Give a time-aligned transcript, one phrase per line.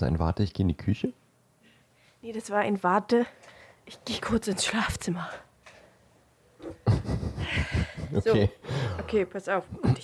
[0.00, 1.12] Das ein Warte, ich gehe in die Küche?
[2.22, 3.26] Nee, das war ein Warte.
[3.84, 5.28] Ich gehe kurz ins Schlafzimmer.
[8.12, 8.50] Okay.
[8.50, 9.02] So.
[9.04, 9.62] Okay, pass auf.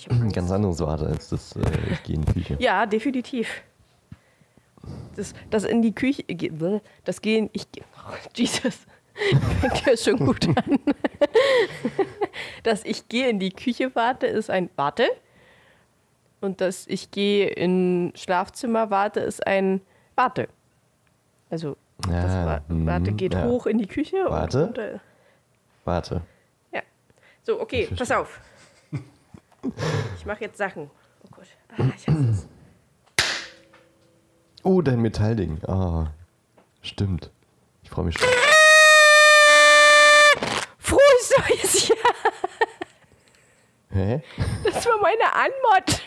[0.09, 2.55] Ein ganz anderes Warte als das, äh, ich gehe in die Küche.
[2.57, 3.63] Ja, definitiv.
[5.17, 6.23] Das, das in die Küche,
[7.03, 8.77] das gehen, ich, oh, Jesus,
[9.59, 10.79] fängt ja schon gut an.
[12.63, 15.09] dass ich gehe in die Küche warte, ist ein Warte.
[16.41, 19.81] Und dass ich gehe in Schlafzimmer warte, ist ein
[20.15, 20.47] Warte.
[21.49, 23.45] Also, das Ja, Wa- mhm, Warte geht ja.
[23.45, 24.17] hoch in die Küche.
[24.27, 24.67] Warte.
[24.67, 25.01] Und.
[25.85, 26.21] Warte.
[26.71, 26.81] Ja.
[27.43, 28.39] So, okay, pass auf.
[30.17, 30.89] Ich mache jetzt Sachen.
[31.23, 31.47] Oh Gott.
[31.77, 32.47] Ah, ich hasse es.
[34.63, 35.63] Oh, dein Metallding.
[35.65, 36.11] Ah,
[36.81, 37.31] stimmt.
[37.83, 38.27] Ich freue mich schon.
[40.77, 41.97] Frohes neues Jahr!
[43.91, 44.21] Hä?
[44.63, 46.01] Das war meine Anmod.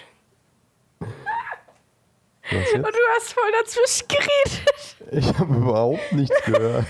[2.53, 4.97] Und du hast voll dazwischen geredet.
[5.13, 6.85] Ich habe überhaupt nichts gehört.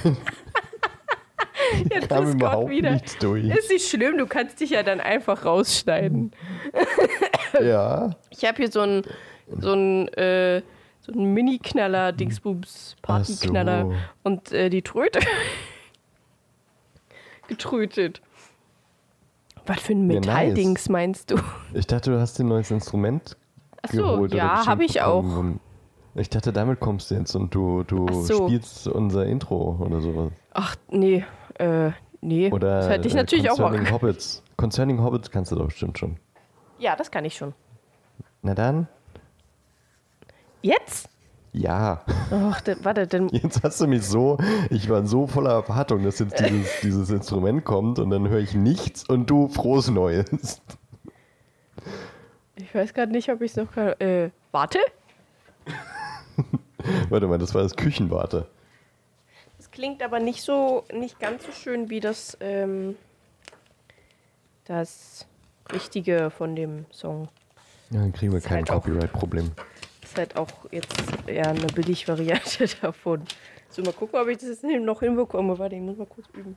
[1.90, 2.92] Jetzt kam überhaupt wieder.
[2.92, 3.44] nichts durch.
[3.44, 6.32] Ist nicht schlimm, du kannst dich ja dann einfach rausschneiden.
[7.60, 8.10] Ja.
[8.30, 9.02] Ich habe hier so einen
[9.58, 10.62] so einen, äh,
[11.00, 13.84] so einen Mini-Knaller, Dingsbums, Partyknaller.
[13.86, 13.94] So.
[14.22, 15.20] Und äh, die Tröte.
[17.48, 18.20] Getrötet.
[19.66, 20.26] Was für ein Ja, nice.
[20.26, 21.36] Metalldings meinst du?
[21.74, 23.36] Ich dachte, du hast dir ein neues Instrument
[23.82, 24.32] Ach so, geholt.
[24.32, 25.24] oder ja, habe ich auch.
[26.14, 28.46] Ich dachte, damit kommst du jetzt und du, du so.
[28.48, 30.32] spielst unser Intro oder sowas.
[30.52, 31.24] Ach, nee.
[31.54, 32.50] Äh, nee.
[32.50, 33.92] Oder das hätte ich äh, natürlich auch Concerning mal.
[33.92, 34.42] Hobbits.
[34.56, 36.16] Concerning Hobbits kannst du doch bestimmt schon.
[36.78, 37.54] Ja, das kann ich schon.
[38.42, 38.88] Na dann,
[40.62, 41.08] Jetzt?
[41.52, 42.02] ja.
[42.30, 44.38] Ach, da, warte, dann Jetzt hast du mich so,
[44.70, 48.54] ich war so voller Erwartung, dass jetzt dieses, dieses Instrument kommt und dann höre ich
[48.54, 50.60] nichts und du frohes Neues.
[52.60, 53.98] Ich weiß gerade nicht, ob ich es noch kann.
[54.00, 54.78] Äh, warte?
[57.08, 58.46] Warte mal, das war das Küchenwarte.
[59.58, 62.96] Das klingt aber nicht so, nicht ganz so schön wie das, ähm,
[64.64, 65.26] das
[65.72, 67.28] Richtige von dem Song.
[67.90, 69.50] Ja, dann kriegen wir Ist kein halt Copyright-Problem.
[70.02, 70.94] Ist halt auch jetzt
[71.26, 73.24] eher eine Billig-Variante davon.
[73.68, 75.58] So, mal gucken, ob ich das jetzt noch hinbekomme.
[75.58, 76.56] Warte, ich muss mal kurz üben.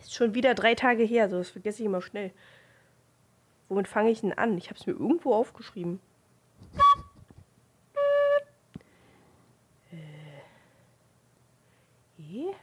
[0.00, 2.32] Ist schon wieder drei Tage her, so das vergesse ich immer schnell.
[3.72, 4.58] Womit fange ich denn an?
[4.58, 5.98] Ich habe es mir irgendwo aufgeschrieben.
[9.90, 9.96] Äh.
[12.18, 12.54] E?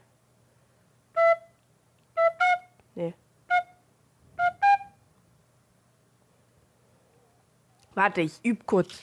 [7.95, 9.01] Warte, ich übe kurz.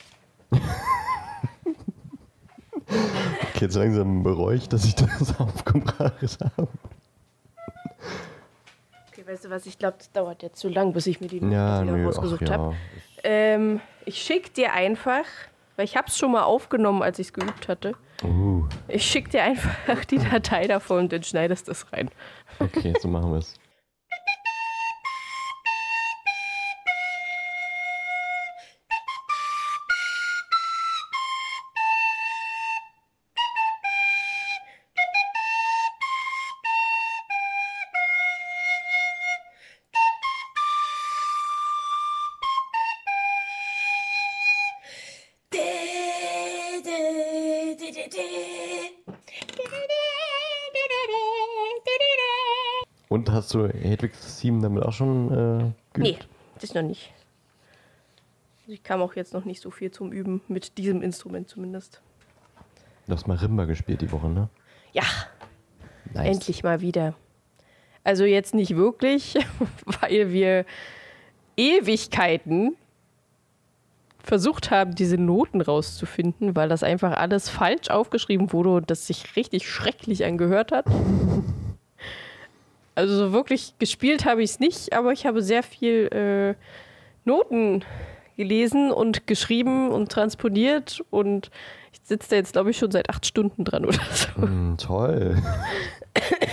[2.89, 6.69] Okay, jetzt langsam bereue ich, dass ich das aufgebracht habe.
[9.47, 9.65] Du was?
[9.65, 12.51] Ich glaube, das dauert jetzt zu lang, bis ich mir die Ja, nö, rausgesucht ja.
[12.51, 12.75] habe.
[13.23, 15.23] Ähm, ich schick dir einfach,
[15.75, 17.93] weil ich habe es schon mal aufgenommen, als ich es geübt hatte.
[18.23, 22.09] Uh, Ich schick dir einfach die Datei davon und dann schneidest du es rein.
[22.59, 23.53] okay, so machen wir es.
[53.47, 55.63] Hast du Hedwigs Theme damit auch schon äh,
[55.97, 56.27] Nee, geübt?
[56.59, 57.13] das noch nicht.
[58.59, 62.01] Also ich kam auch jetzt noch nicht so viel zum Üben, mit diesem Instrument zumindest.
[63.05, 64.49] Du hast Marimba gespielt die Woche, ne?
[64.91, 65.03] Ja,
[66.13, 66.27] Nice.
[66.27, 67.13] endlich mal wieder.
[68.03, 69.35] Also jetzt nicht wirklich,
[70.01, 70.65] weil wir
[71.55, 72.75] Ewigkeiten
[74.21, 79.37] versucht haben, diese Noten rauszufinden, weil das einfach alles falsch aufgeschrieben wurde und das sich
[79.37, 80.85] richtig schrecklich angehört hat.
[82.97, 86.55] Also so wirklich gespielt habe ich es nicht, aber ich habe sehr viel äh,
[87.25, 87.83] Noten
[88.37, 91.51] gelesen und geschrieben und transponiert und
[91.93, 94.41] ich sitze da jetzt, glaube ich, schon seit acht Stunden dran oder so.
[94.41, 95.37] Mm, toll.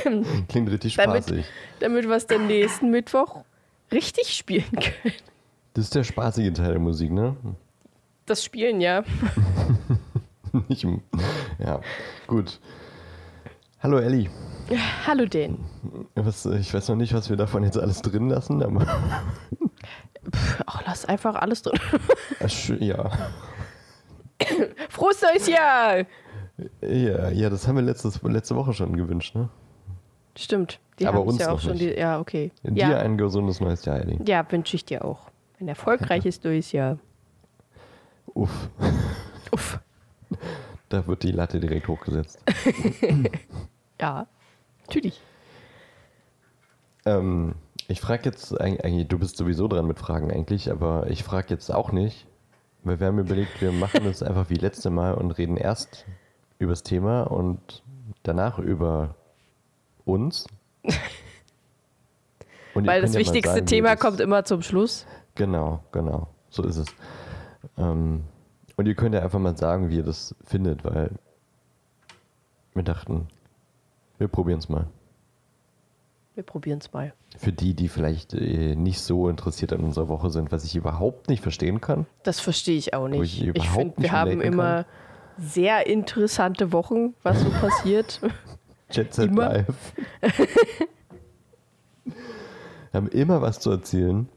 [0.48, 1.46] Klingt richtig Damit- spaßig.
[1.80, 3.42] damit wir es dann nächsten Mittwoch
[3.90, 5.14] richtig spielen können.
[5.72, 7.36] Das ist der spaßige Teil der Musik, ne?
[8.26, 9.02] Das Spielen, ja.
[10.68, 11.00] Nicht im,
[11.58, 11.80] ja,
[12.26, 12.60] gut.
[13.82, 14.28] Hallo Elli.
[15.06, 15.58] Hallo Dan.
[16.14, 18.86] Was, ich weiß noch nicht, was wir davon jetzt alles drin lassen, aber
[20.66, 21.78] Ach, lass einfach alles drin.
[22.42, 23.10] Ach, ja.
[24.88, 25.98] Frohes neues Jahr!
[26.82, 27.28] ja.
[27.30, 29.48] Ja, das haben wir letztes, letzte Woche schon gewünscht, ne?
[30.36, 30.80] Stimmt.
[30.98, 31.72] Die Aber uns ja auch schon.
[31.72, 31.82] nicht.
[31.96, 32.50] Die, ja, okay.
[32.62, 34.18] Dir Ja, ein gesundes neues Jahr, Elli.
[34.26, 35.30] ja wünsche ich dir auch.
[35.60, 36.98] Ein erfolgreiches neues Jahr.
[38.32, 38.68] Uff,
[39.52, 39.78] Uff.
[40.88, 42.40] da wird die Latte direkt hochgesetzt.
[44.00, 44.26] Ja,
[44.86, 45.20] natürlich.
[47.06, 47.54] Ähm,
[47.88, 51.48] ich frage jetzt eig- eigentlich, du bist sowieso dran mit Fragen eigentlich, aber ich frage
[51.50, 52.26] jetzt auch nicht,
[52.82, 56.06] weil wir haben überlegt, wir machen das einfach wie letzte Mal und reden erst
[56.58, 57.82] über das Thema und
[58.22, 59.14] danach über
[60.04, 60.46] uns.
[62.74, 65.06] Und Weil das ja wichtigste sagen, Thema das- kommt immer zum Schluss.
[65.36, 66.88] Genau, genau, so ist es.
[67.78, 68.24] Ähm,
[68.76, 71.12] und ihr könnt ja einfach mal sagen, wie ihr das findet, weil
[72.74, 73.28] wir dachten,
[74.18, 74.86] wir probieren es mal.
[76.34, 77.12] Wir probieren es mal.
[77.36, 81.28] Für die, die vielleicht äh, nicht so interessiert an unserer Woche sind, was ich überhaupt
[81.28, 82.06] nicht verstehen kann.
[82.24, 83.40] Das verstehe ich auch nicht.
[83.40, 84.84] ich Ich, finde, wir haben immer
[85.38, 88.20] sehr interessante Wochen, was so passiert.
[88.90, 89.48] Jet Set Immer.
[89.48, 89.94] Live.
[92.92, 94.28] haben immer was zu erzählen.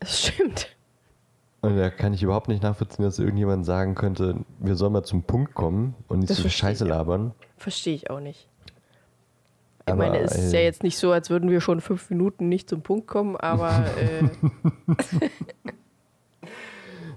[0.00, 0.76] Das stimmt.
[1.62, 5.24] Und da kann ich überhaupt nicht nachvollziehen, dass irgendjemand sagen könnte, wir sollen mal zum
[5.24, 7.34] Punkt kommen und nicht Das so Scheiße labern.
[7.56, 8.48] Verstehe ich auch nicht.
[9.88, 12.10] Ich Aber, meine, es ist äh, ja jetzt nicht so, als würden wir schon fünf
[12.10, 14.28] Minuten nicht zum Punkt kommen, aber äh,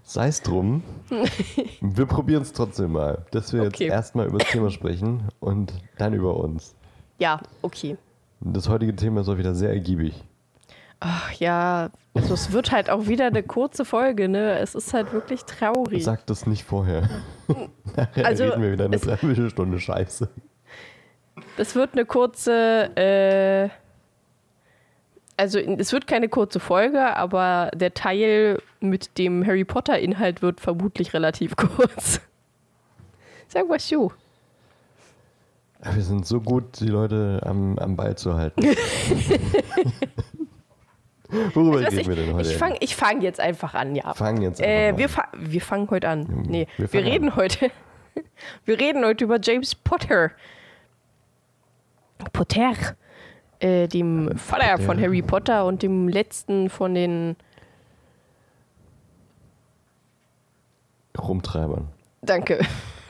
[0.04, 0.84] Sei es drum.
[1.82, 3.26] wir probieren es trotzdem mal.
[3.32, 3.86] Dass wir Okay.
[3.86, 6.76] jetzt erstmal über das Thema sprechen und dann über uns.
[7.20, 7.98] ja, okay.
[8.42, 10.24] Das heutige Thema ist auch wieder sehr ergiebig.
[11.02, 14.58] Ach ja, also es wird halt auch wieder eine kurze Folge, ne?
[14.60, 16.06] Es ist halt wirklich traurig.
[16.06, 17.10] Sag das nicht vorher.
[17.98, 20.30] Nachher Also, reden wir wieder eine Dreiviertelstunde Scheiße.
[21.58, 23.70] Das wird eine kurze, äh,
[25.38, 31.14] also es wird keine kurze Folge, aber der Teil mit dem Harry Potter-Inhalt wird vermutlich
[31.14, 32.22] relativ kurz.
[33.48, 33.56] Es
[33.88, 34.12] so.
[35.82, 38.62] Aber Wir sind so gut, die Leute am, am Ball zu halten.
[41.54, 42.50] Worüber Also, reden wir denn heute?
[42.50, 44.14] ich fange fang jetzt einfach an, ja.
[44.14, 45.10] Fangen jetzt Äh, wir, an.
[45.12, 46.26] fa wir fangen heute an.
[46.48, 47.72] Nee, wir wir, reden heute.
[48.66, 50.32] Wir reden heute über James Potter.
[52.34, 52.74] Potter.
[53.60, 54.84] Äh, dem Vater Potter.
[54.84, 57.36] von Harry Potter und dem letzten von den.
[61.18, 61.90] Rumtreibern.
[62.22, 62.60] Danke.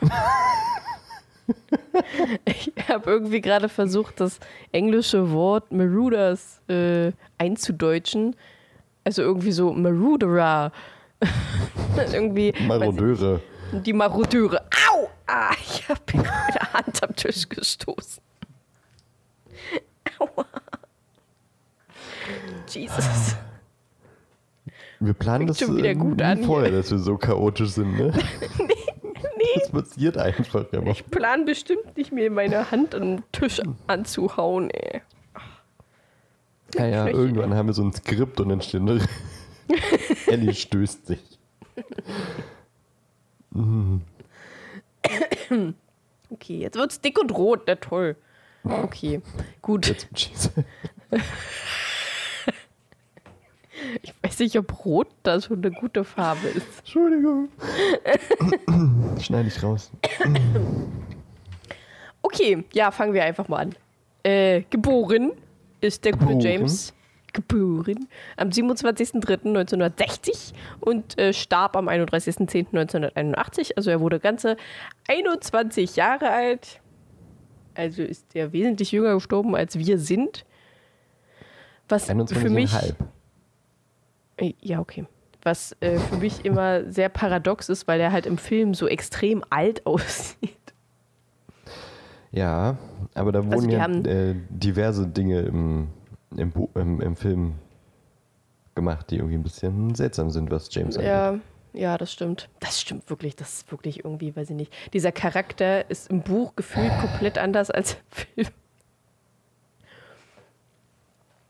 [2.44, 4.40] ich habe irgendwie gerade versucht, das
[4.72, 8.36] englische Wort Marauders äh, einzudeutschen.
[9.04, 10.72] Also irgendwie so Marauderer.
[12.12, 12.52] irgendwie.
[12.52, 13.40] weiß ich Marodeure.
[13.72, 14.62] Die Marodeure.
[14.90, 15.08] Au!
[15.26, 18.22] Ah, ich habe mir meine Hand am Tisch gestoßen.
[22.74, 23.36] Jesus.
[25.00, 27.96] Wir planen Fängt das schon wieder äh, gut an vorher, dass wir so chaotisch sind,
[27.96, 28.12] ne?
[29.54, 30.90] Das passiert einfach immer.
[30.90, 35.02] Ich plan bestimmt nicht, mir meine Hand an den Tisch anzuhauen, ey.
[36.74, 37.16] Ja, ja, Schwäche.
[37.16, 38.82] irgendwann haben wir so ein Skript und dann steht
[40.26, 41.38] Ellie stößt sich.
[46.30, 48.16] Okay, jetzt wird's dick und rot, na toll.
[48.62, 49.20] Okay,
[49.62, 49.86] gut.
[49.88, 50.52] Jetzt, Jesus.
[54.02, 56.78] Ich weiß nicht, ob rot da so eine gute Farbe ist.
[56.78, 57.48] Entschuldigung.
[59.20, 59.90] Schneide ich raus.
[62.22, 63.74] Okay, ja, fangen wir einfach mal an.
[64.22, 65.32] Äh, geboren
[65.80, 66.46] ist der gute?
[66.46, 66.92] James.
[67.32, 73.76] Geboren am 27.03.1960 und äh, starb am 31.10.1981.
[73.76, 74.56] Also er wurde ganze
[75.08, 76.80] 21 Jahre alt.
[77.74, 80.44] Also ist er wesentlich jünger gestorben, als wir sind.
[81.88, 82.72] Was für mich.
[82.72, 82.94] 21,5.
[84.40, 85.06] Äh, Ja, okay.
[85.42, 89.42] Was äh, für mich immer sehr paradox ist, weil er halt im Film so extrem
[89.48, 90.56] alt aussieht.
[92.32, 92.76] Ja,
[93.14, 95.88] aber da wurden Also ja äh, diverse Dinge im,
[96.36, 97.54] im, im, im Film
[98.74, 101.08] gemacht, die irgendwie ein bisschen seltsam sind, was James angeht.
[101.08, 101.38] Ja,
[101.72, 102.48] ja, das stimmt.
[102.60, 103.34] Das stimmt wirklich.
[103.36, 104.72] Das ist wirklich irgendwie, weiß ich nicht.
[104.92, 108.48] Dieser Charakter ist im Buch gefühlt komplett anders als im Film.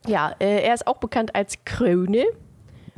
[0.06, 2.24] Ja, äh, er ist auch bekannt als Krone.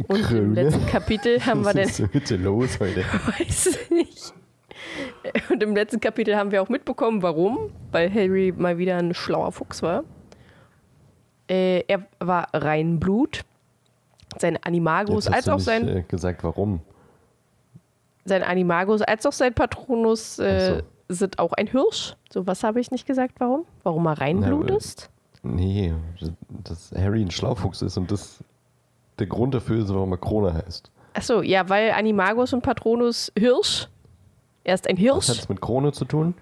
[0.08, 0.62] Und im Krone?
[0.62, 3.00] letzten Kapitel haben wir Was dann, ist denn bitte los heute?
[3.38, 4.34] weiß nicht.
[5.50, 7.70] Und im letzten Kapitel haben wir auch mitbekommen, warum.
[7.90, 10.04] Weil Harry mal wieder ein schlauer Fuchs war.
[11.48, 13.42] Äh, er war Reinblut.
[14.38, 16.80] Sein Animagus als auch nicht, sein äh, gesagt, warum.
[18.24, 22.14] sein Animagus als auch sein Patronus äh, Ach sind auch ein Hirsch.
[22.30, 23.64] So was habe ich nicht gesagt, warum?
[23.82, 25.10] Warum er Reinblut Na, äh, ist?
[25.42, 25.94] Nee,
[26.48, 28.42] dass Harry ein Schlaufuchs ist und das
[29.18, 30.90] der Grund dafür ist, warum er Krone heißt.
[31.14, 33.88] Achso, ja, weil Animagus und Patronus Hirsch.
[34.64, 36.34] Er ist ein Was hat Hirsch, es mit Krone zu tun?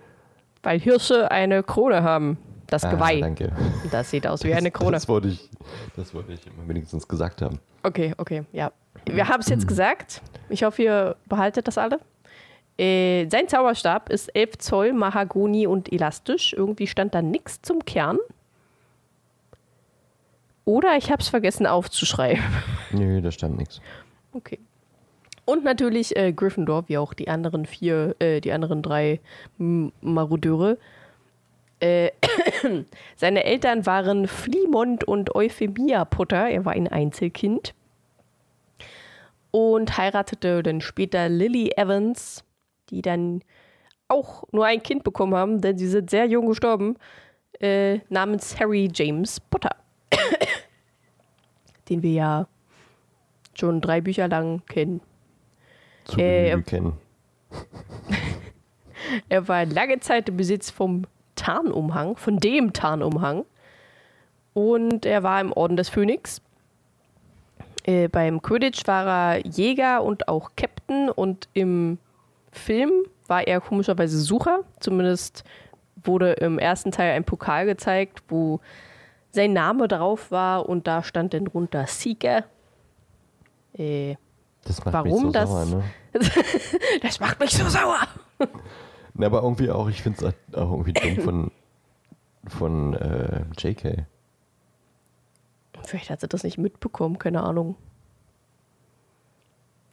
[0.63, 2.37] weil Hirsche eine Krone haben.
[2.67, 3.21] das Ah, Geweih.
[3.21, 3.51] danke.
[3.91, 4.93] Das sieht aus wie eine Krone.
[4.93, 5.49] Das wollte ich,
[5.97, 7.59] das wollte ich wenigstens gesagt haben.
[7.83, 8.71] Okay, okay, ja.
[9.07, 10.21] Wir haben es jetzt gesagt.
[10.51, 11.99] Ich hoffe, ihr behaltet das alle.
[12.79, 16.53] Äh, sein Zauberstab ist 11 Zoll Mahagoni und elastisch.
[16.53, 18.19] Irgendwie stand da nichts zum Kern.
[20.65, 22.43] Oder ich habe es vergessen aufzuschreiben.
[22.93, 23.81] Nö, da stand nichts.
[24.33, 24.59] Okay.
[25.45, 29.21] Und natürlich äh, Gryffindor, wie auch die anderen vier, äh, die anderen drei
[29.59, 30.79] M Marodeure.
[31.81, 32.11] Äh,
[33.17, 36.49] seine Eltern waren Fliemond und Euphemia Potter.
[36.49, 37.75] Er war ein Einzelkind.
[39.51, 42.45] Und heiratete dann später Lily Evans,
[42.91, 43.43] die dann
[44.07, 46.97] auch nur ein Kind bekommen haben, denn sie sind sehr jung gestorben,
[47.61, 49.75] äh, namens Harry James Potter.
[51.91, 52.47] Den wir ja
[53.55, 55.01] schon drei Bücher lang kennen.
[56.05, 56.93] Zu Äh, Genüge kennen.
[59.29, 61.05] Er war lange Zeit im Besitz vom
[61.35, 63.45] Tarnumhang, von dem Tarnumhang.
[64.53, 66.43] Und er war im Orden des Phönix.
[67.85, 71.09] Äh, beim Quidditch war er Jäger und auch Captain.
[71.09, 71.99] Und im
[72.53, 72.91] Film
[73.27, 74.61] war er komischerweise Sucher.
[74.81, 75.45] Zumindest
[76.03, 78.61] wurde im ersten Teil ein Pokal gezeigt, wo
[79.33, 80.69] sein Name drauf war.
[80.69, 82.45] Und da stand dann drunter Seeker.
[83.75, 84.17] Äh,
[84.65, 85.83] Das macht warum mich so das- sauer, ne?
[87.03, 88.01] das macht mich so sauer.
[89.15, 91.51] Na, aber irgendwie auch, ich finde es auch irgendwie dumm von,
[92.49, 94.07] von äh, JK.
[95.85, 97.77] Vielleicht hat sie das nicht mitbekommen, keine Ahnung.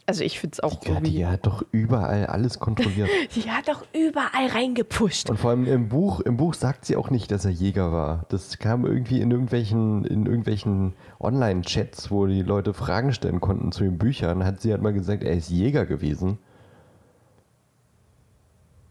[0.10, 1.12] Also ich finde es auch Die, irgendwie.
[1.12, 3.10] die hat doch überall alles kontrolliert.
[3.30, 5.30] Sie hat doch überall reingepusht.
[5.30, 8.26] Und vor allem im Buch, im Buch sagt sie auch nicht, dass er Jäger war.
[8.30, 13.84] Das kam irgendwie in irgendwelchen, in irgendwelchen Online-Chats, wo die Leute Fragen stellen konnten zu
[13.84, 16.38] den Büchern, hat sie halt mal gesagt, er ist Jäger gewesen.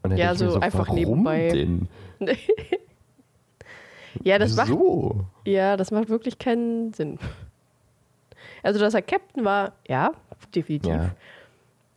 [0.03, 1.49] Und Ja, mir so einfach nebenbei.
[1.49, 1.89] Denn?
[4.23, 5.25] ja, das macht, Wieso?
[5.47, 7.19] ja, das macht wirklich keinen Sinn.
[8.67, 10.13] Also, dass er Captain war, ja,
[10.55, 10.93] definitiv.
[10.93, 11.11] Ja.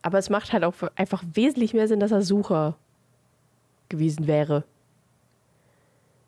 [0.02, 2.76] Aber es macht halt auch einfach wesentlich mehr Sinn, dass er Sucher
[3.90, 4.64] gewesen wäre.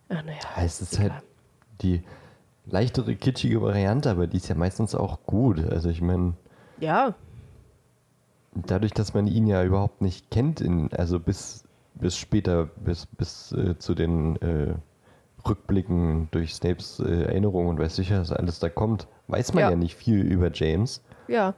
[0.10, 0.40] Ach, naja.
[0.58, 1.14] Ja, es ist halt
[1.82, 2.04] die
[2.66, 5.60] leichtere, kitschige Variante, aber die ist ja meistens auch gut.
[5.72, 6.34] Also ich meine,
[6.80, 7.16] Ja,
[8.54, 11.64] dadurch, dass man ihn ja überhaupt nicht kennt, in, also bis,
[11.96, 14.74] bis später, bis, bis äh, zu den äh,
[15.48, 19.70] Rückblicken durch Snapes äh, Erinnerungen und weiß sicher, was alles da kommt, weiß man ja.
[19.72, 19.76] Ja.
[19.76, 21.02] nicht viel über James.
[21.28, 21.54] ja.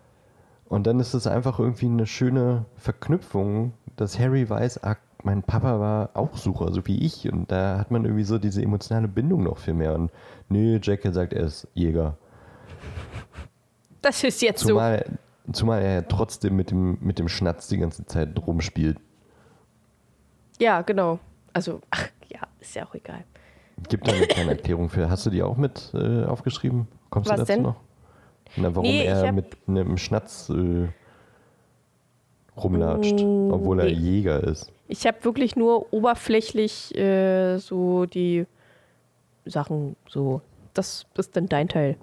[0.69, 5.79] Und dann ist es einfach irgendwie eine schöne Verknüpfung, dass Harry weiß, ah, mein Papa
[5.79, 7.31] war auch Sucher, so wie ich.
[7.31, 9.93] Und da hat man irgendwie so diese emotionale Bindung noch viel mehr.
[9.93, 10.11] Und
[10.49, 12.17] nö, Jekyll sagt, er ist Jäger.
[14.01, 14.69] Das ist jetzt so.
[14.69, 15.05] Zumal,
[15.51, 18.97] zumal er ja trotzdem mit dem, mit dem Schnatz die ganze Zeit rumspielt.
[20.59, 21.19] Ja, genau.
[21.53, 23.23] Also, ach, ja, ist ja auch egal.
[23.89, 25.09] Gibt da eine kleine Erklärung für.
[25.09, 26.87] Hast du die auch mit äh, aufgeschrieben?
[27.09, 27.61] Kommst Was du dazu denn?
[27.63, 27.75] noch?
[28.55, 30.87] Na, warum Nee, er mit einem Schnatz äh,
[32.55, 33.93] rumlatscht, obwohl er Mm, nee.
[33.93, 34.71] Jäger ist.
[34.87, 38.45] Ich habe wirklich nur oberflächlich äh, so die
[39.45, 40.41] Sachen so.
[40.73, 41.97] Das ist dann dein Teil.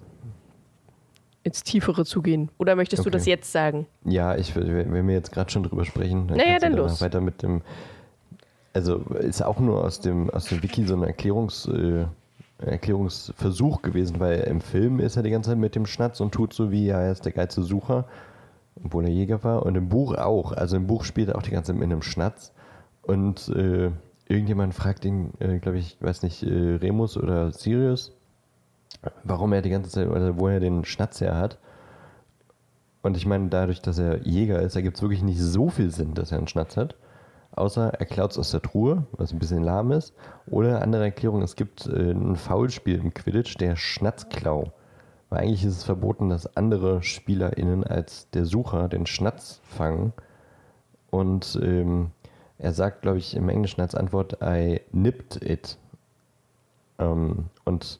[1.43, 2.49] Ins Tiefere zu gehen.
[2.59, 3.17] Oder möchtest du Okay.
[3.17, 3.87] das jetzt sagen?
[4.05, 7.01] Ja, ich, will- wenn wir jetzt gerade schon drüber sprechen, dann Naja, du dann los.
[7.01, 7.61] weiter mit dem.
[8.73, 12.05] Also ist auch nur aus dem, aus dem Wiki so ein Erklärungs, äh,
[12.59, 16.53] Erklärungsversuch gewesen, weil im Film ist er die ganze Zeit mit dem Schnatz und tut
[16.53, 18.05] so wie, ja, er ist der geilste Sucher,
[18.83, 19.65] obwohl er Jäger war.
[19.65, 20.53] Und im Buch auch.
[20.53, 22.53] Also im Buch spielt er auch die ganze Zeit mit einem Schnatz.
[23.01, 23.91] Und äh,
[24.27, 28.15] irgendjemand fragt ihn, äh, glaube ich, weiß nicht, äh, Remus oder Sirius,
[29.23, 31.57] warum er die ganze Zeit, oder wo er den Schnatz her hat.
[33.01, 36.13] Und ich meine, dadurch, dass er Jäger ist, ergibt es wirklich nicht so viel Sinn,
[36.13, 36.95] dass er einen Schnatz hat.
[37.53, 40.13] Außer er klaut es aus der Truhe, was ein bisschen lahm ist.
[40.47, 44.71] Oder andere Erklärung, es gibt äh, ein Foulspiel im Quidditch, der Schnatzklau.
[45.29, 50.13] Weil eigentlich ist es verboten, dass andere SpielerInnen als der Sucher den Schnatz fangen.
[51.09, 52.11] Und ähm,
[52.57, 55.77] er sagt, glaube ich, im Englischen als Antwort, I nipped it.
[56.99, 57.99] Ähm, und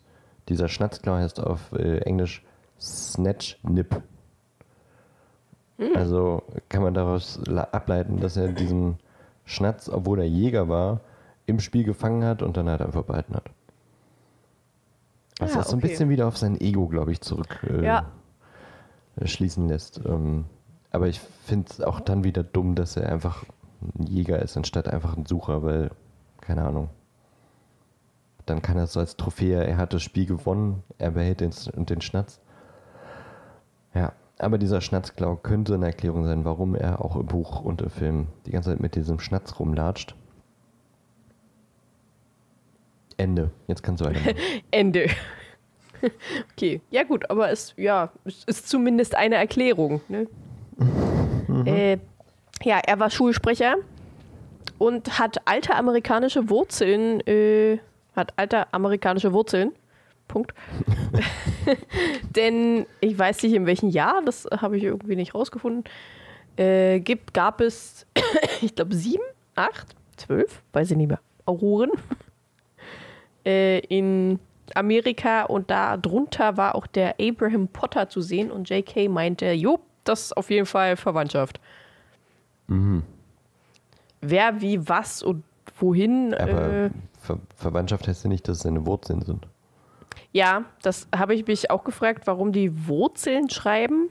[0.50, 2.44] dieser Schnatzklau heißt auf äh, Englisch
[2.80, 4.02] Snatch Nip.
[5.96, 9.00] Also kann man daraus ableiten, dass er diesen
[9.52, 11.02] Schnatz, obwohl er Jäger war,
[11.46, 13.50] im Spiel gefangen hat und dann halt einfach behalten hat.
[15.40, 15.90] Was Ah, das so ein okay.
[15.90, 18.06] bisschen wieder auf sein Ego, glaube ich, zurück äh, Ja.
[19.26, 20.00] schließen lässt.
[20.06, 20.46] Ähm,
[20.92, 23.44] aber ich finde es auch dann wieder dumm, dass er einfach
[23.98, 25.92] ein Jäger ist, anstatt einfach ein Sucher, weil,
[26.42, 26.90] keine Ahnung.
[28.46, 31.52] Dann kann er so als Trophäe, er hat das Spiel gewonnen, er behält den,
[31.86, 32.40] den Schnatz.
[33.94, 37.90] Ja, aber dieser Schnatzklau könnte eine Erklärung sein, warum er auch im Buch und im
[37.90, 40.16] Film die ganze Zeit mit diesem Schnatz rumlatscht.
[43.18, 43.52] Ende.
[43.68, 44.36] Jetzt kannst du weitermachen.
[44.72, 45.08] Ende.
[46.52, 50.02] okay, ja gut, aber es ja, es ist zumindest eine Erklärung.
[50.08, 50.28] Ne?
[51.66, 51.98] Äh,
[52.64, 53.76] ja, er war Schulsprecher
[54.80, 57.78] und hat alte amerikanische Wurzeln, äh,
[58.16, 59.74] hat alte amerikanische Wurzeln.
[60.32, 60.54] Punkt.
[62.36, 65.84] Denn ich weiß nicht in welchem Jahr, das habe ich irgendwie nicht rausgefunden.
[66.56, 68.08] Äh, gibt, gab es,
[68.62, 69.24] ich glaube, sieben,
[69.56, 71.92] acht, zwölf, weiß ich nicht mehr, Auroren
[73.46, 74.40] äh, in
[74.74, 79.80] Amerika und da drunter war auch der Abraham Potter zu sehen und JK meinte, jo,
[80.06, 81.60] das ist auf jeden Fall Verwandtschaft.
[82.68, 83.04] Mhm.
[84.22, 85.44] Wer, wie, was und
[85.78, 86.34] wohin.
[86.34, 89.48] Aber Äh, Ver Verwandtschaft heißt ja nicht, dass es seine Wurzeln sind.
[90.32, 94.10] Ja, das habe ich mich auch gefragt, warum die Wurzeln schreiben.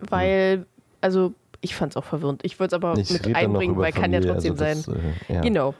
[0.00, 0.66] Weil,
[1.00, 2.44] also ich fand es auch verwirrend.
[2.44, 4.76] Ich wollte es aber Ich mit einbringen, weil kann ja Familie, trotzdem also sein.
[4.76, 5.40] das, äh, ja.
[5.40, 5.74] Genau.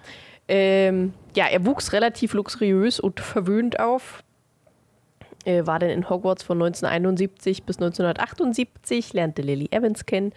[0.49, 4.23] Ähm, ja, er wuchs relativ luxuriös und verwöhnt auf.
[5.45, 10.33] Er war dann in Hogwarts von 1971 bis 1978, lernte Lily Evans kennen.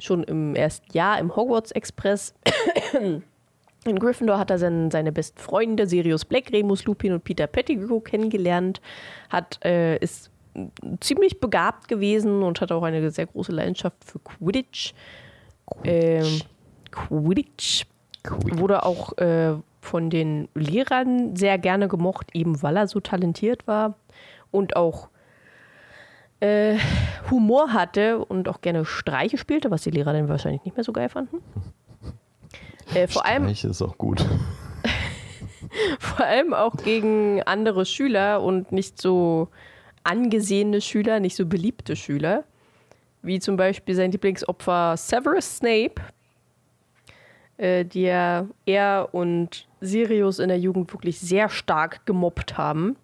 [0.00, 2.34] Schon im ersten Jahr im Hogwarts Express.
[3.86, 8.00] In Gryffindor hat er seine, seine besten Freunde, Sirius Black, Remus Lupin und Peter Pettigrew
[8.00, 8.80] kennengelernt.
[9.30, 10.30] Hat, äh, ist
[11.00, 14.94] ziemlich begabt gewesen und hat auch eine sehr große Leidenschaft für Quidditch.
[15.84, 16.40] Ähm,
[16.90, 17.84] Quidditch
[18.24, 23.94] wurde auch äh, von den Lehrern sehr gerne gemocht, eben weil er so talentiert war
[24.50, 25.08] und auch
[26.40, 26.76] äh,
[27.30, 30.92] Humor hatte und auch gerne Streiche spielte, was die Lehrer dann wahrscheinlich nicht mehr so
[30.92, 31.38] geil fanden.
[32.94, 34.24] Äh, vor, allem, ist auch gut.
[35.98, 39.48] vor allem auch gegen andere Schüler und nicht so
[40.04, 42.44] angesehene Schüler, nicht so beliebte Schüler,
[43.22, 46.00] wie zum Beispiel sein Lieblingsopfer Severus Snape,
[47.56, 52.96] äh, die er, er und Sirius in der Jugend wirklich sehr stark gemobbt haben.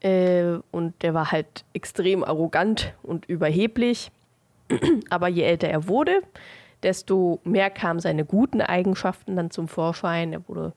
[0.00, 4.12] Äh, und der war halt extrem arrogant und überheblich.
[5.10, 6.20] Aber je älter er wurde,
[6.84, 10.32] desto mehr kamen seine guten Eigenschaften dann zum Vorschein.
[10.32, 10.72] Er wurde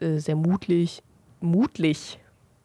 [0.00, 1.02] äh, sehr mutlich.
[1.40, 2.18] Mutlich.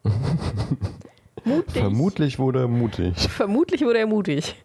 [1.44, 1.72] mutig.
[1.72, 3.16] Vermutlich wurde er mutig.
[3.30, 4.56] Vermutlich wurde er mutig.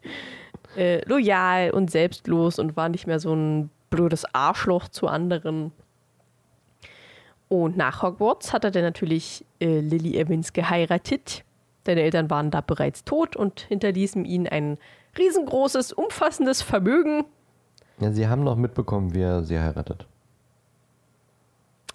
[0.76, 5.72] Äh, loyal und selbstlos und war nicht mehr so ein blödes Arschloch zu anderen.
[7.48, 11.43] Und nach Hogwarts hat er dann natürlich äh, Lily Evans geheiratet.
[11.86, 14.78] Seine Eltern waren da bereits tot und hinterließen ihm ein
[15.17, 17.26] riesengroßes, umfassendes Vermögen.
[17.99, 20.07] Ja, sie haben noch mitbekommen, wie er sie heiratet.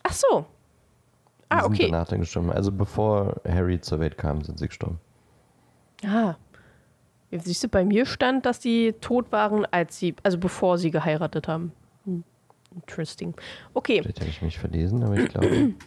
[0.03, 0.47] Ach so.
[1.49, 1.89] Ah, sind okay.
[1.91, 2.51] danach dann gestorben.
[2.51, 4.99] Also bevor Harry zur Welt kam, sind sie gestorben.
[6.05, 6.37] Ah.
[7.31, 10.91] Ja, Siehst du, bei mir stand, dass die tot waren, als sie, also bevor sie
[10.91, 11.73] geheiratet haben.
[12.05, 12.23] Hm.
[12.75, 13.35] Interesting.
[13.73, 14.03] Okay.
[14.03, 15.75] Vielleicht habe ich mich verlesen, aber ich glaube.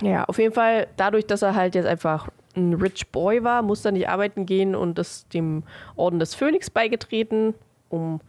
[0.00, 3.88] Ja, auf jeden Fall, dadurch, dass er halt jetzt einfach ein Rich Boy war, musste
[3.88, 5.64] er nicht arbeiten gehen und ist dem
[5.96, 7.52] Orden des Phönix beigetreten,
[7.88, 8.20] um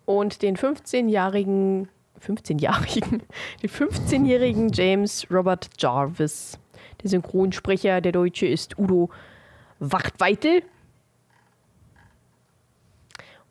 [0.06, 1.88] Und den 15-jährigen,
[2.26, 3.24] 15-jährigen,
[3.62, 6.58] den 15-jährigen James Robert Jarvis.
[7.04, 9.10] Der Synchronsprecher, der Deutsche, ist Udo
[9.80, 10.64] Wachtweitel.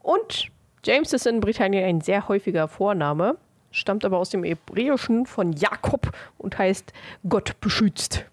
[0.00, 0.50] Und
[0.84, 3.36] James ist in Britannien ein sehr häufiger Vorname,
[3.70, 6.92] stammt aber aus dem Hebräischen von Jakob und heißt
[7.28, 8.24] Gott beschützt.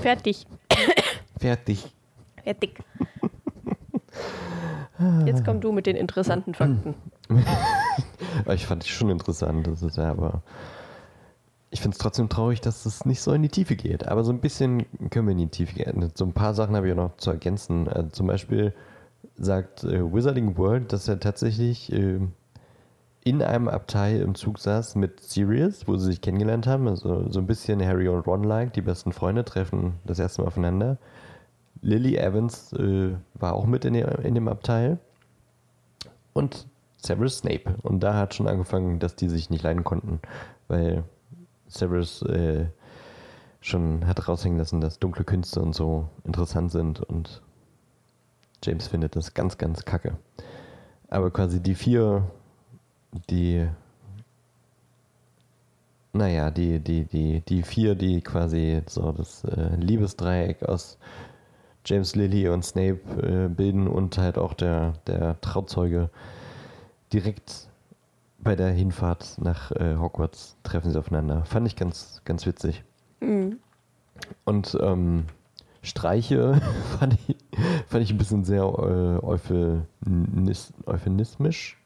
[0.00, 0.46] Fertig.
[1.38, 1.92] Fertig.
[2.42, 2.78] Fertig.
[5.26, 6.94] Jetzt komm du mit den interessanten Fakten.
[8.52, 10.42] Ich fand es schon interessant, das ist ja aber.
[11.70, 14.06] ich finde es trotzdem traurig, dass es nicht so in die Tiefe geht.
[14.06, 16.10] Aber so ein bisschen können wir in die Tiefe gehen.
[16.14, 17.88] So ein paar Sachen habe ich noch zu ergänzen.
[17.88, 18.74] Also zum Beispiel
[19.36, 22.20] sagt äh, Wizarding World, dass er tatsächlich äh,
[23.24, 26.86] in einem Abteil im Zug saß mit Sirius, wo sie sich kennengelernt haben.
[26.88, 30.98] Also so ein bisschen Harry und Ron-like, die besten Freunde treffen das erste Mal aufeinander.
[31.80, 34.98] Lily Evans äh, war auch mit in, der, in dem Abteil.
[36.34, 37.74] Und Severus Snape.
[37.82, 40.20] Und da hat schon angefangen, dass die sich nicht leiden konnten,
[40.68, 41.04] weil
[41.66, 42.66] Severus äh,
[43.60, 47.42] schon hat raushängen lassen, dass dunkle Künste und so interessant sind und
[48.62, 50.16] James findet das ganz, ganz kacke.
[51.08, 52.30] Aber quasi die vier,
[53.28, 53.66] die,
[56.12, 60.98] naja, die, die, die, die vier, die quasi so das äh, Liebesdreieck aus
[61.84, 66.10] James Lilly und Snape äh, bilden und halt auch der, der Trauzeuge
[67.12, 67.68] direkt
[68.38, 71.44] bei der Hinfahrt nach äh, Hogwarts treffen sie aufeinander.
[71.44, 72.84] Fand ich ganz, ganz witzig.
[73.20, 73.58] Mhm.
[74.44, 75.24] Und ähm,
[75.82, 76.60] Streiche
[76.98, 77.36] fand ich,
[77.88, 81.78] fand ich ein bisschen sehr äh, euphemis, euphemismisch.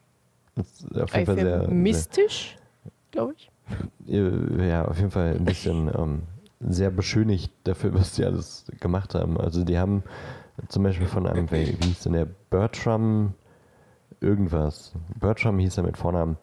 [0.94, 2.56] Euphemistisch,
[3.10, 3.50] glaube ich.
[4.06, 6.22] Ja, auf jeden Fall ein bisschen ähm,
[6.60, 9.38] sehr beschönigt dafür, was sie alles gemacht haben.
[9.38, 10.02] Also die haben
[10.68, 13.34] zum Beispiel von einem, wie hieß denn der, Bertram
[14.20, 14.92] irgendwas.
[15.20, 16.36] Bertram hieß er mit Vornamen.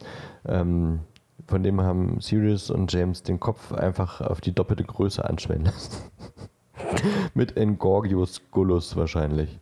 [0.48, 1.00] Ähm,
[1.48, 6.04] von dem haben Sirius und James den Kopf einfach auf die doppelte Größe anschwellen lassen.
[7.34, 9.60] mit Engorgius Gullus wahrscheinlich.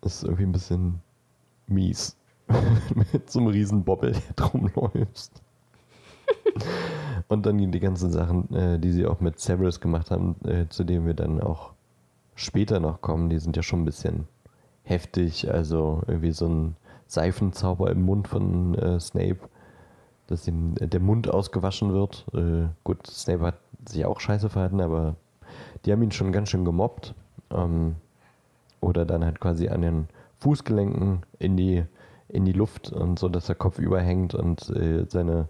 [0.00, 1.02] Das ist irgendwie ein bisschen
[1.70, 2.16] mies.
[2.94, 5.30] mit so einem riesen Bobbel, der drum läuft.
[7.28, 10.84] und dann die ganzen Sachen, äh, die sie auch mit Severus gemacht haben, äh, zu
[10.84, 11.72] denen wir dann auch
[12.34, 14.26] später noch kommen, die sind ja schon ein bisschen
[14.82, 15.50] heftig.
[15.52, 19.38] Also irgendwie so ein Seifenzauber im Mund von äh, Snape,
[20.26, 22.26] dass ihm der Mund ausgewaschen wird.
[22.34, 25.16] Äh, gut, Snape hat sich auch scheiße verhalten, aber
[25.84, 27.14] die haben ihn schon ganz schön gemobbt.
[27.50, 27.96] Ähm,
[28.80, 30.08] oder dann halt quasi an den
[30.40, 31.84] Fußgelenken in die,
[32.28, 35.48] in die Luft und so, dass der Kopf überhängt und äh, seine,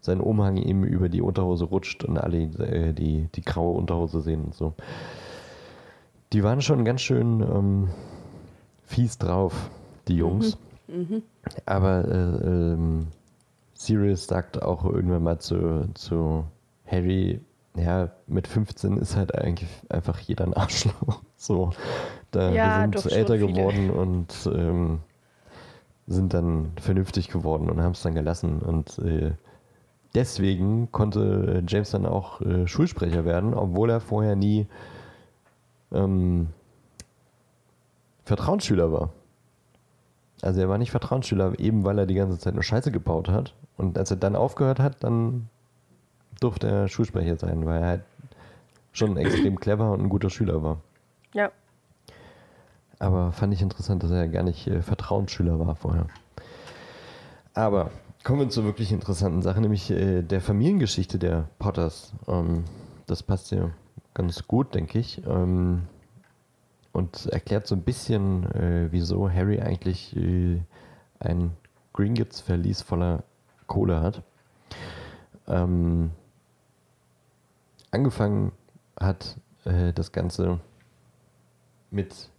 [0.00, 4.44] sein Umhang ihm über die Unterhose rutscht und alle äh, die, die graue Unterhose sehen
[4.46, 4.74] und so.
[6.32, 7.90] Die waren schon ganz schön ähm,
[8.84, 9.70] fies drauf,
[10.08, 10.56] die Jungs.
[10.56, 10.64] Mhm.
[11.08, 11.22] Mhm.
[11.66, 13.06] Aber äh, ähm,
[13.74, 16.44] Sirius sagt auch irgendwann mal zu, zu
[16.86, 17.40] Harry,
[17.76, 21.22] ja, mit 15 ist halt eigentlich einfach jeder ein Arschloch.
[21.36, 21.72] So,
[22.34, 25.00] da ja, wir sind älter geworden und ähm,
[26.06, 28.60] sind dann vernünftig geworden und haben es dann gelassen.
[28.60, 29.32] Und äh,
[30.14, 34.66] deswegen konnte James dann auch äh, Schulsprecher werden, obwohl er vorher nie
[35.92, 36.48] ähm,
[38.24, 39.10] Vertrauensschüler war.
[40.42, 43.54] Also er war nicht Vertrauensschüler, eben weil er die ganze Zeit nur Scheiße gebaut hat.
[43.76, 45.48] Und als er dann aufgehört hat, dann
[46.40, 48.02] durfte er Schulsprecher sein, weil er halt
[48.92, 50.78] schon extrem clever und ein guter Schüler war.
[51.32, 51.50] Ja.
[52.98, 56.06] Aber fand ich interessant, dass er gar nicht äh, Vertrauensschüler war vorher.
[57.54, 57.90] Aber
[58.24, 62.12] kommen wir zur wirklich interessanten Sache, nämlich äh, der Familiengeschichte der Potters.
[62.26, 62.64] Ähm,
[63.06, 63.70] das passt ja
[64.14, 65.22] ganz gut, denke ich.
[65.26, 65.82] Ähm,
[66.92, 70.60] und erklärt so ein bisschen, äh, wieso Harry eigentlich äh,
[71.18, 71.50] ein
[71.92, 73.24] Gringotts-Verlies voller
[73.66, 74.22] Kohle hat.
[75.46, 76.10] Ähm,
[77.90, 78.52] angefangen
[78.98, 80.60] hat äh, das Ganze
[81.90, 82.30] mit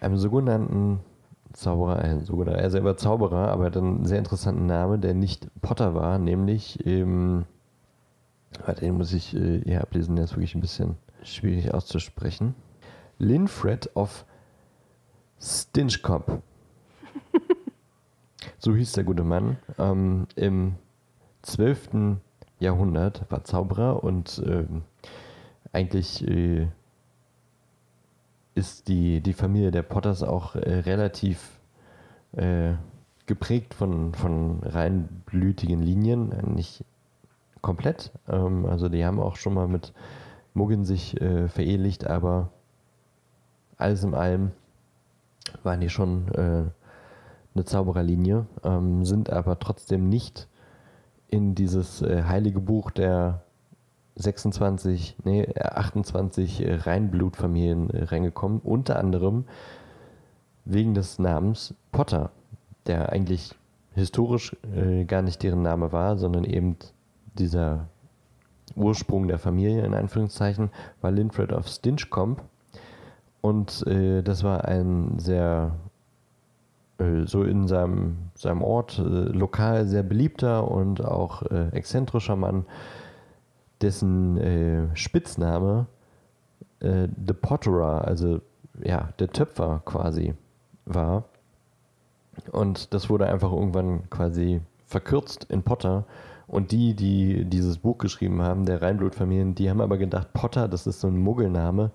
[0.00, 1.00] einem sogenannten
[1.52, 5.94] Zauberer, ein sogenannter, er selber Zauberer, aber dann einen sehr interessanten Name, der nicht Potter
[5.94, 7.46] war, nämlich, ähm,
[8.64, 12.54] warte, den muss ich äh, hier ablesen, der ist wirklich ein bisschen schwierig auszusprechen.
[13.18, 14.26] Linfred of
[15.40, 16.42] Stinchcop.
[18.58, 19.56] so hieß der gute Mann.
[19.78, 20.74] Ähm, Im
[21.42, 22.18] 12.
[22.58, 24.64] Jahrhundert war Zauberer und äh,
[25.72, 26.68] eigentlich äh,
[28.56, 31.60] ist die, die Familie der Potters auch äh, relativ
[32.32, 32.72] äh,
[33.26, 36.84] geprägt von, von reinblütigen Linien, nicht
[37.60, 38.12] komplett.
[38.28, 39.92] Ähm, also die haben auch schon mal mit
[40.54, 42.50] Muggin sich äh, verehelicht, aber
[43.76, 44.52] alles in allem
[45.62, 46.64] waren die schon äh,
[47.54, 50.48] eine Zaubererlinie, ähm, sind aber trotzdem nicht
[51.28, 53.42] in dieses äh, heilige Buch der
[54.16, 59.44] 26, nee, 28 äh, Reinblutfamilien äh, reingekommen, unter anderem
[60.64, 62.30] wegen des Namens Potter,
[62.86, 63.54] der eigentlich
[63.94, 66.76] historisch äh, gar nicht deren Name war, sondern eben
[67.34, 67.88] dieser
[68.74, 72.42] Ursprung der Familie in Anführungszeichen war Linfred of Stinchcombe
[73.42, 75.76] und äh, das war ein sehr
[76.98, 82.64] äh, so in seinem, seinem Ort lokal sehr beliebter und auch exzentrischer Mann,
[83.82, 85.86] dessen äh, Spitzname
[86.80, 88.40] äh, The Potterer, also
[88.82, 90.34] ja, der Töpfer quasi
[90.84, 91.24] war.
[92.52, 96.04] Und das wurde einfach irgendwann quasi verkürzt in Potter.
[96.46, 100.86] Und die, die dieses Buch geschrieben haben, der Reinblutfamilien, die haben aber gedacht, Potter, das
[100.86, 101.90] ist so ein Muggelname.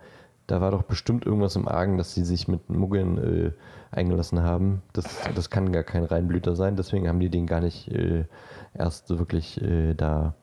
[0.47, 3.51] Da war doch bestimmt irgendwas im Argen, dass sie sich mit Muggeln äh,
[3.91, 4.81] eingelassen haben.
[4.91, 6.75] Das, das kann gar kein Reinblüter sein.
[6.75, 8.25] Deswegen haben die den gar nicht äh,
[8.73, 10.33] erst wirklich äh, da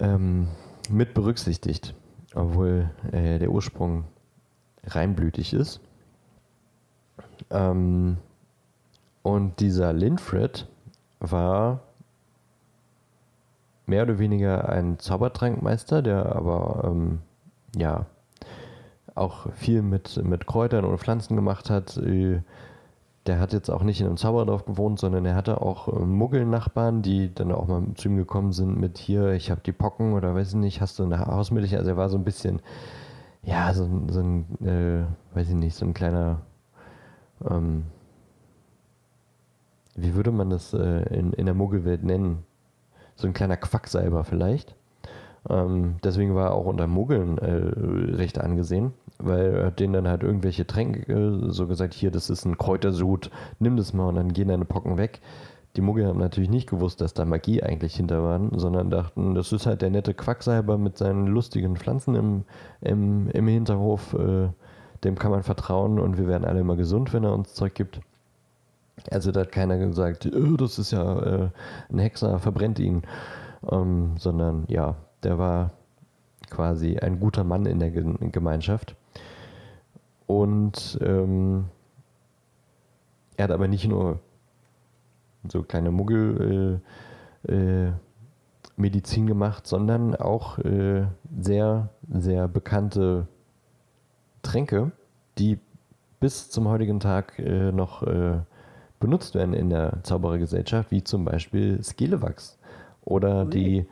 [0.00, 0.48] ähm,
[0.88, 1.94] mit berücksichtigt.
[2.34, 4.04] Obwohl äh, der Ursprung
[4.84, 5.80] reinblütig ist.
[7.50, 8.18] Ähm,
[9.22, 10.68] und dieser Linfred
[11.18, 11.80] war
[13.86, 17.20] mehr oder weniger ein Zaubertrankmeister, der aber ähm,
[17.76, 18.06] ja
[19.14, 21.96] auch viel mit, mit Kräutern und Pflanzen gemacht hat.
[21.96, 22.42] Äh,
[23.26, 27.02] der hat jetzt auch nicht in einem Zauberdorf gewohnt, sondern er hatte auch äh, Muggelnachbarn,
[27.02, 30.34] die dann auch mal zu ihm gekommen sind mit hier, ich habe die Pocken oder
[30.34, 31.76] weiß ich nicht, hast du eine Hausmilch?
[31.76, 32.62] Also er war so ein bisschen,
[33.42, 36.40] ja, so, so ein, äh, weiß ich nicht, so ein kleiner,
[37.48, 37.84] ähm,
[39.96, 42.44] wie würde man das äh, in, in der Muggelwelt nennen?
[43.16, 44.76] So ein kleiner Quacksalber vielleicht.
[45.48, 50.22] Ähm, deswegen war er auch unter Muggeln äh, recht angesehen, weil er denen dann halt
[50.22, 54.32] irgendwelche Tränke äh, so gesagt, hier, das ist ein Kräutersud, nimm das mal und dann
[54.32, 55.20] gehen deine Pocken weg.
[55.76, 59.52] Die Muggel haben natürlich nicht gewusst, dass da Magie eigentlich hinter war, sondern dachten, das
[59.52, 62.44] ist halt der nette Quacksalber mit seinen lustigen Pflanzen im,
[62.80, 64.14] im, im Hinterhof.
[64.14, 64.48] Äh,
[65.04, 68.00] dem kann man vertrauen und wir werden alle immer gesund, wenn er uns Zeug gibt.
[69.10, 71.48] Also da hat keiner gesagt, oh, das ist ja äh,
[71.90, 73.02] ein Hexer, verbrennt ihn.
[73.70, 75.70] Ähm, sondern ja, der war
[76.48, 78.96] quasi ein guter Mann in der Gemeinschaft.
[80.26, 81.66] Und ähm,
[83.36, 84.20] er hat aber nicht nur
[85.48, 86.80] so kleine Muggel
[87.48, 87.92] äh, äh,
[88.76, 91.06] Medizin gemacht, sondern auch äh,
[91.40, 93.26] sehr, sehr bekannte
[94.42, 94.92] Tränke,
[95.38, 95.58] die
[96.18, 98.40] bis zum heutigen Tag äh, noch äh,
[99.00, 102.58] benutzt werden in der Zauberergesellschaft, wie zum Beispiel Skelewax
[103.02, 103.50] oder okay.
[103.50, 103.86] die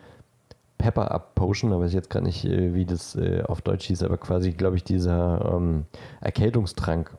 [0.78, 3.86] Pepper Up Potion, aber ich weiß jetzt gerade nicht, äh, wie das äh, auf Deutsch
[3.86, 5.86] hieß, aber quasi, glaube ich, dieser ähm,
[6.20, 7.16] Erkältungstrank,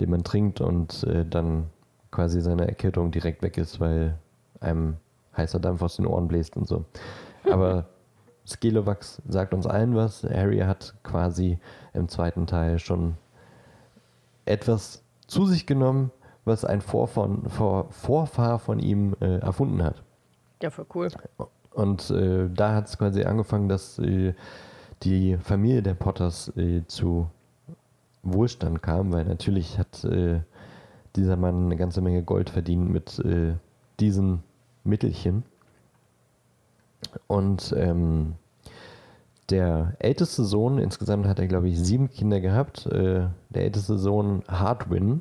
[0.00, 1.66] den man trinkt und äh, dann
[2.10, 4.18] quasi seine Erkältung direkt weg ist, weil
[4.60, 4.96] einem
[5.36, 6.84] heißer Dampf aus den Ohren bläst und so.
[7.50, 7.86] Aber
[8.46, 10.24] Skelewax sagt uns allen was.
[10.24, 11.58] Harry hat quasi
[11.94, 13.16] im zweiten Teil schon
[14.44, 16.10] etwas zu sich genommen,
[16.44, 20.02] was ein Vorfahren, Vor, Vorfahr von ihm äh, erfunden hat.
[20.60, 21.08] Ja, voll cool.
[21.74, 24.34] Und äh, da hat es quasi angefangen, dass äh,
[25.02, 27.28] die Familie der Potters äh, zu
[28.22, 30.40] Wohlstand kam, weil natürlich hat äh,
[31.16, 33.54] dieser Mann eine ganze Menge Gold verdient mit äh,
[34.00, 34.42] diesen
[34.84, 35.44] Mittelchen.
[37.26, 38.34] Und ähm,
[39.50, 42.86] der älteste Sohn, insgesamt hat er, glaube ich, sieben Kinder gehabt.
[42.86, 45.20] Äh, der älteste Sohn, Hardwin,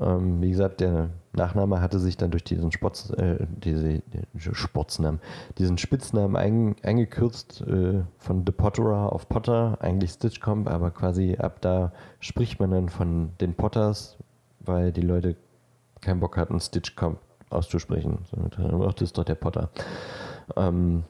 [0.00, 4.02] ähm, wie gesagt, der Nachname hatte sich dann durch diesen Spotz, äh, diese,
[4.38, 5.20] Spotznamen,
[5.58, 11.60] diesen Spitznamen ein, eingekürzt äh, von The Potterer auf Potter, eigentlich Stitchcomb, aber quasi ab
[11.60, 14.16] da spricht man dann von den Potters,
[14.60, 15.36] weil die Leute
[16.00, 17.18] keinen Bock hatten, Stitchcomb
[17.50, 18.18] auszusprechen.
[18.56, 19.70] Das ist doch der Potter.
[20.56, 21.04] Ähm,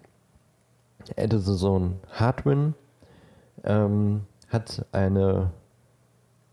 [1.30, 2.74] Sohn Hardwin
[3.64, 5.50] ähm, hat eine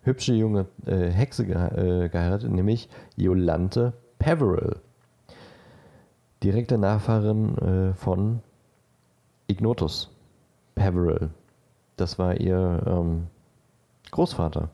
[0.04, 4.78] hübsche junge äh, Hexe ge äh, geheiratet, nämlich Jolante Peveril.
[6.44, 8.42] Direkte Nachfahrin äh, von
[9.48, 10.10] Ignotus
[10.76, 11.30] Peveril.
[11.96, 13.28] Das war ihr ähm,
[14.12, 14.70] Großvater.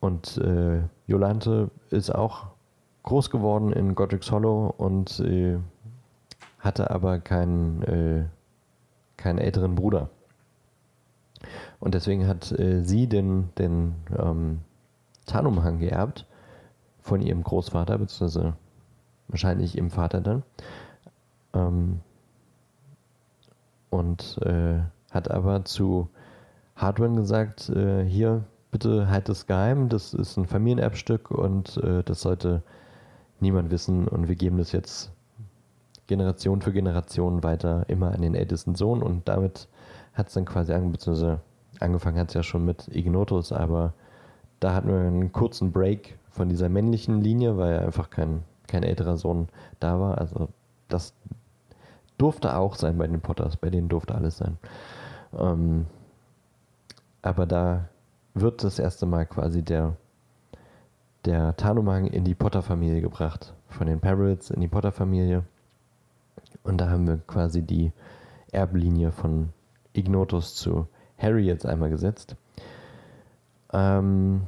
[0.00, 2.48] Und äh, Jolante ist auch
[3.04, 5.58] groß geworden in Godric's Hollow und äh,
[6.58, 8.24] hatte aber keinen, äh,
[9.16, 10.10] keinen älteren Bruder.
[11.84, 14.60] Und deswegen hat äh, sie den, den ähm,
[15.26, 16.26] Tarnumhang geerbt
[17.02, 18.54] von ihrem Großvater, beziehungsweise
[19.28, 20.42] wahrscheinlich ihrem Vater dann.
[21.52, 22.00] Ähm,
[23.90, 26.08] und äh, hat aber zu
[26.74, 32.22] Hardwin gesagt, äh, hier, bitte halt es geheim, das ist ein Familienerbstück und äh, das
[32.22, 32.62] sollte
[33.40, 35.12] niemand wissen und wir geben das jetzt
[36.06, 39.68] Generation für Generation weiter immer an den ältesten Sohn und damit
[40.14, 41.40] hat es dann quasi angefangen, beziehungsweise
[41.80, 43.94] angefangen hat es ja schon mit Ignotus, aber
[44.60, 49.16] da hatten wir einen kurzen Break von dieser männlichen Linie, weil einfach kein, kein älterer
[49.16, 49.48] Sohn
[49.80, 50.18] da war.
[50.18, 50.48] Also
[50.88, 51.14] das
[52.18, 54.58] durfte auch sein bei den Potters, bei denen durfte alles sein.
[55.36, 55.86] Ähm,
[57.22, 57.88] aber da
[58.34, 59.96] wird das erste Mal quasi der,
[61.24, 63.54] der Tarnumhang in die Potter-Familie gebracht.
[63.68, 65.44] Von den Parrots in die Potter-Familie.
[66.62, 67.92] Und da haben wir quasi die
[68.52, 69.50] Erblinie von
[69.92, 70.86] Ignotus zu
[71.24, 72.36] Harry jetzt einmal gesetzt.
[73.72, 74.42] Ähm,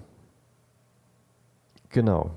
[1.89, 2.31] genau.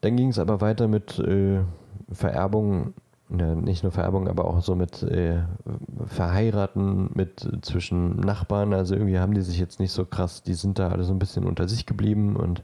[0.00, 1.60] Dann ging es aber weiter mit äh,
[2.12, 2.92] Vererbung,
[3.30, 5.42] ne, nicht nur Vererbung, aber auch so mit äh,
[6.04, 8.74] Verheiraten mit zwischen Nachbarn.
[8.74, 11.18] Also irgendwie haben die sich jetzt nicht so krass, die sind da alle so ein
[11.18, 12.62] bisschen unter sich geblieben und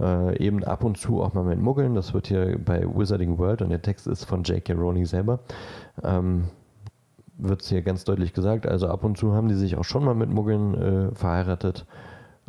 [0.00, 1.94] äh, eben ab und zu auch mal mit Muggeln.
[1.94, 4.74] Das wird hier bei Wizarding World und der Text ist von J.K.
[4.74, 5.40] Rowling selber.
[6.02, 6.48] Ähm,
[7.42, 8.66] wird es hier ganz deutlich gesagt.
[8.66, 11.86] Also ab und zu haben die sich auch schon mal mit Muggeln äh, verheiratet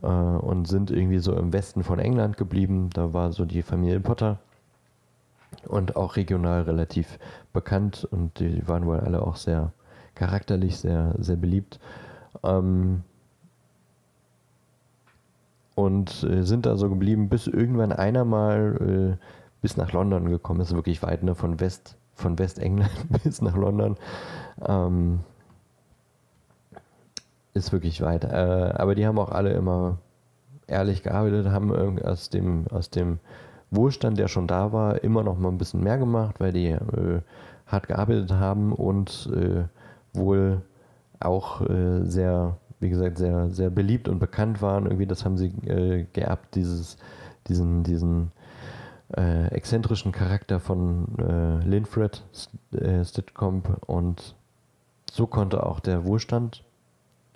[0.01, 2.89] äh, und sind irgendwie so im Westen von England geblieben.
[2.93, 4.39] Da war so die Familie Potter
[5.67, 7.19] und auch regional relativ
[7.53, 9.71] bekannt und die waren wohl alle auch sehr
[10.15, 11.79] charakterlich, sehr, sehr beliebt.
[12.43, 13.03] Ähm,
[15.75, 19.25] und äh, sind da so geblieben, bis irgendwann einer mal äh,
[19.61, 22.91] bis nach London gekommen ist, wirklich weit, ne, von West, von Westengland
[23.23, 23.97] bis nach London.
[24.65, 25.19] Ähm,
[27.53, 28.23] ist wirklich weit.
[28.23, 29.97] Äh, aber die haben auch alle immer
[30.67, 33.19] ehrlich gearbeitet, haben aus dem, aus dem
[33.71, 37.21] Wohlstand, der schon da war, immer noch mal ein bisschen mehr gemacht, weil die äh,
[37.67, 39.63] hart gearbeitet haben und äh,
[40.17, 40.61] wohl
[41.19, 44.85] auch äh, sehr, wie gesagt, sehr, sehr beliebt und bekannt waren.
[44.85, 46.97] Irgendwie, das haben sie äh, geerbt, dieses,
[47.47, 48.31] diesen, diesen
[49.15, 52.23] äh, exzentrischen Charakter von Linfred
[53.03, 54.35] Stitcomb und
[55.13, 56.63] so konnte auch der Wohlstand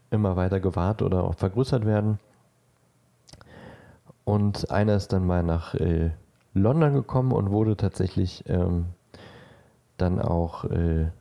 [0.10, 2.18] immer weiter gewahrt oder auch vergrößert werden.
[4.24, 6.10] Und einer ist dann mal nach äh,
[6.56, 8.88] London gekommen und wurde tatsächlich ähm,
[9.98, 11.12] dann auch äh,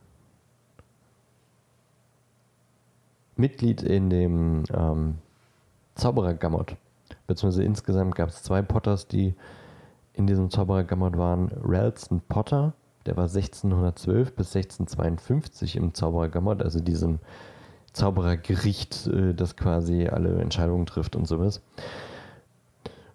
[3.35, 5.19] Mitglied in dem ähm,
[5.93, 6.75] Zauberer-Gamot.
[7.27, 9.35] Beziehungsweise insgesamt gab es zwei Potters, die
[10.13, 11.51] in diesem Zauberer-Gamot waren.
[11.63, 12.73] Ralston Potter,
[13.07, 17.19] der war 1612 bis 1652 im Zauberer-Gamot, also diesem
[17.93, 21.61] Zauberergericht, äh, das quasi alle Entscheidungen trifft und sowas.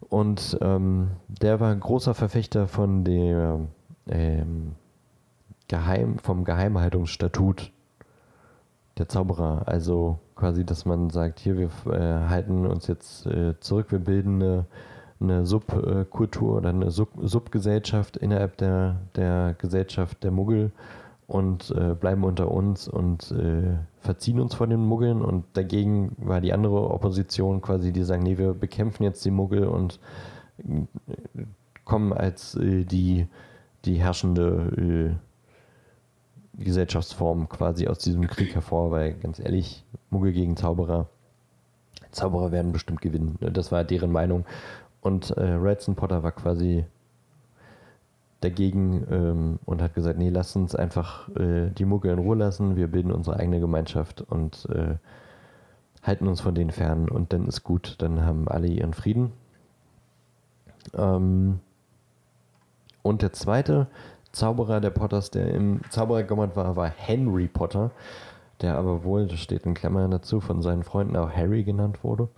[0.09, 3.61] Und ähm, der war ein großer Verfechter von der
[4.09, 4.72] ähm,
[5.68, 7.72] Geheim, vom Geheimhaltungsstatut
[8.98, 9.62] der Zauberer.
[9.66, 14.42] Also quasi, dass man sagt, hier, wir äh, halten uns jetzt äh, zurück, wir bilden
[14.42, 14.66] eine,
[15.22, 20.72] eine Subkultur oder eine Sub Subgesellschaft innerhalb der, der Gesellschaft der Muggel
[21.26, 25.22] und äh, bleiben unter uns und äh, verziehen uns vor den Muggeln.
[25.22, 29.66] Und dagegen war die andere Opposition quasi, die sagen, nee, wir bekämpfen jetzt die Muggel
[29.66, 29.98] und
[30.58, 30.82] äh,
[31.85, 33.26] kommen als äh, die,
[33.85, 35.16] die herrschende
[36.58, 41.08] äh, Gesellschaftsform quasi aus diesem Krieg hervor, weil ganz ehrlich, Muggel gegen Zauberer,
[42.11, 43.38] Zauberer werden bestimmt gewinnen.
[43.40, 44.44] Das war deren Meinung.
[45.02, 46.86] Und äh, Redson Potter war quasi
[48.40, 52.76] dagegen ähm, und hat gesagt, nee, lass uns einfach äh, die Mucke in Ruhe lassen,
[52.76, 54.96] wir bilden unsere eigene Gemeinschaft und äh,
[56.02, 59.32] halten uns von denen fern und dann ist gut, dann haben alle ihren Frieden.
[60.94, 61.60] Ähm,
[63.02, 63.88] und der zweite
[64.32, 67.90] Zauberer der Potters, der im Zauberergamot war, war Henry Potter,
[68.60, 72.28] der aber wohl, das steht in Klammern dazu, von seinen Freunden auch Harry genannt wurde.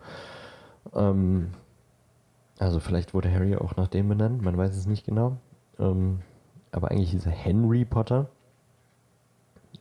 [0.94, 1.53] Ähm,
[2.59, 5.38] also vielleicht wurde Harry auch nach dem benannt, man weiß es nicht genau.
[5.79, 6.21] Ähm,
[6.73, 8.29] aber eigentlich hieß er Henry Potter.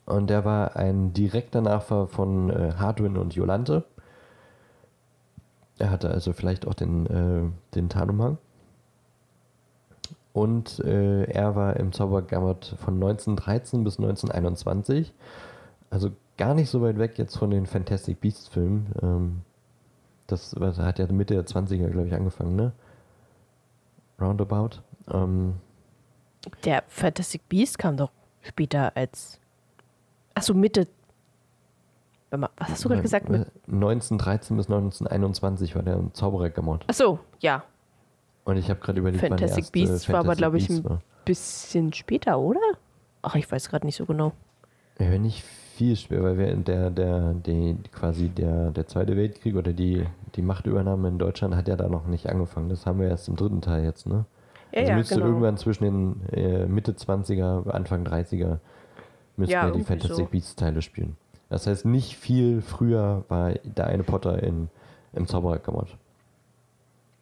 [0.05, 3.85] Und der war ein direkter Nachfahr von äh, Hardwin und Jolante.
[5.79, 8.37] Er hatte also vielleicht auch den, äh, den Tarnumhang.
[10.33, 15.13] Und äh, er war im Zaubergamot von 1913 bis 1921.
[15.89, 18.91] Also gar nicht so weit weg jetzt von den Fantastic Beasts Filmen.
[19.01, 19.41] Ähm,
[20.33, 22.71] das hat ja Mitte der 20er, glaube ich, angefangen, ne?
[24.19, 24.81] Roundabout.
[25.11, 25.55] Ähm,
[26.65, 29.39] der Fantastic Beast kam doch später als.
[30.33, 30.87] Achso, Mitte.
[32.31, 33.29] Was hast du gerade gesagt?
[33.29, 36.83] 1913 bis 1921 war der im Zauberergamot.
[36.87, 37.63] Achso, ja.
[38.43, 41.01] Und ich habe gerade überlegt, Fantastic Beasts war aber, glaube ich, ein war.
[41.25, 42.59] bisschen später, oder?
[43.21, 44.33] Ach, ich weiß gerade nicht so genau.
[44.99, 49.73] Ja, nicht viel später, weil wir der, der, der, quasi der, der Zweite Weltkrieg oder
[49.73, 50.05] die,
[50.35, 52.69] die Machtübernahme in Deutschland hat ja da noch nicht angefangen.
[52.69, 54.25] Das haben wir erst im dritten Teil jetzt, ne?
[54.71, 55.27] Ja, also ja, müsste genau.
[55.27, 58.57] irgendwann zwischen den äh, Mitte 20er, Anfang 30er
[59.35, 60.31] müssten ja, die Fantastic so.
[60.31, 61.17] Beasts Teile spielen.
[61.49, 64.69] Das heißt, nicht viel früher war der eine Potter in,
[65.13, 65.85] im Zaubererkammer.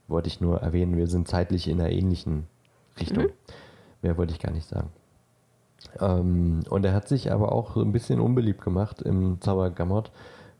[0.07, 2.47] Wollte ich nur erwähnen, wir sind zeitlich in einer ähnlichen
[2.99, 3.25] Richtung.
[3.25, 3.31] Mhm.
[4.01, 4.89] Mehr wollte ich gar nicht sagen.
[5.99, 10.11] Ähm, und er hat sich aber auch so ein bisschen unbeliebt gemacht im Zaubergamot,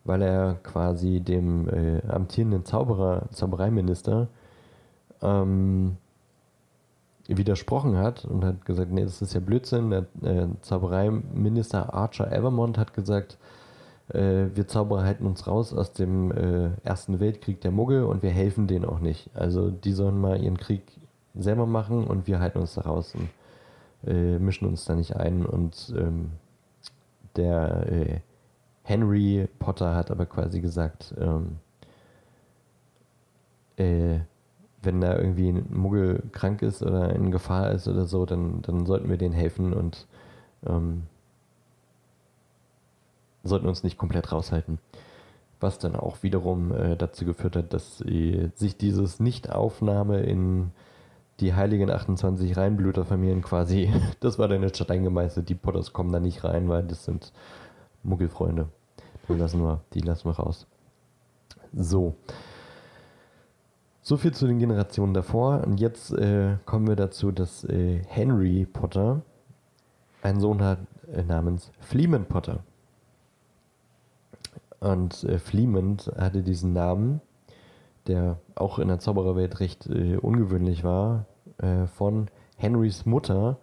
[0.04, 4.28] weil er quasi dem äh, amtierenden Zauberer, Zaubereiminister
[5.22, 5.98] ähm,
[7.28, 9.90] widersprochen hat und hat gesagt, nee, das ist ja Blödsinn.
[9.90, 13.38] Der äh, Zaubereiminister Archer Evermont hat gesagt,
[14.10, 18.32] äh, wir Zauberer halten uns raus aus dem äh, Ersten Weltkrieg der Muggel und wir
[18.32, 19.30] helfen denen auch nicht.
[19.36, 20.84] Also die sollen mal ihren Krieg
[21.36, 23.30] selber machen und wir halten uns da raus und
[24.06, 25.46] äh, mischen uns da nicht ein.
[25.46, 26.32] Und ähm,
[27.36, 28.20] der äh,
[28.84, 31.58] Henry Potter hat aber quasi gesagt, ähm,
[33.78, 34.20] äh,
[34.84, 38.86] wenn da irgendwie ein Muggel krank ist oder in Gefahr ist oder so, dann, dann
[38.86, 40.08] sollten wir denen helfen und
[40.66, 41.04] ähm,
[43.44, 44.80] sollten uns nicht komplett raushalten.
[45.60, 50.72] Was dann auch wiederum äh, dazu geführt hat, dass äh, sich dieses Nichtaufnahme in
[51.42, 56.20] die heiligen 28 Reinblüterfamilien quasi, das war dann jetzt Stein gemeißelt, die Potters kommen da
[56.20, 57.34] nicht rein, weil das sind
[58.04, 58.70] Muggelfreunde.
[59.28, 60.68] Die lassen wir, die lassen wir raus.
[61.74, 62.16] So.
[64.02, 65.62] So viel zu den Generationen davor.
[65.66, 69.22] Und jetzt äh, kommen wir dazu, dass äh, Henry Potter
[70.22, 70.80] einen Sohn hat
[71.14, 72.60] äh, namens Fleeman Potter.
[74.80, 77.22] Und äh, Fleemond hatte diesen Namen,
[78.08, 81.28] der auch in der Zaubererwelt recht äh, ungewöhnlich war,
[81.62, 83.58] äh, von Henrys Mutter,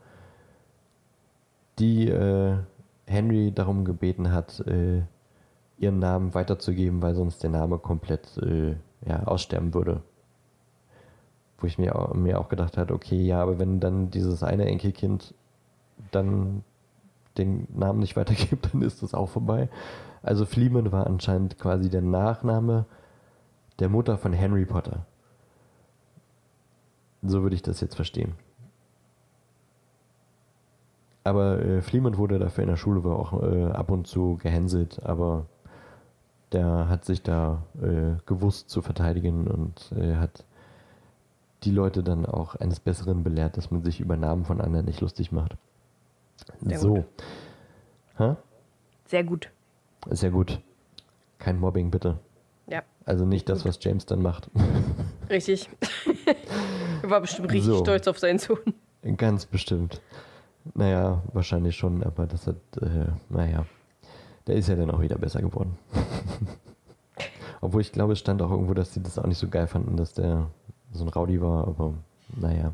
[1.78, 2.56] die äh,
[3.06, 5.02] Henry darum gebeten hat, äh,
[5.78, 8.74] ihren Namen weiterzugeben, weil sonst der Name komplett äh,
[9.06, 10.02] ja, aussterben würde.
[11.58, 14.66] Wo ich mir auch, mir auch gedacht habe, okay, ja, aber wenn dann dieses eine
[14.66, 15.34] Enkelkind
[16.10, 16.62] dann
[17.36, 19.68] den Namen nicht weitergibt, dann ist das auch vorbei.
[20.22, 22.86] Also Fleeman war anscheinend quasi der Nachname
[23.78, 25.06] der Mutter von Henry Potter.
[27.22, 28.34] So würde ich das jetzt verstehen.
[31.24, 35.46] Aber äh, Fleeman wurde dafür in der Schule auch äh, ab und zu gehänselt, aber
[36.52, 40.44] der hat sich da äh, gewusst zu verteidigen und äh, hat
[41.64, 45.00] die Leute dann auch eines Besseren belehrt, dass man sich über Namen von anderen nicht
[45.00, 45.56] lustig macht.
[46.60, 46.94] Sehr so.
[46.94, 47.04] gut.
[48.16, 48.36] Hä?
[49.06, 49.50] Sehr gut.
[50.08, 50.60] Sehr gut.
[51.38, 52.18] Kein Mobbing, bitte.
[52.66, 54.50] Ja, Also nicht das, was James dann macht.
[55.28, 55.68] richtig.
[57.02, 57.80] er war bestimmt richtig So.
[57.80, 58.58] stolz auf seinen Sohn.
[59.16, 60.00] Ganz bestimmt.
[60.74, 63.64] Naja, wahrscheinlich schon, aber das hat, äh, naja,
[64.46, 65.78] der ist ja dann auch wieder besser geworden.
[67.60, 69.96] Obwohl ich glaube, es stand auch irgendwo, dass sie das auch nicht so geil fanden,
[69.96, 70.46] dass der
[70.92, 71.94] so ein Rowdy war, aber
[72.36, 72.72] naja.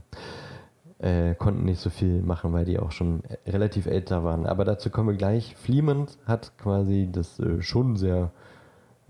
[0.98, 4.46] Äh, konnten nicht so viel machen, weil die auch schon relativ älter waren.
[4.46, 5.54] Aber dazu kommen wir gleich.
[5.56, 8.30] Fleemond hat quasi das äh, schon sehr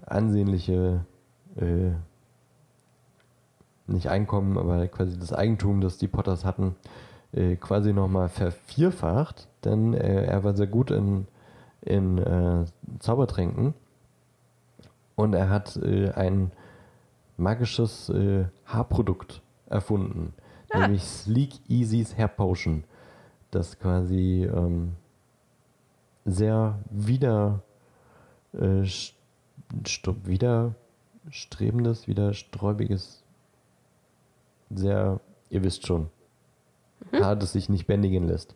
[0.05, 1.05] ansehnliche,
[1.57, 1.93] äh,
[3.87, 6.74] nicht Einkommen, aber quasi das Eigentum, das die Potters hatten,
[7.32, 11.26] äh, quasi nochmal vervierfacht, denn äh, er war sehr gut in,
[11.82, 12.64] in äh,
[13.01, 13.74] Zaubertränken.
[15.16, 16.51] Und er hat äh, ein
[17.37, 20.32] magisches äh, Haarprodukt erfunden,
[20.70, 20.80] Ah.
[20.80, 22.85] nämlich Sleek Easy's Hair Potion,
[23.51, 24.95] das quasi ähm,
[26.24, 27.61] sehr wieder,
[28.55, 29.12] äh, st-
[29.85, 33.22] st- widerstrebendes, widersträubiges,
[34.71, 36.09] sehr, ihr wisst schon,
[37.12, 38.55] Haar, das sich nicht bändigen lässt.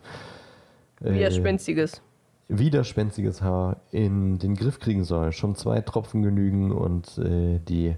[1.02, 2.02] Äh, Widerspenstiges.
[2.48, 5.32] widerspenstiges Haar in den Griff kriegen soll.
[5.32, 7.96] Schon zwei Tropfen genügen und äh, die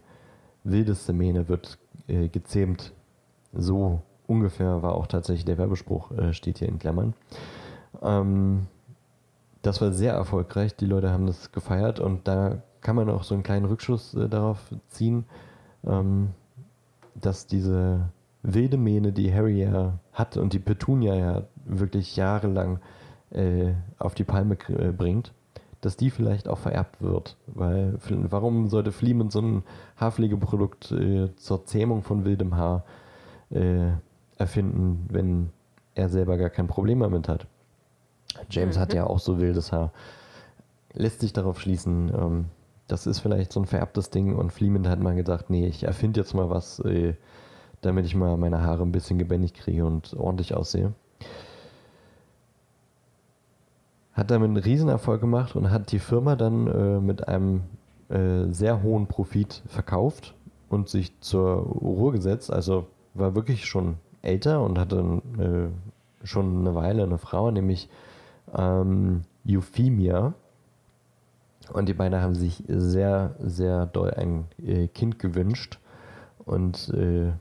[0.64, 2.92] wildeste Mähne wird äh, gezähmt.
[3.52, 7.14] So ungefähr war auch tatsächlich der Werbespruch, äh, steht hier in Klammern.
[8.02, 8.66] Ähm,
[9.62, 10.74] das war sehr erfolgreich.
[10.76, 14.28] Die Leute haben das gefeiert und da kann man auch so einen kleinen Rückschuss äh,
[14.28, 14.58] darauf
[14.88, 15.24] ziehen,
[15.84, 16.30] ähm,
[17.14, 18.10] dass diese
[18.42, 22.80] wilde Mähne, die Harry ja hat und die Petunia ja wirklich jahrelang
[23.30, 25.32] äh, auf die Palme äh, bringt,
[25.80, 27.36] dass die vielleicht auch vererbt wird.
[27.46, 29.62] Weil warum sollte Fleeman so ein
[29.96, 32.84] Haarpflegeprodukt äh, zur Zähmung von wildem Haar
[33.50, 33.90] äh,
[34.36, 35.50] erfinden, wenn
[35.94, 37.46] er selber gar kein Problem damit hat?
[38.48, 39.92] James hat ja auch so wildes Haar.
[40.92, 42.44] Lässt sich darauf schließen, ähm,
[42.90, 46.20] das ist vielleicht so ein vererbtes Ding und Fleeman hat mal gedacht, nee, ich erfinde
[46.20, 47.14] jetzt mal was, äh,
[47.80, 50.92] damit ich mal meine Haare ein bisschen gebändigt kriege und ordentlich aussehe.
[54.12, 57.62] Hat damit einen Riesenerfolg gemacht und hat die Firma dann äh, mit einem
[58.08, 60.34] äh, sehr hohen Profit verkauft
[60.68, 62.52] und sich zur Ruhe gesetzt.
[62.52, 67.88] Also war wirklich schon älter und hatte äh, schon eine Weile eine Frau, nämlich
[68.54, 70.34] ähm, Euphemia.
[71.72, 75.78] Und die beiden haben sich sehr, sehr doll ein äh, Kind gewünscht
[76.44, 77.32] und äh,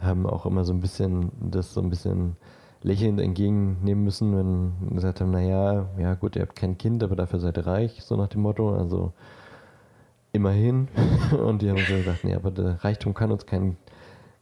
[0.00, 2.36] haben auch immer so ein bisschen das so ein bisschen
[2.82, 7.38] lächelnd entgegennehmen müssen, wenn gesagt haben, naja, ja gut, ihr habt kein Kind, aber dafür
[7.38, 8.74] seid ihr reich, so nach dem Motto.
[8.74, 9.12] Also
[10.32, 10.88] immerhin.
[11.30, 13.76] Und die haben so gesagt, nee, aber der Reichtum kann uns kein,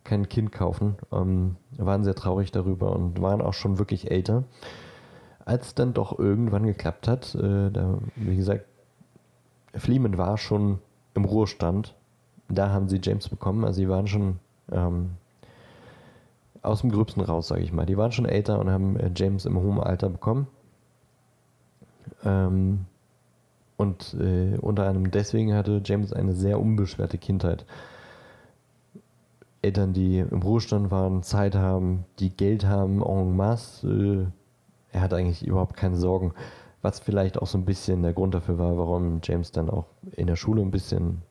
[0.05, 0.97] kein Kind kaufen.
[1.13, 4.45] Ähm, waren sehr traurig darüber und waren auch schon wirklich älter.
[5.45, 8.67] Als es dann doch irgendwann geklappt hat, äh, da, wie gesagt,
[9.75, 10.79] Fleeman war schon
[11.15, 11.95] im Ruhestand.
[12.49, 13.65] Da haben sie James bekommen.
[13.65, 14.39] Also sie waren schon
[14.73, 15.11] ähm,
[16.63, 17.87] aus dem Gröbsten raus, sage ich mal.
[17.87, 20.47] Die waren schon älter und haben äh, James im hohen Alter bekommen.
[22.25, 22.87] Ähm,
[23.77, 27.65] und äh, unter anderem deswegen hatte James eine sehr unbeschwerte Kindheit.
[29.63, 33.89] Eltern, die im Ruhestand waren, Zeit haben, die Geld haben, en masse.
[33.89, 34.27] Äh,
[34.93, 36.33] er hat eigentlich überhaupt keine Sorgen.
[36.83, 40.27] Was vielleicht auch so ein bisschen der Grund dafür war, warum James dann auch in
[40.27, 41.23] der Schule ein bisschen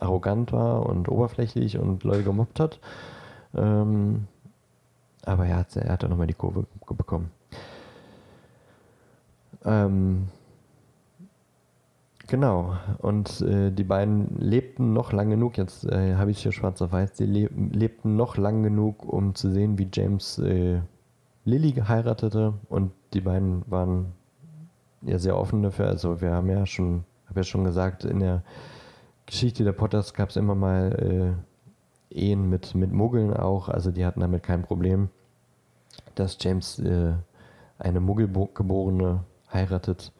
[0.00, 2.78] arrogant war und oberflächlich und Leute gemobbt hat.
[3.56, 4.26] Ähm,
[5.24, 7.30] aber er hat, er hat dann nochmal die Kurve bekommen.
[9.64, 10.28] Ähm,
[12.26, 12.76] genau.
[12.98, 16.92] Und äh, die beiden lebten noch lang genug, jetzt äh, habe ich hier schwarz auf
[16.92, 20.80] weiß, die le lebten noch lang genug, um zu sehen, wie James äh,
[21.44, 22.54] Lily heiratete.
[22.68, 24.12] Und die beiden waren
[25.02, 25.88] ja sehr offen dafür.
[25.88, 28.42] Also wir haben ja schon, habe ja schon gesagt, in der
[29.26, 31.36] Geschichte der Potters gab es immer mal
[32.12, 33.68] äh, Ehen mit, mit Muggeln auch.
[33.68, 35.10] Also die hatten damit kein Problem,
[36.14, 37.12] dass James äh,
[37.78, 40.12] eine Muggelgeborene heiratet,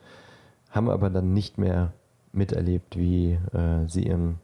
[0.71, 1.93] haben aber dann nicht mehr
[2.33, 4.39] miterlebt, wie äh, sie ihren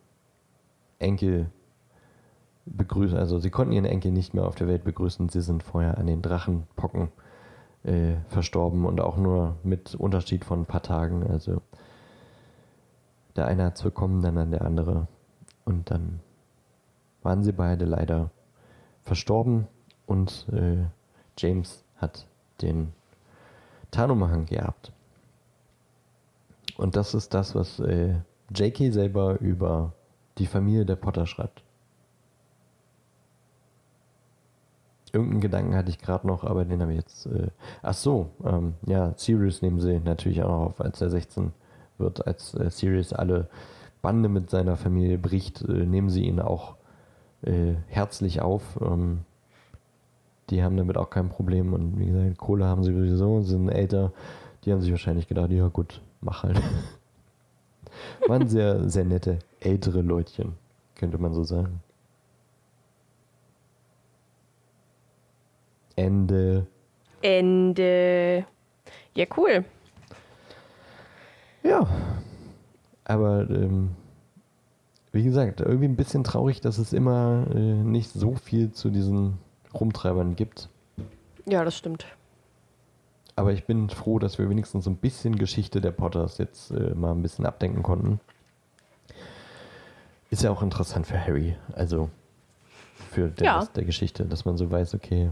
[0.99, 1.51] Enkel
[2.67, 3.19] begrüßen.
[3.19, 5.29] Also sie konnten ihren Enkel nicht mehr auf der Welt begrüßen.
[5.29, 7.09] Sie sind vorher an den Drachenpocken
[7.85, 11.27] äh, verstorben und auch nur mit Unterschied von ein paar Tagen.
[11.27, 11.63] Also
[13.37, 15.07] der eine hat es bekommen, dann an der andere.
[15.65, 16.21] Und dann
[17.23, 18.31] waren sie beide leider
[19.03, 19.67] verstorben
[20.07, 20.85] und äh,
[21.39, 22.27] James hat
[22.63, 22.93] den
[23.91, 24.93] Tarnumhang geerbt.
[26.77, 28.15] Und das ist das, was äh,
[28.55, 28.91] J.K.
[28.91, 29.93] selber über
[30.39, 31.64] die Familie der Potter schreibt.
[35.15, 37.27] Irgendeinen Gedanken hatte ich gerade noch, aber den habe ich jetzt.
[37.27, 37.49] Äh,
[37.83, 41.53] ach so, ähm, ja, Sirius nehmen sie natürlich auch noch auf, als er 16
[41.99, 43.49] wird, als äh, Sirius alle
[44.03, 46.75] Bande mit seiner Familie bricht, äh, nehmen sie ihn auch
[47.43, 48.79] äh, herzlich auf.
[48.81, 49.21] Ähm,
[50.51, 51.73] die haben damit auch kein Problem.
[51.73, 54.13] Und wie gesagt, Kohle haben sie sowieso, sind älter.
[54.65, 56.61] Die haben sich wahrscheinlich gedacht, ja gut, mach halt.
[58.29, 60.55] Waren sehr, sehr nette ältere Leutchen,
[60.97, 61.81] könnte man so sagen.
[65.97, 66.67] Ende.
[67.23, 68.45] Ende.
[69.15, 69.65] Ja, cool.
[71.63, 71.87] Ja.
[73.05, 73.91] Aber ähm,
[75.13, 79.39] wie gesagt, irgendwie ein bisschen traurig, dass es immer äh, nicht so viel zu diesen
[79.73, 80.69] Rumtreibern gibt.
[81.47, 82.07] Ja, das stimmt.
[83.37, 86.95] Aber ich bin froh, dass wir wenigstens so ein bisschen Geschichte der Potters jetzt äh,
[86.95, 88.21] mal ein bisschen abdenken konnten.
[90.31, 92.11] Ist ja auch interessant für Harry, also
[93.11, 93.59] für den Ja.
[93.59, 95.31] Rest der Geschichte, dass man so weiß, okay,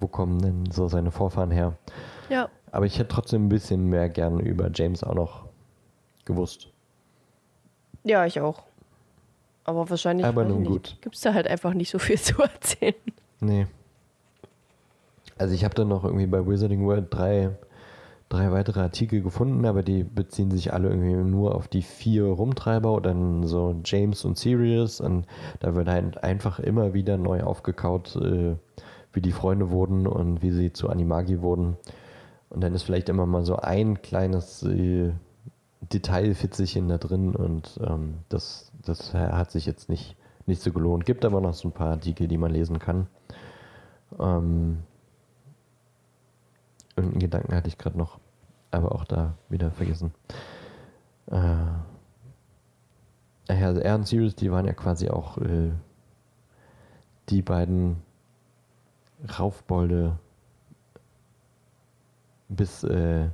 [0.00, 1.76] wo kommen denn so seine Vorfahren her?
[2.28, 2.48] Ja.
[2.70, 5.46] Aber ich hätte trotzdem ein bisschen mehr gern über James auch noch
[6.24, 6.68] gewusst.
[8.04, 8.62] Ja, ich auch.
[9.64, 10.96] Aber wahrscheinlich Aber nun gut.
[11.00, 12.94] Gibt's da halt einfach nicht so viel zu erzählen.
[13.40, 13.66] Nee.
[15.36, 17.50] Also ich habe dann noch irgendwie bei Wizarding World drei,
[18.28, 22.92] drei weitere Artikel gefunden, aber die beziehen sich alle irgendwie nur auf die vier Rumtreiber
[22.92, 25.26] oder dann so James und Sirius und
[25.60, 28.56] da wird halt einfach immer wieder neu aufgekaut, äh,
[29.18, 31.76] wie die Freunde wurden und wie sie zu Animagi wurden.
[32.50, 35.12] Und dann ist vielleicht immer mal so ein kleines äh,
[35.80, 40.16] Detailfitzelchen da drin und ähm, das, das hat sich jetzt nicht,
[40.46, 41.04] nicht so gelohnt.
[41.04, 43.08] Gibt aber noch so ein paar Artikel, die man lesen kann.
[44.20, 44.84] Ähm,
[46.94, 48.20] irgendeinen Gedanken hatte ich gerade noch,
[48.70, 50.14] aber auch da wieder vergessen.
[51.26, 51.56] Äh,
[53.48, 55.72] also er und Sirius, die waren ja quasi auch äh,
[57.30, 58.06] die beiden
[59.38, 60.18] Raufbolde
[62.48, 63.28] bis, äh,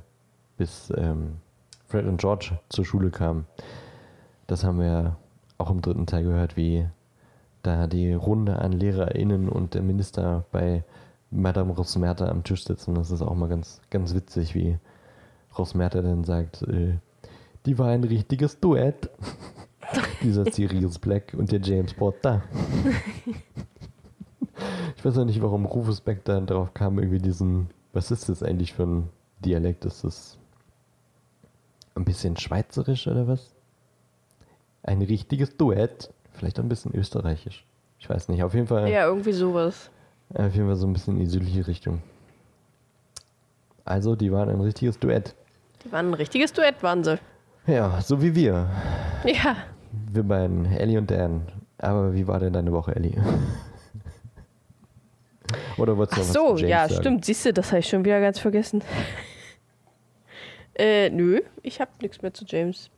[0.57, 1.37] bis ähm,
[1.87, 3.45] Fred und George zur Schule kamen.
[4.47, 5.17] Das haben wir
[5.57, 6.87] auch im dritten Teil gehört, wie
[7.63, 10.83] da die Runde an LehrerInnen und der Minister bei
[11.31, 12.95] Madame Rosmerta am Tisch sitzen.
[12.95, 14.77] Das ist auch mal ganz, ganz witzig, wie
[15.57, 16.99] Rosmerta dann sagt, äh,
[17.65, 19.09] die war ein richtiges Duett.
[20.21, 22.43] Dieser Sirius Black und der James Potter.
[24.97, 28.43] ich weiß auch nicht, warum Rufus Beck da drauf kam, irgendwie diesen, was ist das
[28.43, 29.09] eigentlich für ein
[29.39, 29.85] Dialekt?
[29.85, 30.37] Ist das
[31.95, 33.53] ein bisschen schweizerisch oder was?
[34.83, 36.11] Ein richtiges Duett.
[36.33, 37.65] Vielleicht auch ein bisschen österreichisch.
[37.99, 38.43] Ich weiß nicht.
[38.43, 39.89] Auf jeden Fall, Ja, irgendwie sowas.
[40.33, 42.01] auf jeden Fall so ein bisschen in die südliche Richtung.
[43.85, 45.35] Also, die waren ein richtiges Duett.
[45.83, 47.19] Die waren ein richtiges Duett, waren sie.
[47.67, 48.67] Ja, so wie wir.
[49.25, 49.55] Ja.
[50.11, 51.41] Wir beiden, Ellie und Dan.
[51.77, 53.15] Aber wie war denn deine Woche, Ellie?
[55.77, 57.01] Oder wolltest du Ach noch was so, ja, sagen?
[57.01, 57.25] stimmt.
[57.25, 58.81] Siehst du, das habe ich schon wieder ganz vergessen.
[60.75, 62.89] äh, nö, ich habe nichts mehr zu James.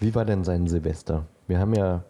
[0.00, 1.26] Wie war denn sein Silvester?
[1.46, 2.02] Wir haben ja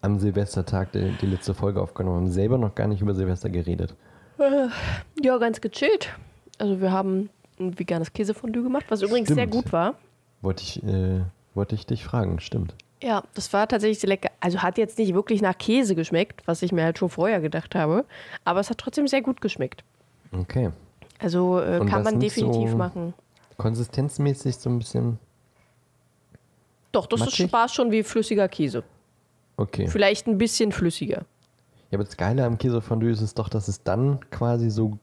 [0.00, 3.94] am Silvestertag die, die letzte Folge aufgenommen, haben selber noch gar nicht über Silvester geredet.
[5.22, 6.10] Ja, ganz gechillt.
[6.58, 7.30] Also wir haben
[7.60, 9.52] ein veganes Käsefondue gemacht, was übrigens sehr Stimmt.
[9.52, 9.94] gut war.
[10.40, 11.20] Wollte ich, äh,
[11.54, 12.74] wollte ich dich fragen, stimmt.
[13.02, 14.30] Ja, das war tatsächlich sehr lecker.
[14.40, 17.74] Also hat jetzt nicht wirklich nach Käse geschmeckt, was ich mir halt schon vorher gedacht
[17.74, 18.04] habe.
[18.44, 19.82] Aber es hat trotzdem sehr gut geschmeckt.
[20.32, 20.70] Okay.
[21.18, 23.14] Also äh, kann man definitiv so- machen.
[23.58, 25.18] Konsistenzmäßig so ein bisschen.
[26.92, 27.46] Doch, das matschig?
[27.46, 28.82] ist, war schon wie flüssiger Käse.
[29.56, 29.88] Okay.
[29.88, 31.24] Vielleicht ein bisschen flüssiger.
[31.90, 34.98] Ja, aber das Geile am Käsefondue ist es doch, dass es dann quasi so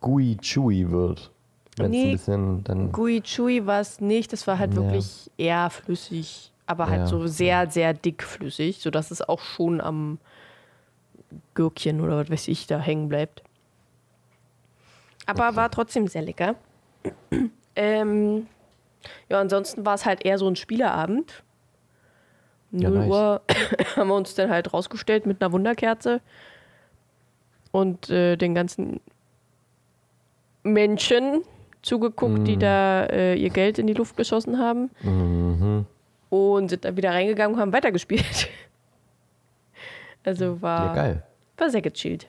[0.00, 1.30] gooey chewy wird.
[1.76, 2.92] Wenn es Nee, ein bisschen dann.
[2.92, 4.32] Gui Chui war es nicht.
[4.32, 4.80] Das war halt Ja.
[4.80, 7.06] wirklich eher flüssig, aber halt Ja.
[7.06, 10.18] so sehr, sehr dickflüssig, sodass es auch schon am
[11.54, 13.42] Gürkchen oder was weiß ich da hängen bleibt.
[15.26, 16.54] Aber war trotzdem sehr lecker.
[17.76, 18.46] ähm,
[19.28, 21.42] ja, ansonsten war es halt eher so ein Spieleabend.
[22.72, 23.10] Ja, 0 nice.
[23.10, 23.42] Uhr
[23.96, 26.20] haben wir uns dann halt rausgestellt mit einer Wunderkerze
[27.72, 29.00] und äh, den ganzen
[30.62, 31.42] Menschen
[31.82, 35.86] zugeguckt, die da äh, ihr Geld in die Luft geschossen haben Mhm.
[36.30, 38.48] Und sind dann wieder reingegangen und haben weitergespielt.
[40.24, 41.22] Also war, Ja, geil.
[41.56, 42.28] war sehr gechillt.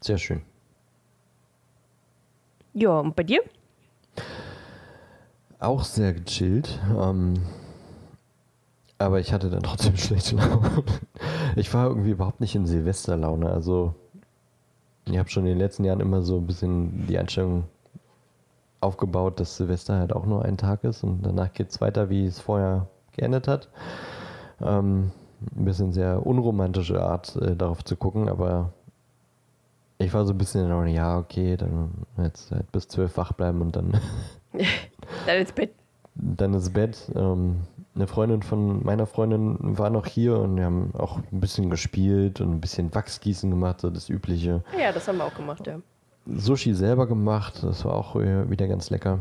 [0.00, 0.40] Sehr schön.
[2.74, 3.40] Ja, und bei dir?
[5.58, 6.78] Auch sehr gechillt.
[6.96, 7.34] Ähm,
[8.98, 10.84] aber ich hatte dann trotzdem schlechte Laune.
[11.56, 13.50] Ich war irgendwie überhaupt nicht in Silvesterlaune.
[13.50, 13.96] Also,
[15.06, 17.64] ich habe schon in den letzten Jahren immer so ein bisschen die Einstellung
[18.84, 22.26] aufgebaut, dass Silvester halt auch nur ein Tag ist und danach geht es weiter, wie
[22.26, 23.68] es vorher geendet hat.
[24.60, 25.10] Ähm,
[25.56, 28.72] ein bisschen sehr unromantische Art, äh, darauf zu gucken, aber
[29.98, 33.16] ich war so ein bisschen in der Laune, ja, okay, dann jetzt halt bis zwölf
[33.16, 33.92] wach bleiben und dann
[35.26, 35.70] Dann ins Bett.
[36.14, 37.10] dann ins Bett.
[37.14, 37.62] Ähm,
[37.94, 42.40] eine Freundin von meiner Freundin war noch hier und wir haben auch ein bisschen gespielt
[42.40, 44.62] und ein bisschen Wachsgießen gemacht, so das Übliche.
[44.78, 45.78] Ja, das haben wir auch gemacht, ja.
[46.26, 49.20] Sushi selber gemacht, das war auch wieder ganz lecker.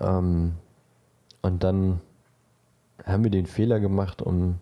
[0.00, 0.52] Ähm,
[1.42, 2.00] und dann
[3.04, 4.56] haben wir den Fehler gemacht, um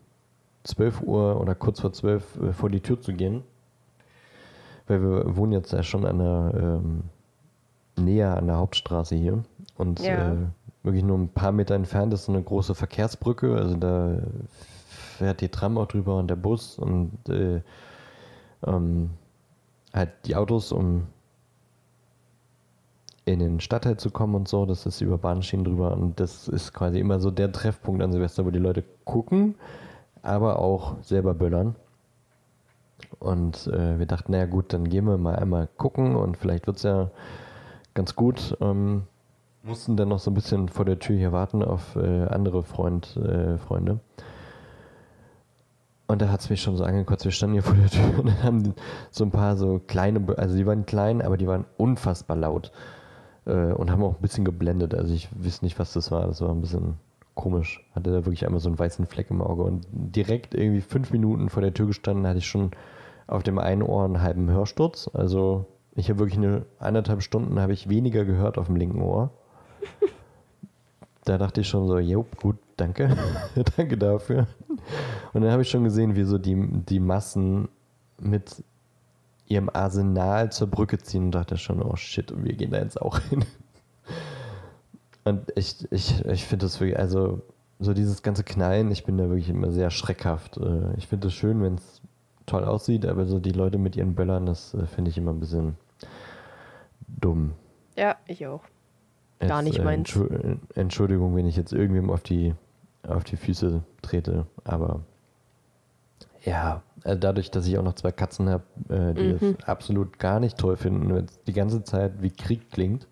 [0.65, 3.43] 12 Uhr oder kurz vor 12 äh, vor die Tür zu gehen.
[4.87, 7.03] Weil wir wohnen jetzt ja schon an der, ähm,
[7.97, 9.45] näher an der Hauptstraße hier.
[9.77, 10.33] Und Ja.
[10.33, 10.37] äh,
[10.83, 13.55] wirklich nur ein paar Meter entfernt ist so eine große Verkehrsbrücke.
[13.55, 14.19] Also da
[14.89, 17.63] fährt die Tram auch drüber und der Bus und äh,
[18.67, 19.11] ähm,
[19.95, 21.07] halt die Autos, um
[23.25, 24.67] in den Stadtteil zu kommen und so.
[24.67, 28.45] Das ist über Bahnschienen drüber und das ist quasi immer so der Treffpunkt an Silvester,
[28.45, 29.55] wo die Leute gucken,
[30.23, 31.75] aber auch selber böllern.
[33.19, 36.79] Und äh, wir dachten, naja gut, dann gehen wir mal einmal gucken und vielleicht wird
[36.79, 37.11] es ja
[37.95, 38.57] ganz gut.
[38.61, 39.05] Ähm,
[39.63, 43.17] mussten dann noch so ein bisschen vor der Tür hier warten auf äh, andere Freund,
[43.17, 44.01] äh, Freunde.
[46.07, 48.27] Und da hat es mich schon so angekotzt, wir standen hier vor der Tür und
[48.27, 48.75] dann haben
[49.11, 52.73] so ein paar so kleine, also die waren klein, aber die waren unfassbar laut
[53.47, 54.95] äh, und haben auch ein bisschen geblendet.
[54.95, 56.99] Also ich weiß nicht, was das war, das war ein bisschen
[57.35, 57.85] komisch.
[57.95, 61.49] Hatte da wirklich einmal so einen weißen Fleck im Auge und direkt irgendwie fünf Minuten
[61.49, 62.73] vor der Tür gestanden, hatte ich schon
[63.27, 65.11] auf dem einen Ohr einen halben Hörsturz.
[65.15, 69.31] Also ich habe wirklich eine anderthalb Stunden habe ich weniger gehört auf dem linken Ohr.
[71.25, 73.17] Da dachte ich schon so, jo, gut, danke.
[73.77, 74.47] danke dafür.
[75.33, 76.57] Und dann habe ich schon gesehen, wie so die,
[76.89, 77.69] die Massen
[78.21, 78.63] mit
[79.47, 83.01] ihrem Arsenal zur Brücke ziehen und dachte schon, oh shit, und wir gehen da jetzt
[83.01, 83.45] auch hin.
[85.25, 87.43] Und ich, ich, ich finde das wirklich, also
[87.81, 90.57] so dieses ganze Knallen, ich bin da wirklich immer sehr schreckhaft.
[90.59, 92.03] Äh, Ich finde es schön, wenn es
[92.47, 95.41] toll aussieht, aber so die Leute mit ihren Böllern, das äh, finde ich immer ein
[95.41, 95.77] bisschen
[97.09, 97.55] dumm.
[97.97, 98.63] Ja, ich auch.
[99.49, 100.09] Gar nicht meins.
[100.11, 102.55] Entschu- Entschuldigung, wenn ich jetzt irgendwem auf die,
[103.07, 105.01] auf die Füße trete, aber
[106.45, 109.57] ja, äh, dadurch, dass ich auch noch zwei Katzen habe, äh, die Mhm.
[109.59, 113.07] das absolut gar nicht toll finden, wenn es die ganze Zeit wie Krieg klingt.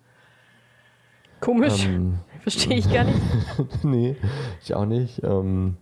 [1.39, 1.85] Komisch.
[1.85, 3.19] Ähm, Verstehe ich gar nicht.
[3.83, 4.15] nee,
[4.61, 5.23] ich auch nicht.
[5.23, 5.77] Ähm,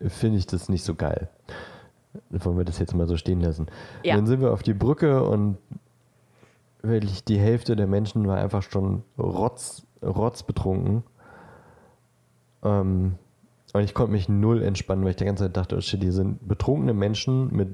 [0.00, 1.28] Finde ich das nicht so geil.
[2.30, 3.66] Wollen wir das jetzt mal so stehen lassen.
[4.02, 4.16] Ja.
[4.16, 5.58] Dann sind wir auf die Brücke und
[6.84, 11.02] wirklich die Hälfte der Menschen war einfach schon rotz, rotzbetrunken.
[12.62, 13.16] Ähm,
[13.72, 16.12] und ich konnte mich null entspannen, weil ich die ganze Zeit dachte, oh shit, hier
[16.12, 17.68] sind betrunkene Menschen mit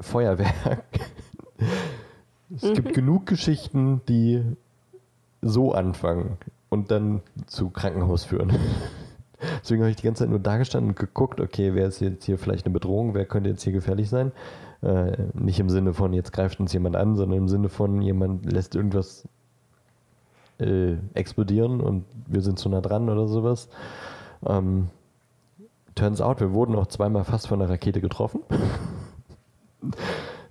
[0.00, 0.84] Feuerwerk.
[2.54, 4.42] es gibt genug Geschichten, die
[5.40, 6.38] so anfangen.
[6.68, 8.52] und dann zu Krankenhaus führen.
[9.62, 12.24] Deswegen habe ich die ganze Zeit nur da gestanden und geguckt, okay, wer ist jetzt
[12.24, 14.32] hier vielleicht eine Bedrohung, wer könnte jetzt hier gefährlich sein.
[14.82, 18.50] Äh, nicht im Sinne von, jetzt greift uns jemand an, sondern im Sinne von, jemand
[18.50, 19.28] lässt irgendwas
[20.58, 23.68] äh, explodieren und wir sind zu nah dran oder sowas.
[24.44, 24.88] Ähm,
[25.94, 28.42] turns out, wir wurden auch zweimal fast von einer Rakete getroffen.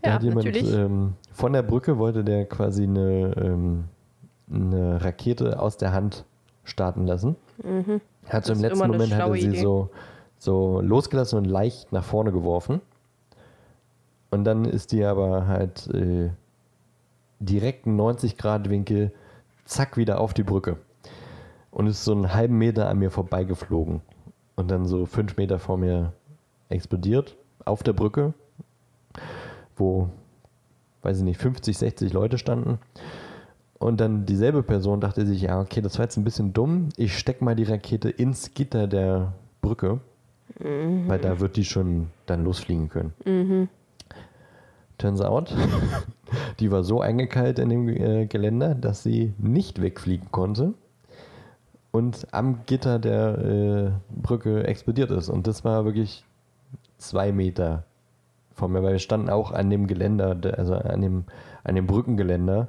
[0.01, 3.83] da Ja, hat jemand ähm, von der Brücke wollte der quasi eine, ähm,
[4.49, 6.23] eine Rakete aus der Hand
[6.63, 7.35] starten lassen.
[8.29, 9.61] Hat so im letzten Moment hat er schlaue sie Idee.
[9.61, 9.89] so,
[10.37, 12.81] so losgelassen und leicht nach vorne geworfen.
[14.31, 16.29] Und dann ist die aber halt äh,
[17.39, 19.11] direkt einen 90-Grad-Winkel,
[19.65, 20.77] zack, wieder auf die Brücke.
[21.69, 24.01] Und ist so einen halben Meter an mir vorbeigeflogen.
[24.55, 26.13] Und dann so fünf Meter vor mir
[26.69, 28.33] explodiert, auf der Brücke,
[29.75, 30.09] wo,
[31.01, 32.79] weiß ich nicht, 50, 60 Leute standen.
[33.79, 36.89] Und dann dieselbe Person dachte sich, ja, okay, das war jetzt ein bisschen dumm.
[36.97, 39.99] Ich steck mal die Rakete ins Gitter der Brücke,
[41.07, 43.13] weil da wird die schon dann losfliegen können.
[45.01, 45.53] Turns out,
[46.59, 50.73] die war so eingekeilt in dem äh, Geländer, dass sie nicht wegfliegen konnte
[51.91, 53.91] und am Gitter der äh,
[54.21, 55.27] Brücke explodiert ist.
[55.29, 56.23] Und das war wirklich
[56.99, 57.83] zwei Meter
[58.53, 61.23] von mir, weil wir standen auch an dem Geländer, der- also an dem,
[61.63, 62.67] an dem Brückengeländer.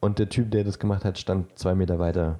[0.00, 2.38] Und der Typ, der das gemacht hat, stand zwei Meter weiter.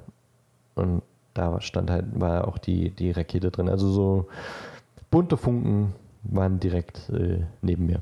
[0.76, 1.02] Und
[1.34, 3.68] da stand halt, war auch die, die Rakete drin.
[3.68, 4.28] Also so
[5.10, 8.00] bunte Funken waren direkt äh, neben mir.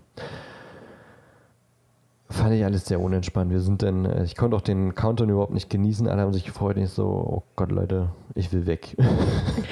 [2.33, 3.51] Fand ich alles sehr unentspannt.
[3.51, 6.09] Wir sind dann, äh, ich konnte auch den Countdown überhaupt nicht genießen.
[6.09, 6.77] Alle haben sich gefreut.
[6.77, 8.97] Und ich so, oh Gott, Leute, ich will weg.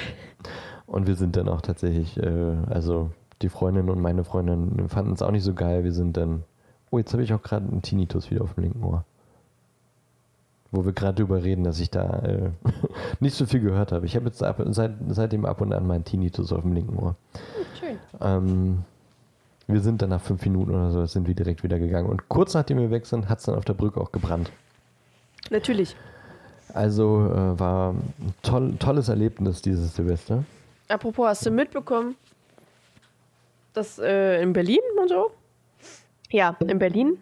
[0.85, 3.09] und wir sind dann auch tatsächlich, äh, also
[3.41, 5.83] die Freundin und meine Freundin fanden es auch nicht so geil.
[5.83, 6.43] Wir sind dann,
[6.91, 9.05] oh, jetzt habe ich auch gerade einen Tinnitus wieder auf dem linken Ohr.
[10.69, 12.51] Wo wir gerade drüber reden, dass ich da äh,
[13.19, 14.05] nicht so viel gehört habe.
[14.05, 17.15] Ich habe jetzt ab, seit, seitdem ab und an meinen Tinnitus auf dem linken Ohr.
[17.79, 17.97] Schön.
[18.21, 18.85] Ähm,
[19.67, 22.09] wir sind dann nach fünf Minuten oder so, sind wir direkt wieder gegangen.
[22.09, 24.51] Und kurz nachdem wir weg sind, hat es dann auf der Brücke auch gebrannt.
[25.49, 25.95] Natürlich.
[26.73, 30.43] Also äh, war ein toll, tolles Erlebnis dieses Silvester.
[30.87, 32.15] Apropos, hast du mitbekommen,
[33.73, 35.31] dass äh, in Berlin und so?
[36.29, 37.17] Ja, in Berlin,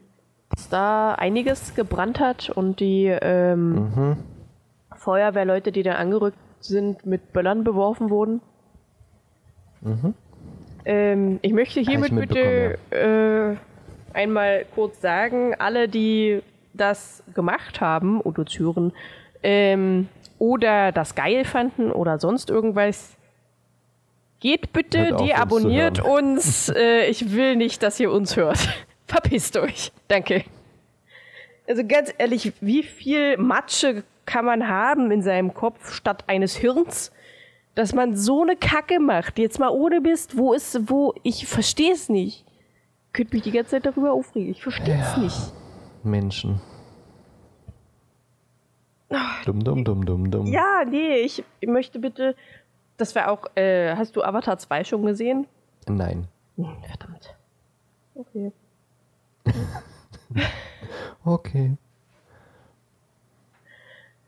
[0.50, 4.18] dass da einiges gebrannt hat und die ähm, Mhm.
[4.96, 8.42] Feuerwehrleute, die dann angerückt sind, mit Böllern beworfen wurden.
[10.90, 16.42] Ähm, ich möchte hiermit ich bitte äh, einmal kurz sagen, alle, die
[16.74, 18.92] das gemacht haben, Udo Züren,
[19.44, 20.08] ähm,
[20.40, 23.16] oder das geil fanden oder sonst irgendwas,
[24.40, 26.32] geht bitte, auf, deabonniert hören.
[26.32, 26.70] uns.
[26.76, 28.58] Äh, ich will nicht, dass ihr uns hört.
[29.06, 29.92] Verpisst euch.
[30.08, 30.44] Danke.
[31.68, 37.12] Also ganz ehrlich, wie viel Matsche kann man haben in seinem Kopf statt eines Hirns,
[37.76, 39.40] dass man so eine Kacke macht?
[39.40, 42.46] Jetzt mal ohne Mist, wo ist, wo, ich verstehe es nicht.
[43.14, 44.52] Könnt mich die ganze Zeit darüber aufregen.
[44.52, 45.54] Ich verstehe es nicht.
[46.04, 46.62] Menschen.
[49.46, 50.46] Dumm, dumm, dumm, dumm, dumm.
[50.46, 52.36] Ja, nee, ich möchte bitte,
[52.98, 55.48] das wäre auch, äh, hast du Avatar 2 schon gesehen?
[55.88, 56.28] Nein.
[56.58, 57.36] Hm, Verdammt.
[58.16, 58.52] Okay.
[61.26, 61.76] Okay.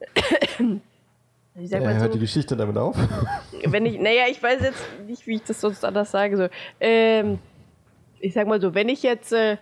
[1.56, 2.96] Ich sag Er mal hört so, die Geschichte damit auf.
[3.66, 6.38] wenn ich, naja, ich weiß jetzt nicht, wie ich das sonst anders sage.
[6.38, 6.48] So,
[6.80, 7.40] ähm,
[8.20, 9.58] ich sag mal so, wenn ich jetzt, äh,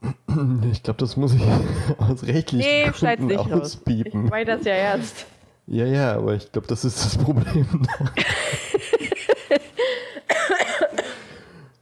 [0.70, 1.42] Ich glaube, das muss ich
[1.98, 3.48] aus rechtlichen nee, Gründen nicht raus.
[3.48, 4.26] Ich auspiepen.
[4.26, 5.26] meine das ja ernst.
[5.66, 7.66] Ja, ja, aber ich glaube, das ist das Problem.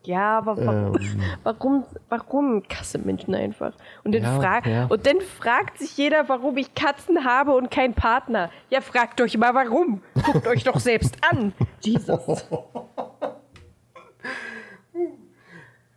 [0.07, 3.73] Ja, aber warum, ähm, warum, warum Kasse Menschen einfach?
[4.05, 4.87] Und dann, Ja, frag, ja.
[4.87, 8.51] und dann fragt sich jeder, warum ich Katzen habe und keinen Partner.
[8.71, 10.01] Ja, fragt euch mal warum.
[10.25, 11.53] Guckt euch doch selbst an.
[11.81, 12.45] Jesus.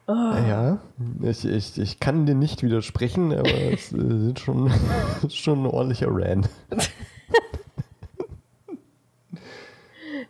[0.07, 0.80] ja,
[1.22, 4.72] ich, ich, ich kann dir nicht widersprechen, aber es äh, sind schon,
[5.22, 6.49] ist schon ein ordentlicher Rand.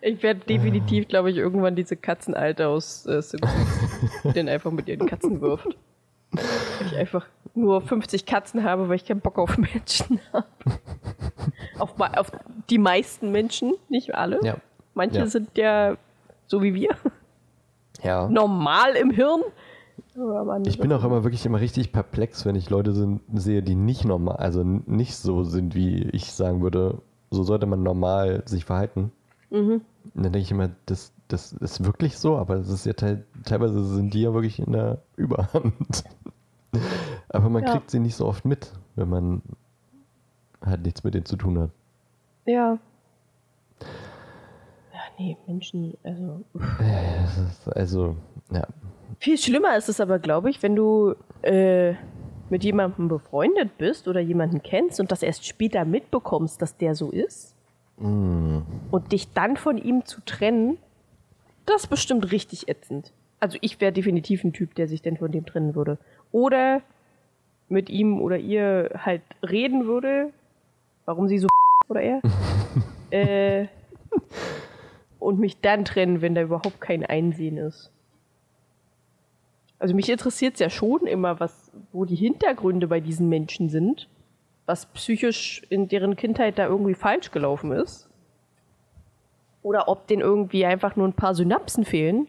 [0.01, 3.53] Ich werde definitiv, glaube ich, irgendwann diese Katzenalte aus äh, Simpsons,
[4.33, 5.67] dann einfach mit ihren Katzen wirft.
[6.31, 7.25] Weil ich einfach
[7.55, 10.45] nur 50 Katzen habe, weil ich keinen Bock auf Menschen habe.
[11.79, 12.31] auf, auf
[12.69, 14.39] die meisten Menschen, nicht alle.
[14.43, 14.57] Ja.
[14.93, 15.25] Manche Ja.
[15.27, 15.97] sind ja
[16.47, 16.89] so wie wir,
[18.03, 18.27] Ja.
[18.29, 19.41] normal im Hirn.
[20.65, 24.05] Ich bin auch immer wirklich immer richtig perplex, wenn ich Leute sind, sehe, die nicht
[24.05, 29.11] normal, also nicht so sind, wie ich sagen würde, so sollte man normal sich verhalten.
[29.49, 29.81] Mhm.
[30.13, 33.25] Und dann denke ich immer, das, das ist wirklich so, aber es ist ja teil,
[33.45, 36.03] teilweise sind die ja wirklich in der Überhand.
[37.29, 37.71] aber man Ja.
[37.73, 39.41] kriegt sie nicht so oft mit, wenn man
[40.63, 41.69] halt nichts mit denen zu tun hat.
[42.45, 42.77] Ja.
[44.93, 46.43] Ja, nee, Menschen, also.
[46.53, 48.15] Das also,
[48.51, 48.67] ja.
[49.19, 51.93] Viel schlimmer ist es aber, glaube ich, wenn du äh,
[52.49, 57.11] mit jemandem befreundet bist oder jemanden kennst und das erst später mitbekommst, dass der so
[57.11, 57.55] ist.
[57.99, 60.77] Und dich dann von ihm zu trennen,
[61.65, 63.13] das ist bestimmt richtig ätzend.
[63.39, 65.97] Also ich wäre definitiv ein Typ, der sich denn von dem trennen würde.
[66.31, 66.81] Oder
[67.67, 70.31] mit ihm oder ihr halt reden würde,
[71.05, 71.47] warum sie so
[71.89, 72.21] oder er.
[73.11, 73.67] äh,
[75.19, 77.91] und mich dann trennen, wenn da überhaupt kein Einsehen ist.
[79.77, 84.09] Also mich interessiert es ja schon immer, was, wo die Hintergründe bei diesen Menschen sind,
[84.70, 88.07] was psychisch in deren Kindheit da irgendwie falsch gelaufen ist.
[89.63, 92.28] Oder ob denen irgendwie einfach nur ein paar Synapsen fehlen.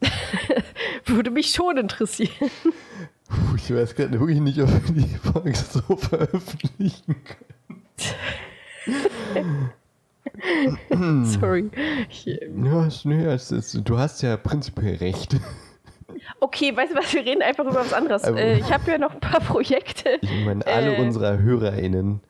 [1.06, 2.50] Würde mich schon interessieren.
[3.28, 7.14] Puh, Ich weiß gerade wirklich nicht, ob wir die Folge so veröffentlichen
[11.38, 11.70] Sorry.
[12.08, 12.66] Ich, können.
[12.66, 13.36] Ja, nee,
[13.84, 15.36] du hast ja prinzipiell recht.
[16.38, 18.24] Okay, weißt du was, wir reden einfach über was anderes.
[18.24, 20.18] Aber- Äh, ich habe ja noch ein paar Projekte.
[20.20, 21.00] Ich meine, alle Äh.
[21.00, 22.20] unserer HörerInnen,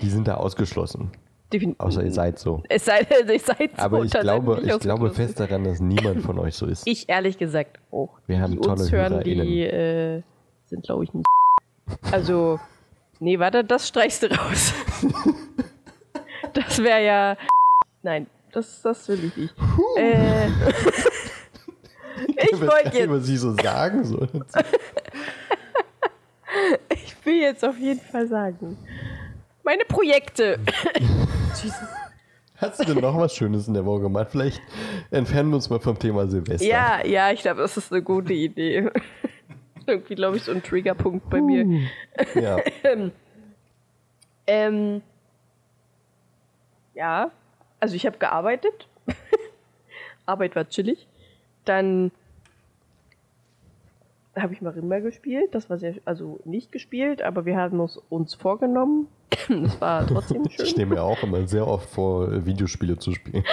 [0.00, 1.10] die sind da ausgeschlossen.
[1.52, 2.62] Defin- Außer ihr seid so.
[2.68, 6.38] Es sei denn, ihr seid so Aber ich glaube, ich fest daran, dass niemand von
[6.38, 6.86] euch so ist.
[6.86, 8.10] Ich ehrlich gesagt auch.
[8.28, 10.22] Wir haben die tolle uns hören, die äh,
[10.66, 11.26] sind, glaube ich, nicht.
[12.12, 12.60] Also,
[13.18, 14.72] nee, warte, das streichst du raus.
[16.52, 17.36] das wäre ja.
[18.02, 19.54] Nein, das, das will ich nicht.
[19.96, 20.48] Äh,
[22.52, 24.28] ich wollte jetzt, was ich so sagen soll.
[26.94, 28.76] ich will jetzt auf jeden Fall sagen.
[29.62, 30.58] Meine Projekte.
[31.62, 31.74] Jesus.
[32.56, 34.28] Hast du denn noch was Schönes in der Woche gemacht?
[34.30, 34.60] Vielleicht
[35.10, 36.66] entfernen wir uns mal vom Thema Silvester.
[36.66, 38.90] Ja, ja, ich glaube, das ist eine gute Idee.
[39.86, 41.88] Irgendwie, glaube ich, so ein Triggerpunkt bei mir.
[42.34, 42.58] ja.
[44.46, 45.00] Ähm,
[46.94, 47.30] ja,
[47.78, 48.88] also ich habe gearbeitet.
[50.26, 51.06] Arbeit war chillig.
[51.64, 52.12] Dann
[54.36, 55.54] habe ich Marimba gespielt.
[55.54, 59.08] Das war sehr, also nicht gespielt, aber wir haben es uns vorgenommen.
[59.48, 60.76] Das war trotzdem Ich schön.
[60.76, 63.44] nehme mir auch immer sehr oft vor, äh, Videospiele zu spielen.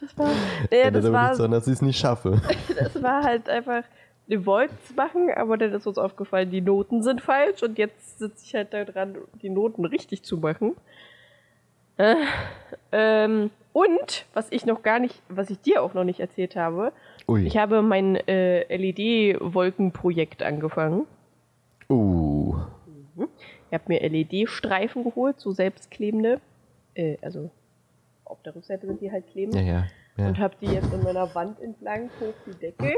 [0.00, 0.30] Das war,
[0.70, 2.40] naja, das war, nicht sagen, dass ich es nicht schaffe.
[2.78, 3.84] das war halt einfach,
[4.26, 8.18] wir wollten es machen, aber dann ist uns aufgefallen, die Noten sind falsch und jetzt
[8.18, 10.76] sitze ich halt da dran, die Noten richtig zu machen.
[11.96, 12.16] Äh,
[12.92, 16.92] ähm, und, was ich noch gar nicht, was ich dir auch noch nicht erzählt habe,
[17.28, 17.46] Ui.
[17.46, 21.06] ich habe mein äh, LED-Wolkenprojekt angefangen.
[21.88, 22.54] Uh.
[23.68, 26.40] Ich habe mir LED-Streifen geholt, so selbstklebende.
[26.94, 27.50] Äh, also
[28.24, 29.54] auf der Rückseite sind die halt klebend.
[29.54, 29.86] Ja, ja.
[30.16, 30.28] ja.
[30.28, 32.94] und habe die jetzt in meiner Wand entlang hoch die Decke.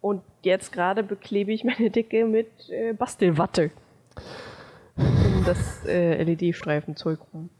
[0.00, 3.70] Und jetzt gerade beklebe ich meine Decke mit äh, Bastelwatte.
[4.96, 7.50] Um das äh, LED-Streifenzeug rum.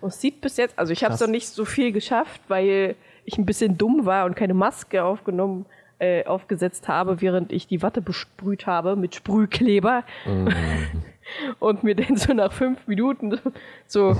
[0.00, 2.96] Und es sieht bis jetzt, also ich habe es noch nicht so viel geschafft, weil
[3.24, 5.66] ich ein bisschen dumm war und keine Maske aufgenommen,
[5.98, 10.04] äh, aufgesetzt habe, während ich die Watte besprüht habe mit Sprühkleber.
[11.60, 13.40] und mir dann so nach fünf Minuten
[13.86, 14.16] so,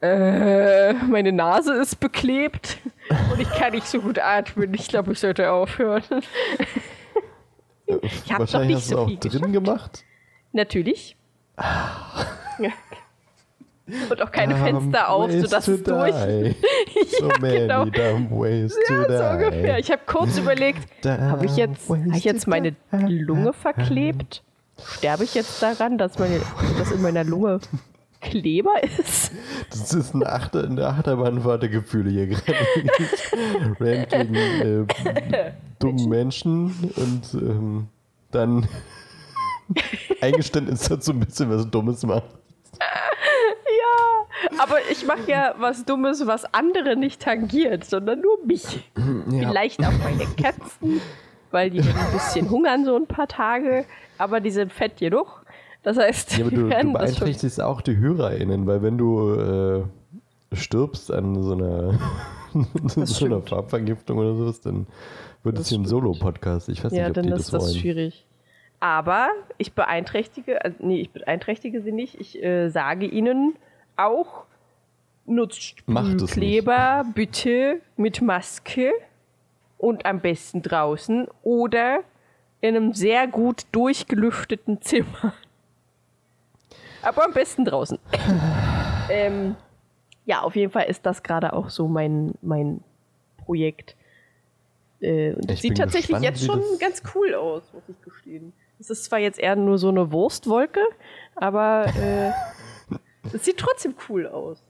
[0.00, 2.78] äh, meine Nase ist beklebt
[3.32, 4.72] und ich kann nicht so gut atmen.
[4.74, 6.02] Ich glaube, ich sollte aufhören.
[8.02, 10.04] ich hab Wahrscheinlich doch nicht hast du so auch viel drin gemacht.
[10.52, 11.16] Natürlich.
[12.58, 12.72] Ja.
[14.10, 16.14] Und auch keine Fenster auf, sodass es durch.
[17.18, 17.84] So ja, genau.
[17.86, 18.18] Ja,
[18.68, 19.78] so ungefähr.
[19.78, 24.42] Ich habe kurz überlegt, habe ich jetzt, hab ich jetzt meine Lunge verklebt?
[24.84, 26.40] Sterbe ich jetzt daran, dass, meine,
[26.78, 27.60] dass in meiner Lunge
[28.20, 29.32] Kleber ist?
[29.70, 32.44] Das ist ein Achter, eine Achterbahnfahrt der Gefühle hier gerade.
[33.80, 37.88] Rant gegen äh, dummen Menschen und ähm,
[38.30, 38.68] dann
[40.20, 42.28] Eingeständnis dazu ein bisschen was Dummes machen.
[44.42, 48.90] Ja, aber ich mache ja was Dummes, was andere nicht tangiert, sondern nur mich.
[49.28, 51.00] Vielleicht auch meine Katzen,
[51.50, 53.84] weil die ein bisschen hungern so ein paar Tage,
[54.18, 55.44] aber die sind fett genug.
[55.82, 59.34] Das heißt, Ja, aber die du, du das beeinträchtigst auch die HörerInnen, weil wenn du
[59.34, 61.98] äh, stirbst an so einer,
[63.06, 63.40] so einer.
[63.42, 64.86] Farbvergiftung oder sowas, dann
[65.44, 65.84] wird es Das hier ein.
[65.86, 66.68] Solo-Podcast.
[66.68, 67.74] Ich weiß Ja, nicht, ob dann die ist das das wollen.
[67.80, 68.24] schwierig.
[68.80, 72.20] Aber ich beeinträchtige, also nee, ich beeinträchtige sie nicht.
[72.20, 73.54] Ich äh, sage ihnen
[73.98, 74.44] auch,
[75.26, 76.32] nutzt Macht es nicht.
[76.32, 78.92] Kleber bitte mit Maske
[79.76, 82.00] und am besten draußen oder
[82.60, 85.34] in einem sehr gut durchgelüfteten Zimmer.
[87.02, 87.98] Aber am besten draußen.
[89.10, 89.54] ähm,
[90.24, 92.82] ja, auf jeden Fall ist das gerade auch so mein, mein
[93.44, 93.96] Projekt.
[95.00, 98.52] Äh, sieht tatsächlich gespannt, jetzt schon ganz cool aus, muss ich gestehen.
[98.80, 100.80] Es ist zwar jetzt eher nur so eine Wurstwolke,
[101.36, 102.32] aber äh,
[103.32, 104.62] Das sieht trotzdem cool aus.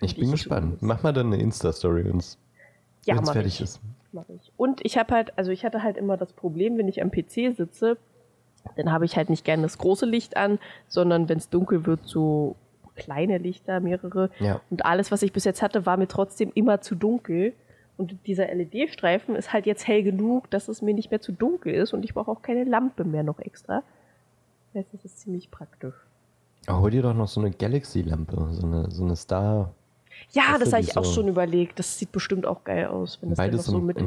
[0.00, 0.82] Ich bin gespannt.
[0.82, 2.38] Mach mal dann eine Insta-Story, wenn es
[3.04, 3.60] Ja, fertig ich.
[3.60, 3.80] ist.
[4.12, 4.50] Mach ich.
[4.56, 7.54] Und ich habe halt, also ich hatte halt immer das Problem, wenn ich am PC
[7.54, 7.96] sitze,
[8.76, 10.58] dann habe ich halt nicht gerne das große Licht an,
[10.88, 12.56] sondern wenn es dunkel wird, so
[12.96, 14.30] kleine Lichter, mehrere.
[14.38, 14.60] Ja.
[14.70, 17.54] Und alles, was ich bis jetzt hatte, war mir trotzdem immer zu dunkel.
[17.96, 21.74] Und dieser LED-Streifen ist halt jetzt hell genug, dass es mir nicht mehr zu dunkel
[21.74, 23.82] ist und ich brauche auch keine Lampe mehr noch extra.
[24.72, 25.94] Das heißt, das ist ziemlich praktisch.
[26.70, 29.72] Aber hol dir doch noch so eine Galaxy-Lampe, so eine, so eine Star.
[30.32, 31.78] Ja, das habe ich auch so- schon überlegt.
[31.78, 34.06] Das sieht bestimmt auch geil aus, wenn das dann Beides so im, mit in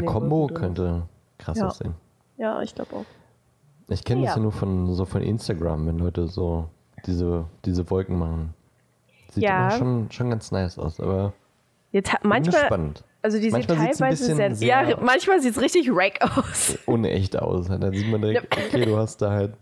[0.49, 0.55] ist.
[0.55, 1.03] könnte
[1.37, 1.67] krass Ja.
[1.67, 1.95] aussehen.
[2.37, 3.05] Ja, ich glaube auch.
[3.89, 4.35] Ich kenne das Ja.
[4.37, 6.69] ja nur von so von Instagram, wenn Leute so
[7.05, 8.53] diese, diese Wolken machen.
[9.31, 9.71] Sieht Ja.
[9.71, 11.33] schon, schon ganz nice aus, aber
[11.91, 13.03] Jetzt manchmal, gespannt.
[13.21, 16.19] also die sieht Manchmal sieht's ein teilweise sehr, sehr- ja, manchmal sieht es richtig rack
[16.37, 16.77] aus.
[16.85, 17.67] Unecht aus.
[17.67, 19.53] Da sieht man direkt, okay, du hast da halt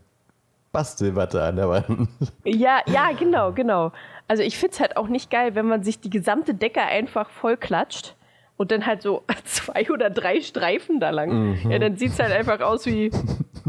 [0.72, 2.10] Bastelwatte an der Wand.
[2.46, 3.92] Ja, ja, genau, genau.
[4.28, 7.30] Also ich finde es halt auch nicht geil, wenn man sich die gesamte Decke einfach
[7.30, 8.16] voll klatscht
[8.58, 11.64] und dann halt so zwei oder drei Streifen da lang.
[11.64, 11.72] Mhm.
[11.72, 13.12] Ja, dann sieht es halt einfach aus wie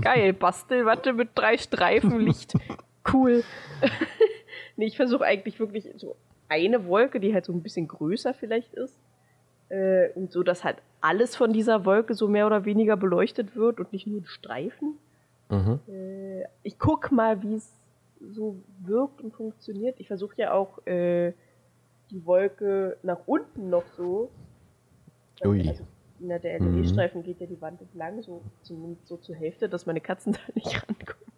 [0.00, 2.54] geil, Bastelwatte mit drei Streifen, Licht.
[3.12, 3.42] Cool.
[4.76, 6.16] nee, ich versuche eigentlich wirklich so
[6.48, 8.96] eine Wolke, die halt so ein bisschen größer vielleicht ist.
[9.70, 13.80] Äh, und so, dass halt alles von dieser Wolke so mehr oder weniger beleuchtet wird
[13.80, 14.98] und nicht nur Streifen.
[15.52, 15.80] Mhm.
[15.88, 17.70] Äh, ich guck mal, wie es
[18.20, 20.00] so wirkt und funktioniert.
[20.00, 21.32] Ich versuche ja auch äh,
[22.10, 24.30] die Wolke nach unten noch so.
[25.44, 25.68] Ui.
[25.68, 25.84] Also,
[26.20, 26.82] na, der Mhm.
[26.82, 30.38] LED-Streifen geht ja die Wand entlang, so zumindest so zur Hälfte, dass meine Katzen da
[30.54, 31.32] nicht rankommen.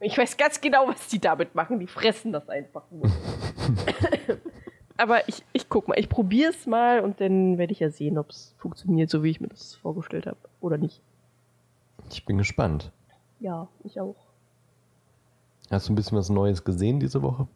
[0.00, 1.78] Ich weiß ganz genau, was die damit machen.
[1.78, 3.06] Die fressen das einfach nur.
[4.96, 8.18] Aber ich, ich guck mal, ich probiere es mal und dann werde ich ja sehen,
[8.18, 10.38] ob es funktioniert, so wie ich mir das vorgestellt habe.
[10.60, 11.00] Oder nicht.
[12.10, 12.92] Ich bin gespannt.
[13.40, 14.16] Ja, ich auch.
[15.70, 17.48] Hast du ein bisschen was Neues gesehen diese Woche?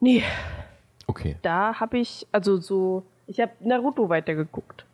[0.00, 0.22] Nee,
[1.06, 1.36] Okay.
[1.42, 4.84] da habe ich, also so, ich habe Naruto weitergeguckt.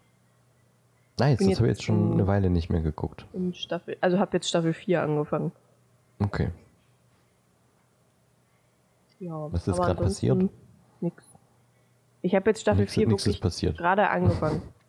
[1.18, 3.26] Nice, das habe ich jetzt schon eine Weile nicht mehr geguckt.
[3.32, 5.52] In Staffel, also habe jetzt Staffel 4 angefangen.
[6.20, 6.50] Okay.
[9.20, 10.48] Ja, Was ist grad passiert?
[11.00, 11.24] Nix.
[12.22, 13.78] Ich habe jetzt Staffel Nix- 4 nix ist wirklich passiert.
[13.78, 14.62] gerade angefangen.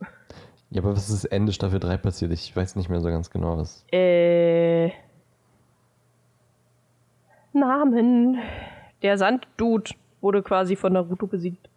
[0.74, 2.32] Ja, aber was ist Ende Staffel 3 passiert?
[2.32, 3.86] Ich weiß nicht mehr so ganz genau, was.
[3.92, 4.90] äh.
[7.54, 8.40] Namen.
[9.04, 11.70] Der Sanddude wurde quasi von Naruto besiegt.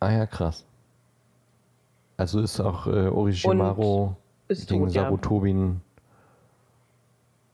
[0.00, 0.66] Ah ja, krass.
[2.16, 4.14] Also ist auch äh, Orochimaru
[4.48, 5.02] Ist gegen tot, ja.
[5.02, 5.82] Sarutobin.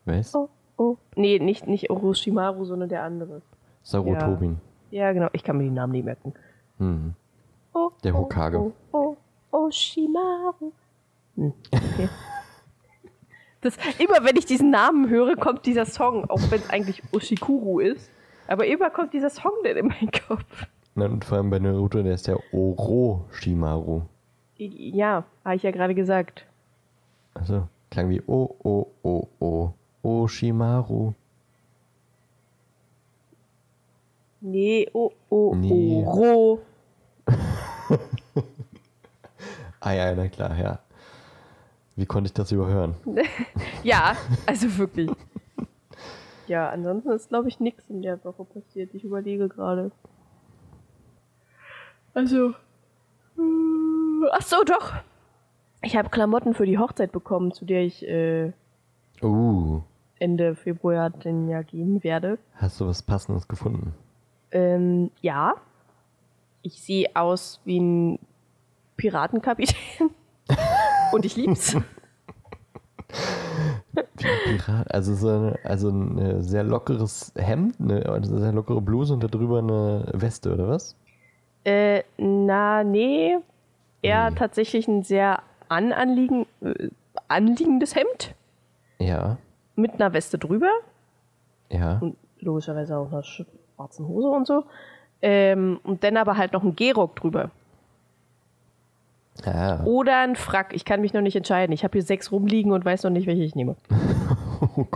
[0.07, 0.35] Was?
[0.35, 0.97] Oh, oh.
[1.17, 3.43] Nee, nicht, nicht Orochimaru, sondern der andere.
[3.83, 4.59] Sarutobin.
[4.91, 5.29] Ja, genau.
[5.35, 6.33] Ich kann mir die Namen nicht merken.
[6.79, 7.15] Hm.
[7.73, 8.59] Oh, Der Hokage.
[8.59, 9.17] Oh, oh,
[9.53, 10.73] oh, Oshimaru.
[11.37, 12.09] Hm, okay.
[13.61, 17.81] das, immer wenn ich diesen Namen höre, kommt dieser Song, auch wenn es eigentlich Oshikuru
[17.81, 18.11] ist.
[18.49, 20.67] Aber immer kommt dieser Song dann in meinen Kopf.
[20.97, 24.03] Na, Und vor allem bei Naruto, der ist der Orochimaru.
[24.57, 26.47] Ja, habe ich ja gerade gesagt.
[27.35, 29.73] Also klang wie O, O, O, O.
[30.03, 31.13] Oshimaru.
[34.41, 36.05] Nee, oh, oh, Nee.
[36.07, 36.61] Oro.
[39.83, 40.79] Ah ja, na klar, ja.
[41.97, 42.95] Wie konnte ich das überhören?
[43.83, 44.15] Ja,
[44.47, 45.11] also wirklich.
[46.47, 48.93] Ja, ansonsten ist, glaube ich, nichts in der Woche passiert.
[48.95, 49.91] Ich überlege gerade.
[52.13, 52.51] Also.
[53.39, 54.93] äh, Ach so, doch.
[55.83, 58.53] Ich habe Klamotten für die Hochzeit bekommen, zu der ich äh,
[59.23, 59.81] Uh,
[60.19, 62.39] Ende Februar dann ja gehen werde.
[62.57, 63.95] hast du was Passendes gefunden?
[64.51, 65.55] Ähm, ja.
[66.63, 68.19] Ich sehe aus wie ein
[68.97, 70.11] Piratenkapitän.
[71.13, 71.77] Und ich lieb's.
[74.17, 79.23] Pirat, also so eine, also ein sehr lockeres Hemd, eine, eine sehr lockere Bluse und
[79.25, 80.95] darüber eine Weste, oder was?
[81.65, 83.37] Äh, na, nee.
[84.03, 84.37] Eher Nee.
[84.37, 86.89] tatsächlich ein sehr ananliegen, äh,
[87.29, 88.35] anliegendes Hemd
[88.99, 89.37] Ja,
[89.77, 90.71] mit einer Weste drüber
[91.71, 91.99] ja.
[92.01, 94.65] und logischerweise auch einer schwarzen Hose und so.
[95.23, 97.51] Ähm, und dann aber halt noch ein Gehrock drüber.
[99.45, 100.75] Ah, Oder ein Frack.
[100.75, 101.73] Ich kann mich noch nicht entscheiden.
[101.73, 103.77] Ich habe hier sechs rumliegen und weiß noch nicht, welche ich nehme.
[104.77, 104.87] oh.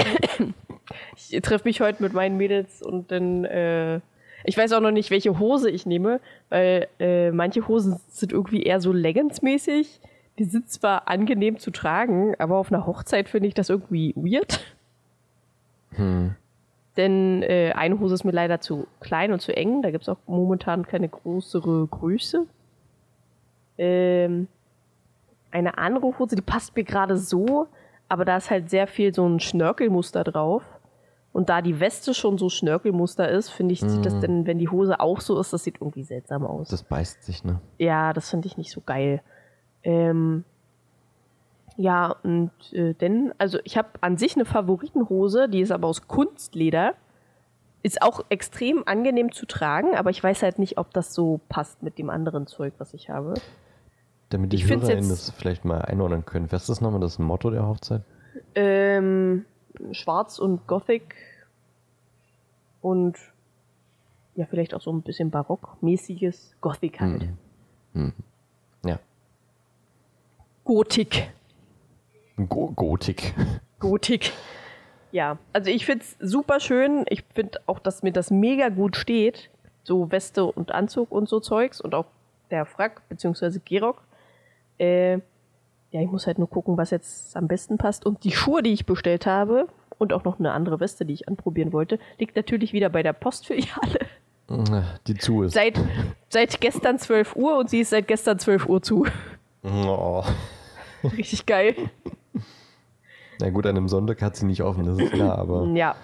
[1.16, 3.44] Ich treffe mich heute mit meinen Mädels und dann.
[3.44, 4.00] Äh,
[4.46, 6.20] ich weiß auch noch nicht, welche Hose ich nehme,
[6.50, 10.00] weil äh, manche Hosen sind irgendwie eher so Leggings-mäßig.
[10.38, 14.60] Die sind zwar angenehm zu tragen, aber auf einer Hochzeit finde ich das irgendwie weird.
[15.92, 16.34] Hm.
[16.96, 19.82] Denn äh, eine Hose ist mir leider zu klein und zu eng.
[19.82, 22.46] Da gibt es auch momentan keine größere Größe.
[23.78, 24.46] Ähm,
[25.50, 27.66] eine andere Hose, die passt mir gerade so,
[28.08, 30.62] aber da ist halt sehr viel so ein Schnörkelmuster drauf.
[31.32, 34.68] Und da die Weste schon so Schnörkelmuster ist, finde ich, sieht das denn, wenn die
[34.68, 36.68] Hose auch so ist, das sieht irgendwie seltsam aus.
[36.68, 37.60] Das beißt sich, ne?
[37.76, 39.20] Ja, das finde ich nicht so geil.
[39.82, 40.44] Ähm,
[41.76, 46.06] ja, und äh, denn, also ich habe an sich eine Favoritenhose, die ist aber aus
[46.06, 46.94] Kunstleder.
[47.82, 51.82] Ist auch extrem angenehm zu tragen, aber ich weiß halt nicht, ob das so passt
[51.82, 53.34] mit dem anderen Zeug, was ich habe.
[54.30, 56.50] Damit die Ich HörerInnen das vielleicht mal einordnen können.
[56.50, 58.02] Was ist das nochmal das Motto der Hochzeit?
[58.54, 59.44] Ähm,
[59.92, 61.14] schwarz und Gothic
[62.80, 63.18] und
[64.34, 67.28] ja, vielleicht auch so ein bisschen barockmäßiges Gothic halt.
[68.84, 68.98] Ja.
[70.64, 71.30] Gotik.
[72.36, 73.34] Go Gotik.
[73.78, 74.32] Gotik.
[75.12, 77.04] Ja, also ich finde es super schön.
[77.08, 79.50] Ich finde auch, dass mir das mega gut steht.
[79.84, 82.06] So Weste und Anzug und so Zeugs und auch
[82.50, 84.02] der Frack beziehungsweise Gerock.
[84.78, 85.14] Äh,
[85.94, 88.04] ja, ich muss halt nur gucken, was jetzt am besten passt.
[88.04, 89.68] Und die Schuhe, die ich bestellt habe
[89.98, 93.12] und auch noch eine andere Weste, die ich anprobieren wollte, liegt natürlich wieder bei der
[93.12, 94.00] Postfiliale.
[95.06, 95.54] Die zu ist.
[95.54, 95.80] Seit,
[96.28, 99.06] seit gestern 12 Uhr und sie ist seit gestern 12 Uhr zu.
[99.62, 100.22] Oh.
[101.16, 101.74] Richtig geil.
[103.40, 105.96] Na gut, an einem Sonntag hat sie nicht offen, das ist klar, aber Ja.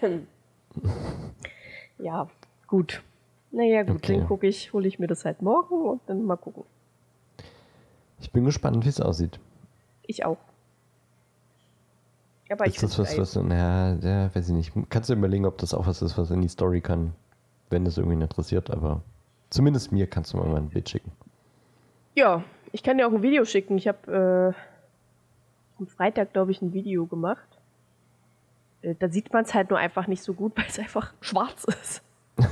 [1.98, 2.28] ja,
[2.66, 3.02] gut.
[3.50, 4.18] Naja, gut, Okay.
[4.18, 6.64] dann gucke ich, hole ich mir das halt morgen und dann mal gucken.
[8.20, 9.38] ich bin gespannt, wie es aussieht.
[10.06, 10.38] Ich auch.
[12.50, 14.72] Aber ich ist das find's was, was, naja, ja, weiß ich nicht.
[14.88, 17.14] Kannst du überlegen, ob das auch was ist, was in die Story kann,
[17.70, 19.02] wenn das irgendwie interessiert, aber
[19.50, 21.12] zumindest mir kannst du mal ein Bild schicken.
[22.16, 22.42] Ja,
[22.72, 23.76] ich kann dir auch ein Video schicken.
[23.78, 24.54] Ich habe
[25.76, 27.48] äh, am Freitag, glaube ich, ein Video gemacht.
[28.82, 31.64] Äh, da sieht man es halt nur einfach nicht so gut, weil es einfach schwarz
[31.64, 32.02] ist.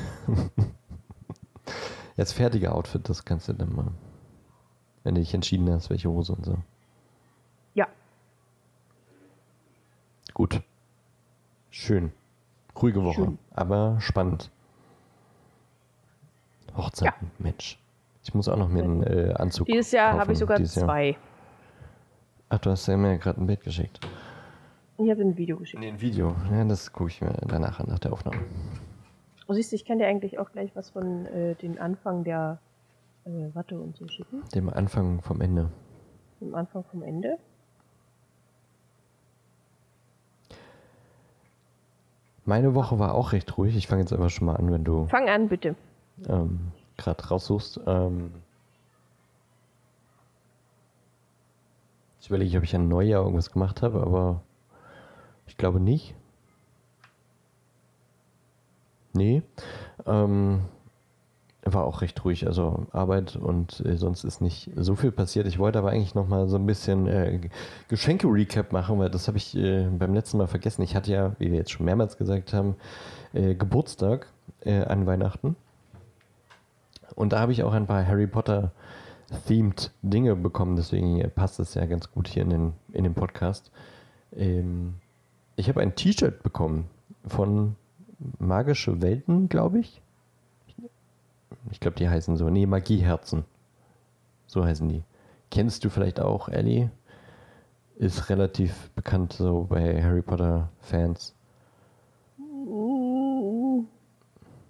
[2.17, 3.93] Das fertige Outfit, das kannst du dann mal,
[5.05, 6.59] wenn du dich entschieden hast, welche Hose und so.
[7.75, 7.87] Ja,
[10.39, 10.63] Gut.
[11.71, 12.13] Schön.
[12.81, 13.39] Ruhige Woche, Schön.
[13.51, 14.53] aber spannend.
[16.77, 17.77] Hochzeiten, Mensch.
[18.29, 20.85] Ich muss auch noch mir einen äh, Anzug dieses Jahr habe ich sogar dieses Jahr.
[20.85, 21.17] zwei.
[22.51, 24.01] Ach, du hast ja mir gerade ein Bild geschickt.
[24.99, 25.81] Ich habe ein Video geschickt.
[25.81, 26.37] Nee, ein Video.
[26.53, 28.37] Ja, das gucke ich mir danach an, nach der Aufnahme.
[29.47, 32.59] Oh, siehst du, ich kann dir eigentlich auch gleich was von äh, den Anfang der
[33.25, 34.43] äh, Watte und so schicken.
[34.55, 35.71] Dem Anfang vom Ende.
[36.43, 37.39] Dem Anfang vom Ende.
[42.45, 43.75] Meine Woche war auch recht ruhig.
[43.75, 45.77] Ich fange jetzt aber schon mal an, wenn du Fang an, bitte.
[46.29, 47.81] ähm, gerade raussuchst.
[47.87, 48.31] Ähm,
[52.21, 54.43] ich überlege, ob ich an Neujahr irgendwas gemacht habe, aber
[55.47, 56.15] ich glaube nicht.
[59.15, 59.43] Nee.
[60.07, 60.61] Ähm,
[61.65, 65.47] war auch recht ruhig, also Arbeit und äh, sonst ist nicht so viel passiert.
[65.47, 67.41] Ich wollte aber eigentlich noch mal so ein bisschen äh,
[67.89, 70.83] Geschenke-Recap machen, weil das habe ich äh, beim letzten Mal vergessen.
[70.83, 72.77] Ich hatte ja, wie wir jetzt schon mehrmals gesagt haben,
[73.33, 74.29] äh, Geburtstag
[74.61, 75.57] äh, an Weihnachten.
[77.15, 78.73] Und da habe ich auch ein paar Harry Potter
[79.47, 83.71] themed Dinge bekommen, deswegen passt es ja ganz gut hier in den, in den Podcast.
[84.35, 84.95] Ähm,
[85.57, 86.89] ich habe ein T-Shirt bekommen
[87.27, 87.77] von
[88.39, 90.01] Magische Welten, glaube ich.
[91.71, 92.49] Ich glaube, die heißen so.
[92.49, 93.45] Nee, Magieherzen.
[94.47, 95.03] So heißen die.
[95.51, 96.91] Kennst du vielleicht auch, Ellie?
[97.97, 101.35] Ist relativ bekannt so bei Harry Potter Fans.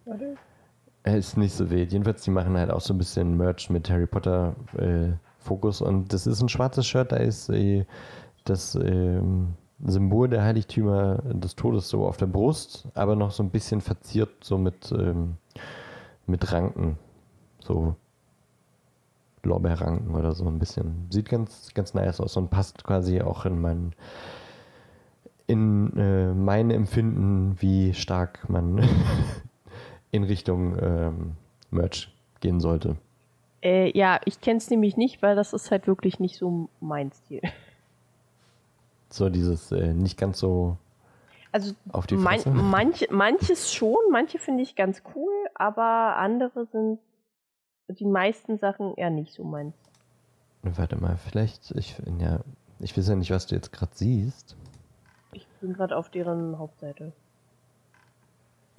[0.04, 0.36] Warte.
[1.16, 1.92] Ist nicht so wild.
[1.92, 5.80] Jedenfalls, die machen halt auch so ein bisschen Merch mit Harry Potter äh, Fokus.
[5.80, 7.84] Und das ist ein schwarzes Shirt, da ist äh,
[8.44, 9.54] das ähm,
[9.84, 14.42] Symbol der Heiligtümer des Todes so auf der Brust, aber noch so ein bisschen verziert,
[14.42, 15.36] so mit, ähm,
[16.26, 16.98] mit Ranken.
[17.60, 17.94] So
[19.42, 21.06] Lorbeerranken oder so ein bisschen.
[21.10, 23.92] Sieht ganz, ganz nice aus und passt quasi auch in mein,
[25.46, 28.82] in äh, mein Empfinden, wie stark man
[30.10, 31.36] in Richtung ähm,
[31.70, 32.96] Merch gehen sollte.
[33.62, 37.10] Äh, ja, ich kenne es nämlich nicht, weil das ist halt wirklich nicht so mein
[37.12, 37.42] Stil.
[39.10, 40.76] So dieses äh, nicht ganz so
[41.52, 42.50] Also auf die man, Fresse.
[42.50, 47.00] manche, manches schon, manche finde ich ganz cool, aber andere sind
[47.88, 49.74] die meisten Sachen eher nicht so meins.
[50.62, 52.40] Warte mal, vielleicht, ich, ja,
[52.80, 54.56] ich weiß ja nicht, was du jetzt gerade siehst.
[55.32, 57.12] Ich bin gerade auf deren Hauptseite.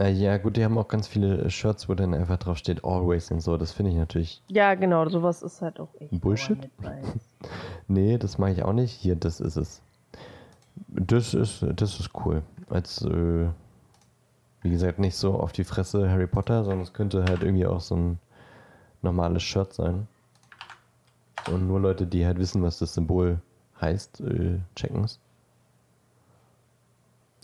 [0.08, 3.42] Ja, gut, die haben auch ganz viele Shirts, wo dann einfach drauf steht Always und
[3.42, 3.58] so.
[3.58, 4.42] Das finde ich natürlich.
[4.48, 6.58] Ja, genau, sowas ist halt auch echt Bullshit?
[7.88, 8.92] Nee, das mache ich auch nicht.
[8.92, 9.82] Hier, das ist es.
[10.88, 12.44] Das ist, das ist cool.
[12.70, 13.48] Als, äh,
[14.62, 17.80] wie gesagt, nicht so auf die Fresse Harry Potter, sondern es könnte halt irgendwie auch
[17.80, 18.20] so ein
[19.02, 20.08] normales Shirt sein.
[21.52, 23.40] Und nur Leute, die halt wissen, was das Symbol
[23.82, 25.20] heißt, äh, checken es.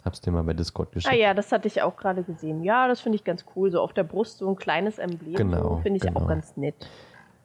[0.05, 1.11] Hab's dir mal bei Discord geschickt.
[1.11, 2.63] Ah ja, das hatte ich auch gerade gesehen.
[2.63, 3.71] Ja, das finde ich ganz cool.
[3.71, 5.33] So auf der Brust so ein kleines Emblem.
[5.33, 6.21] Genau, Finde ich genau.
[6.21, 6.75] auch ganz nett.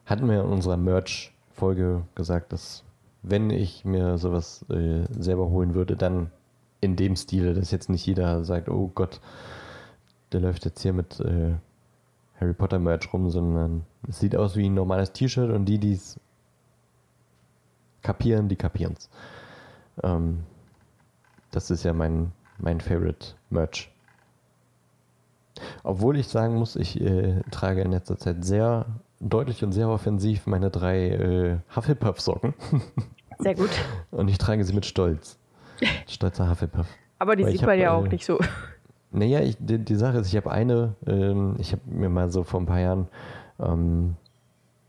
[0.04, 2.84] Hatten wir in unserer Merch-Folge gesagt, dass
[3.22, 6.30] wenn ich mir sowas äh, selber holen würde, dann
[6.82, 9.20] in dem Stil, dass jetzt nicht jeder sagt, oh Gott,
[10.32, 11.54] der läuft jetzt hier mit äh,
[12.40, 15.92] Harry Potter Merch rum, sondern es sieht aus wie ein normales T-Shirt und die, die
[15.92, 16.18] es
[18.02, 19.10] kapieren, die kapieren's.
[20.02, 20.44] Ähm,
[21.50, 22.32] das ist ja mein,
[22.62, 23.90] mein Favorite Merch.
[25.82, 28.86] Obwohl ich sagen muss, ich äh, trage in letzter Zeit sehr
[29.20, 32.54] deutlich und sehr offensiv meine drei äh, Hufflepuff-Socken
[33.38, 33.70] Sehr gut.
[34.10, 35.38] und ich trage sie mit Stolz.
[36.06, 36.86] Stolzer Hufflepuff.
[37.18, 38.38] Aber die Weil sieht man ja auch äh, nicht so.
[39.12, 42.44] Naja, ich, die, die Sache ist, ich habe eine, ähm, ich habe mir mal so
[42.44, 43.08] vor ein paar Jahren
[43.58, 44.16] ähm,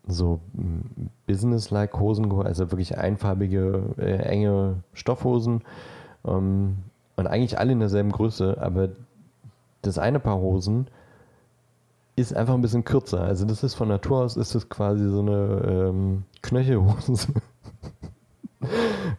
[0.08, 5.64] so mm, Business-like Hosen geholt, also wirklich einfarbige, äh, enge Stoffhosen
[6.26, 6.78] ähm,
[7.16, 8.90] und eigentlich alle in derselben Größe, aber
[9.82, 10.88] das eine Paar Hosen
[12.16, 13.22] ist einfach ein bisschen kürzer.
[13.22, 17.28] Also das ist von Natur aus ist das quasi so eine ähm, Knöchelhose.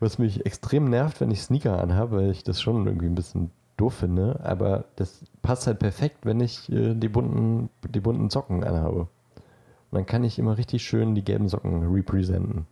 [0.00, 3.50] Was mich extrem nervt, wenn ich Sneaker anhabe, weil ich das schon irgendwie ein bisschen
[3.76, 4.40] doof finde.
[4.42, 9.00] Aber das passt halt perfekt, wenn ich äh, die, bunten, die bunten Socken anhabe.
[9.00, 12.66] Und dann kann ich immer richtig schön die gelben Socken representen.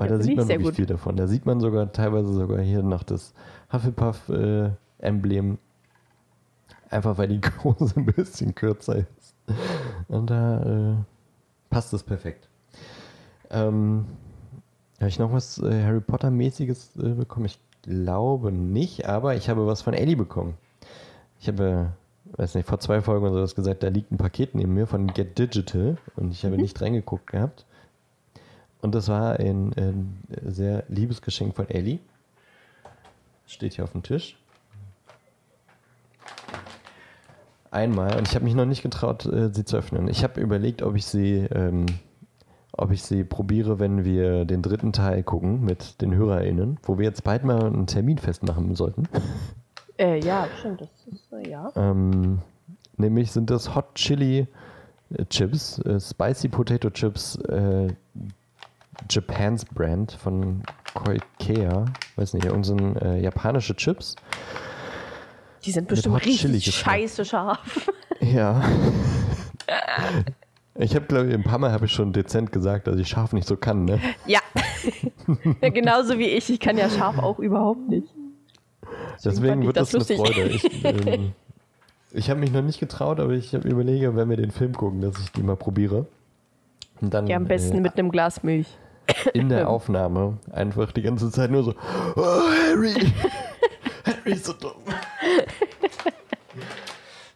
[0.00, 0.74] Weil Ja, da sieht man wirklich gut.
[0.76, 1.16] viel davon.
[1.16, 3.34] Da sieht man sogar teilweise sogar hier noch das
[3.72, 5.58] Hufflepuff-Emblem.
[6.90, 9.34] einfach weil die Hose ein bisschen kürzer ist.
[10.08, 10.94] Und da äh,
[11.70, 12.48] passt es perfekt.
[13.50, 14.06] Ähm,
[14.98, 17.46] habe ich noch was äh, Harry Potter-mäßiges äh, bekommen?
[17.46, 20.54] Ich glaube nicht, aber ich habe was von Ellie bekommen.
[21.40, 21.92] Ich habe,
[22.36, 25.06] weiß nicht, vor zwei Folgen oder sowas gesagt, da liegt ein Paket neben mir von
[25.08, 26.62] Get Digital und ich habe Mhm.
[26.62, 27.66] nicht reingeguckt gehabt.
[28.82, 31.98] Und das war ein, ein sehr liebes Geschenk von Ellie.
[33.46, 34.36] Steht hier auf dem Tisch.
[37.70, 40.08] Einmal und ich habe mich noch nicht getraut, äh, sie zu öffnen.
[40.08, 41.86] Ich habe überlegt, ob ich sie, ähm,
[42.72, 47.04] ob ich sie probiere, wenn wir den dritten Teil gucken mit den HörerInnen, wo wir
[47.04, 49.08] jetzt bald mal einen Termin festmachen sollten.
[49.98, 50.80] Äh, ja, stimmt.
[50.80, 51.70] Das ist, äh, ja.
[51.76, 52.40] Ähm,
[52.96, 54.48] nämlich sind das Hot Chili
[55.28, 57.88] Chips, äh, Spicy Potato Chips, äh,
[59.10, 60.62] Japans Brand von
[60.94, 61.86] Koikea,
[62.16, 64.16] weiß nicht, irgendein äh, japanische Chips.
[65.64, 67.90] Die sind bestimmt richtig scheiße scharf.
[68.22, 68.62] Ja.
[70.74, 73.32] Ich habe, glaube ich, ein paar Mal habe ich schon dezent gesagt, dass ich scharf
[73.32, 73.98] nicht so kann, ne?
[74.26, 74.40] ja.
[75.62, 75.68] ja.
[75.70, 76.50] Genauso wie ich.
[76.50, 78.08] Ich kann ja scharf auch überhaupt nicht.
[79.24, 80.18] Deswegen ich wird das das, eine.
[80.18, 80.48] Freude.
[80.48, 81.32] Ich, ähm,
[82.12, 85.18] ich habe mich noch nicht getraut, aber ich überlege, wenn wir den Film gucken, dass
[85.18, 86.06] ich die mal probiere.
[87.00, 88.78] Und dann Ja, am besten äh, mit einem Glas Milch.
[89.32, 91.74] in der Aufnahme einfach die ganze Zeit nur so,
[92.16, 92.22] oh,
[92.68, 92.94] Harry,
[94.04, 94.72] Harry ist so dumm.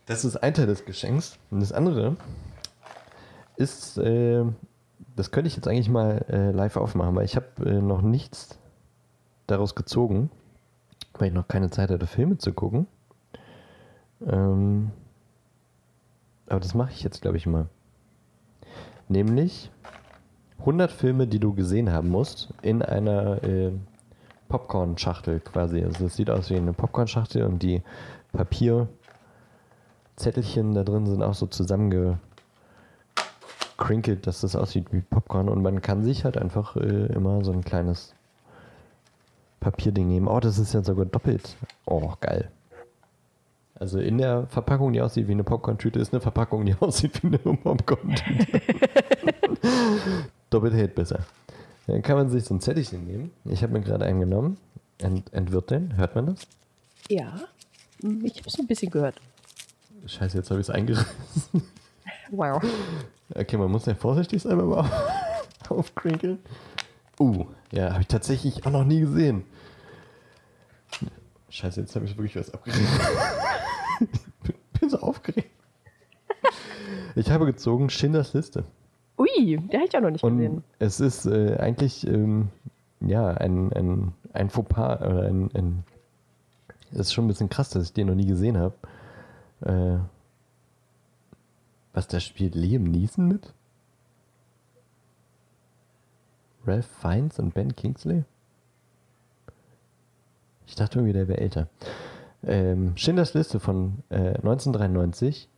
[0.07, 1.39] Das ist ein Teil des Geschenks.
[1.51, 2.17] Und das andere
[3.57, 4.45] ist, äh,
[5.17, 8.59] das könnte ich jetzt eigentlich mal äh, live aufmachen, weil ich habe äh, noch nichts
[9.47, 10.31] daraus gezogen,
[11.15, 12.87] weil ich noch keine Zeit hatte, Filme zu gucken.
[14.27, 14.91] Ähm,
[16.49, 17.67] aber das mache ich jetzt, glaube ich, mal.
[19.09, 19.71] Nämlich
[20.61, 23.73] 100 Filme, die du gesehen haben musst, in einer äh,
[24.49, 25.83] Popcorn-Schachtel quasi.
[25.83, 27.83] Also das sieht aus wie eine Popcorn-Schachtel und die
[28.33, 36.03] Papierzettelchen da drin sind auch so zusammengekrinkelt, dass das aussieht wie Popcorn und man kann
[36.03, 38.15] sich halt einfach äh, immer so ein kleines
[39.61, 40.29] Papierding nehmen.
[40.29, 41.57] Oh, das ist ja sogar doppelt.
[41.87, 42.51] Oh, geil.
[43.77, 47.27] Also in der Verpackung, die aussieht wie eine Popcorn-Tüte, ist eine Verpackung, die aussieht wie
[47.29, 48.61] eine Popcorn-Tüte.
[50.51, 51.21] Doppelt hält besser.
[51.87, 53.31] Dann kann man sich so ein Zettelchen nehmen.
[53.45, 54.57] Ich habe mir gerade einen genommen.
[54.99, 55.97] Ent, entwirrt den.
[55.97, 56.47] Hört man das?
[57.09, 57.35] Ja.
[58.01, 59.17] Hm, Ich habe es ein bisschen gehört.
[60.07, 61.63] Scheiße, jetzt habe ich es eingerissen.
[62.31, 62.63] Wow.
[63.35, 64.91] Okay, man muss ja vorsichtig sein beim Auf
[65.69, 66.39] Aufkrinkeln.
[67.19, 69.45] Uh, ja, habe ich tatsächlich auch noch nie gesehen.
[71.49, 72.87] Scheiße, jetzt habe ich wirklich was abgerissen.
[74.01, 75.51] Ich bin so aufgeregt.
[77.15, 78.65] Ich habe gezogen Schindlers Liste.
[79.19, 80.65] Ui, der habe ich auch noch nicht Und gesehen.
[80.79, 82.49] es ist äh, eigentlich ähm,
[83.01, 85.85] ja ein, ein, ein Fauxpas oder ein, ein
[86.93, 88.75] es ist schon ein bisschen krass, dass ich den noch nie gesehen habe.
[89.63, 89.99] Äh,
[91.93, 93.53] was da spielt Liam Neeson mit?
[96.67, 98.25] Ralph Fiennes und Ben Kingsley?
[100.67, 101.69] Ich dachte irgendwie, der wäre älter.
[102.47, 105.49] Ähm, Schindlers Liste von äh, 1993.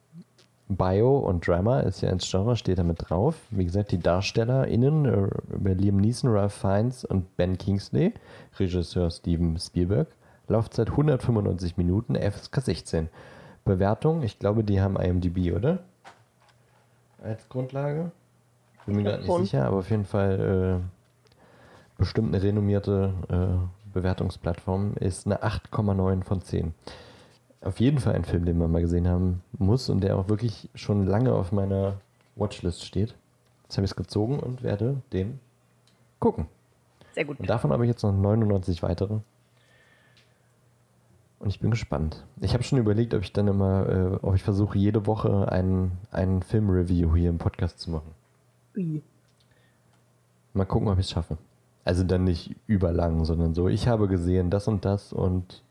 [0.68, 3.36] Bio und Drama ist ja ins Genre, steht da mit drauf.
[3.50, 8.14] Wie gesagt, die DarstellerInnen, äh, über Liam Neeson, Ralph Fiennes und Ben Kingsley,
[8.58, 10.08] Regisseur Steven Spielberg,
[10.48, 13.08] Laufzeit 195 Minuten, FSK 16.
[13.64, 15.80] Bewertung, ich glaube, die haben IMDb, oder?
[17.22, 18.10] Als Grundlage?
[18.86, 24.94] Bin mir gerade nicht sicher, aber auf jeden Fall äh, bestimmt eine renommierte äh, Bewertungsplattform.
[25.00, 26.74] Ist eine 8,9 von 10.
[27.62, 30.68] Auf jeden Fall ein Film, den man mal gesehen haben muss und der auch wirklich
[30.74, 31.94] schon lange auf meiner
[32.36, 33.16] Watchlist steht.
[33.64, 35.40] Jetzt habe ich es gezogen und werde den
[36.20, 36.46] gucken.
[37.14, 37.40] Sehr gut.
[37.40, 39.18] Und davon habe ich jetzt noch 99 weitere.
[41.38, 42.24] Und ich bin gespannt.
[42.40, 45.92] Ich habe schon überlegt, ob ich dann immer, äh, ob ich versuche, jede Woche einen,
[46.10, 48.10] einen Film-Review hier im Podcast zu machen.
[48.76, 49.02] Ui.
[50.54, 51.36] Mal gucken, ob ich es schaffe.
[51.86, 55.62] Also dann nicht überlang, sondern so, ich habe gesehen das und das und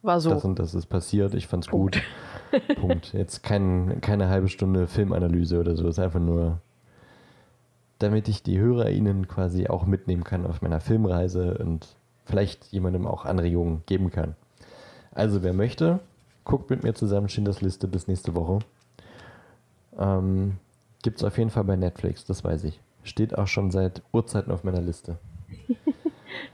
[0.00, 0.30] War so.
[0.30, 2.00] das und das ist passiert, ich fand's Punkt.
[2.52, 2.62] gut.
[2.80, 3.12] Punkt.
[3.14, 6.60] Jetzt kein, keine halbe Stunde Filmanalyse oder so, ist einfach nur,
[7.98, 13.24] damit ich die HörerInnen quasi auch mitnehmen kann auf meiner Filmreise und vielleicht jemandem auch
[13.24, 14.36] Anregungen geben kann.
[15.10, 15.98] Also wer möchte,
[16.44, 18.60] guckt mit mir zusammen Schindlers Liste bis nächste Woche.
[19.98, 20.58] Ähm,
[21.02, 22.80] Gibt es auf jeden Fall bei Netflix, das weiß ich.
[23.08, 25.18] Steht auch schon seit Urzeiten auf meiner Liste.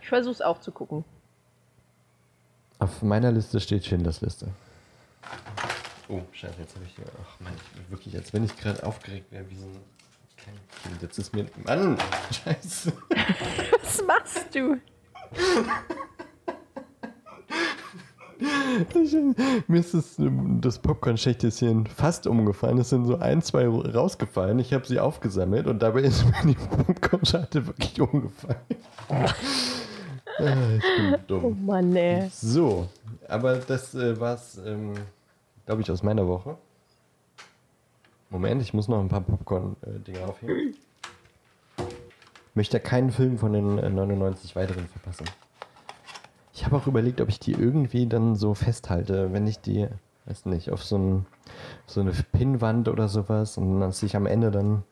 [0.00, 1.04] Ich versuche es auch zu gucken.
[2.78, 4.48] Auf meiner Liste steht Schindlers Liste.
[6.08, 7.06] Oh, scheiße, jetzt habe ich hier.
[7.22, 9.80] Ach Mann, ich bin wirklich, als wenn ich gerade aufgeregt wäre, wie so ein
[10.36, 11.02] kleines Kind.
[11.02, 11.46] Jetzt ist mir.
[11.64, 11.98] Mann!
[12.44, 12.92] Scheiße!
[13.82, 14.78] Was machst du?
[19.68, 20.16] Mir ist das,
[20.60, 22.78] das Popcorn-Schächtelchen fast umgefallen.
[22.78, 24.58] Es sind so ein, zwei rausgefallen.
[24.58, 28.60] Ich habe sie aufgesammelt und dabei ist mir die Popcorn-Schachtel wirklich umgefallen.
[29.08, 29.26] Ah,
[30.76, 31.66] ich bin Oh dumm.
[31.66, 32.28] Mann, ey.
[32.32, 32.88] So,
[33.28, 34.94] aber das äh, war's, ähm,
[35.66, 36.56] glaube ich, aus meiner Woche.
[38.30, 40.74] Moment, ich muss noch ein paar Popcorn-Dinger aufheben.
[42.54, 45.26] Möchte keinen Film von den äh, 99 weiteren verpassen.
[46.54, 49.88] Ich habe auch überlegt, ob ich die irgendwie dann so festhalte, wenn ich die,
[50.26, 51.26] weiß nicht, auf so, ein,
[51.86, 54.84] so eine Pinnwand oder sowas und dass ich am Ende dann.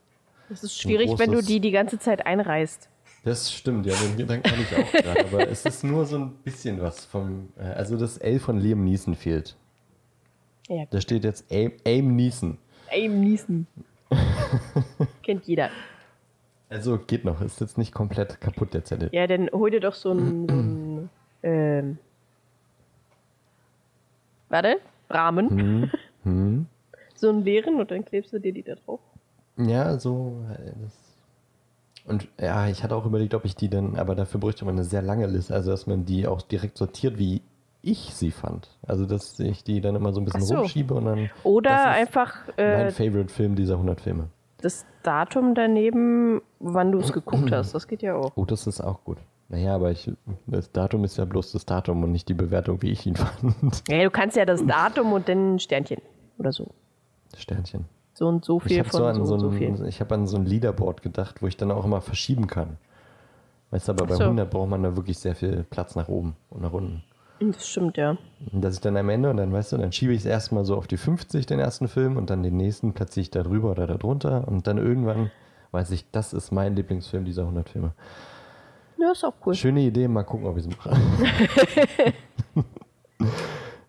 [0.48, 2.88] Das ist schwierig, wenn du die die ganze Zeit einreißt.
[3.24, 6.30] Das stimmt, ja, den Gedanken hatte ich auch gerade, aber es ist nur so ein
[6.42, 7.50] bisschen was vom.
[7.56, 9.56] Äh, also das L von Liam Neeson fehlt.
[10.68, 12.58] Ja, Da steht jetzt Aim, Aim Neeson.
[12.90, 13.66] Aim Neeson.
[15.22, 15.70] Kennt jeder.
[16.68, 19.10] Also geht noch, ist jetzt nicht komplett kaputt der Zettel.
[19.12, 20.46] Ja, dann hol dir doch so einen
[21.42, 21.98] ähm,
[24.48, 24.76] warte,
[25.10, 25.90] Rahmen.
[26.24, 26.66] Hm.
[27.14, 29.00] So einen leeren und dann klebst du dir die da drauf.
[29.56, 30.36] Ja, so.
[30.52, 30.92] äh, Das
[32.04, 34.82] und ja, ich hatte auch überlegt, ob ich die dann, aber dafür bräuchte man eine
[34.84, 37.42] sehr lange Liste, also dass man die auch direkt sortiert, wie
[37.80, 38.70] ich sie fand.
[38.86, 40.56] Also dass ich die dann immer so ein bisschen so.
[40.56, 44.28] rumschiebe und dann Oder Das ist einfach mein äh, Favorite-Film dieser 100 Filme.
[44.60, 47.72] das Datum daneben, wann du es geguckt hast.
[47.74, 48.32] Das geht ja auch.
[48.36, 49.18] Oh, das ist auch gut.
[49.52, 50.10] Naja, aber ich,
[50.46, 53.82] das Datum ist ja bloß das Datum und nicht die Bewertung, wie ich ihn fand.
[53.86, 56.00] Ja, du kannst ja das Datum und dann ein Sternchen
[56.38, 56.68] oder so.
[57.36, 57.84] Sternchen.
[58.14, 59.86] So und so Ich viel habe von so an so, und so ein, viel.
[59.86, 62.78] ich hab an so ein Leaderboard gedacht, wo ich dann auch immer verschieben kann.
[63.70, 64.22] Weißt du, aber bei so.
[64.24, 67.02] 100 braucht man da wirklich sehr viel Platz nach oben und nach unten.
[67.40, 68.16] Das stimmt, ja.
[68.52, 70.64] Und dass ich dann am Ende, und dann weißt du, dann schiebe ich es erstmal
[70.64, 73.72] so auf die 50, den ersten Film, und dann den nächsten platziere ich da drüber
[73.72, 74.48] oder da drunter.
[74.48, 75.30] Und dann irgendwann
[75.72, 77.92] weiß ich, das ist mein Lieblingsfilm dieser 100 Filme.
[79.02, 79.54] Ja, ist auch cool.
[79.54, 80.96] Schöne Idee, mal gucken, ob ich es mache.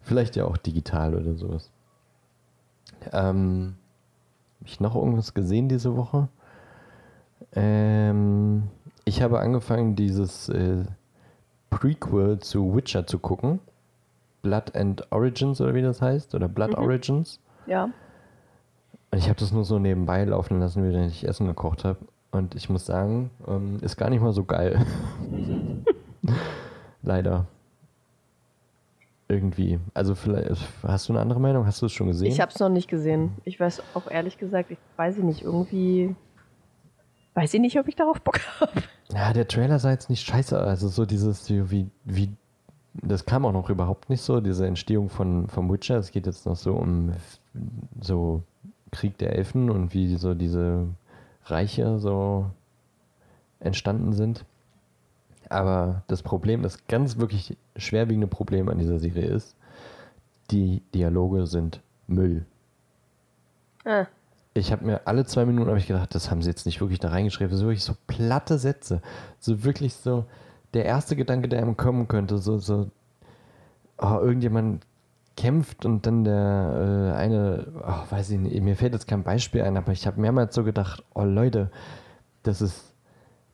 [0.02, 1.70] Vielleicht ja auch digital oder sowas.
[3.12, 3.76] Ähm,
[4.60, 6.30] Habe ich noch irgendwas gesehen diese Woche?
[7.54, 8.70] Ähm,
[9.06, 10.84] ich habe angefangen, dieses äh,
[11.70, 13.60] Prequel zu Witcher zu gucken.
[14.42, 16.34] Blood and Origins oder wie das heißt.
[16.34, 17.40] Oder Blood Origins.
[17.68, 17.84] Ja.
[19.12, 22.00] Und ich habe das nur so nebenbei laufen lassen, während ich Essen gekocht habe.
[22.34, 24.84] Und ich muss sagen, ähm, ist gar nicht mal so geil.
[27.04, 27.46] Leider.
[29.28, 29.80] Irgendwie.
[29.94, 31.68] Also vielleicht, hast du eine andere Meinung?
[31.68, 32.32] Hast du es schon gesehen?
[32.32, 33.34] Ich habe es noch nicht gesehen.
[33.46, 36.16] Ich weiß auch ehrlich gesagt, ich weiß ich nicht, irgendwie
[37.36, 38.82] weiß ich nicht, ob ich darauf Bock habe.
[39.14, 40.58] Ja, der Trailer sah jetzt nicht scheiße.
[40.58, 42.32] Also so dieses, wie, wie,
[42.94, 45.98] das kam auch noch überhaupt nicht so, diese Entstehung von, vom Witcher.
[45.98, 47.14] Es geht jetzt noch so um
[48.02, 48.42] so
[48.90, 50.88] Krieg der Elfen und wie so diese
[51.46, 52.50] Reiche so
[53.60, 54.46] entstanden sind.
[55.50, 59.56] Aber das Problem, das ganz wirklich schwerwiegende Problem an dieser Serie ist,
[60.52, 62.46] die Dialoge sind Müll.
[63.86, 64.06] Ah,
[64.54, 67.00] Ich habe mir alle zwei Minuten habe ich gedacht, das haben sie jetzt nicht wirklich
[67.00, 67.52] da reingeschrieben.
[67.52, 69.02] Das sind wirklich so platte Sätze.
[69.40, 70.26] So wirklich so
[70.74, 72.90] der erste Gedanke, der einem kommen könnte, so, so
[73.98, 74.86] oh, irgendjemand
[75.36, 79.64] kämpft und dann der äh, eine, oh, weiß ich nicht, mir fällt jetzt kein Beispiel
[79.64, 81.72] ein, aber ich habe mehrmals so gedacht, oh Leute,
[82.44, 82.94] das ist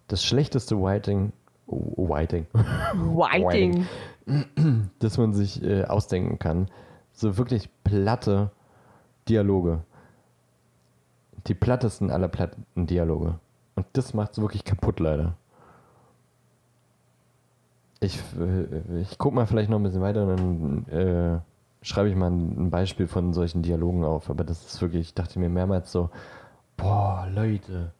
[0.08, 1.32] das schlechteste Writing,
[1.68, 2.48] Whiting.
[2.54, 3.86] Whiting.
[5.00, 6.70] dass man sich äh, ausdenken kann.
[7.12, 8.52] So wirklich platte
[9.28, 9.84] Dialoge.
[11.48, 13.40] Die plattesten aller platten Dialoge.
[13.76, 15.36] Und das macht es wirklich kaputt, leider.
[18.02, 21.40] Ich, äh, ich guck mal vielleicht noch ein bisschen weiter und dann äh,
[21.82, 24.30] schreibe ich mal ein Beispiel von solchen Dialogen auf.
[24.30, 26.10] Aber das ist wirklich, ich dachte mir mehrmals so,
[26.78, 27.92] boah, Leute,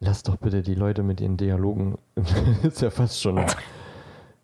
[0.00, 1.98] lass doch bitte die Leute mit ihren Dialogen.
[2.62, 3.38] ist ja fast schon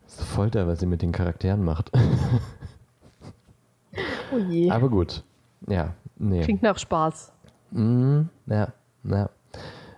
[0.07, 1.91] ist Folter, was sie mit den Charakteren macht.
[4.31, 4.69] Oh je.
[4.69, 5.23] Aber gut.
[5.67, 6.41] Ja, nee.
[6.41, 7.31] Klingt nach Spaß.
[7.71, 8.73] Mm, ja,
[9.03, 9.29] ja.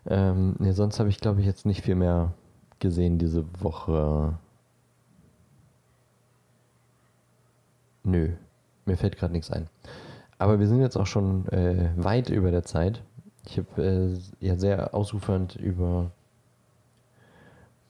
[0.08, 2.34] Ähm, nee, sonst habe ich, glaube ich, jetzt nicht viel mehr
[2.80, 4.38] gesehen diese Woche.
[8.04, 8.30] Nö,
[8.86, 9.68] mir fällt gerade nichts ein.
[10.38, 13.04] Aber wir sind jetzt auch schon äh, weit über der Zeit.
[13.46, 13.84] Ich habe
[14.42, 16.12] äh, ja sehr ausufernd über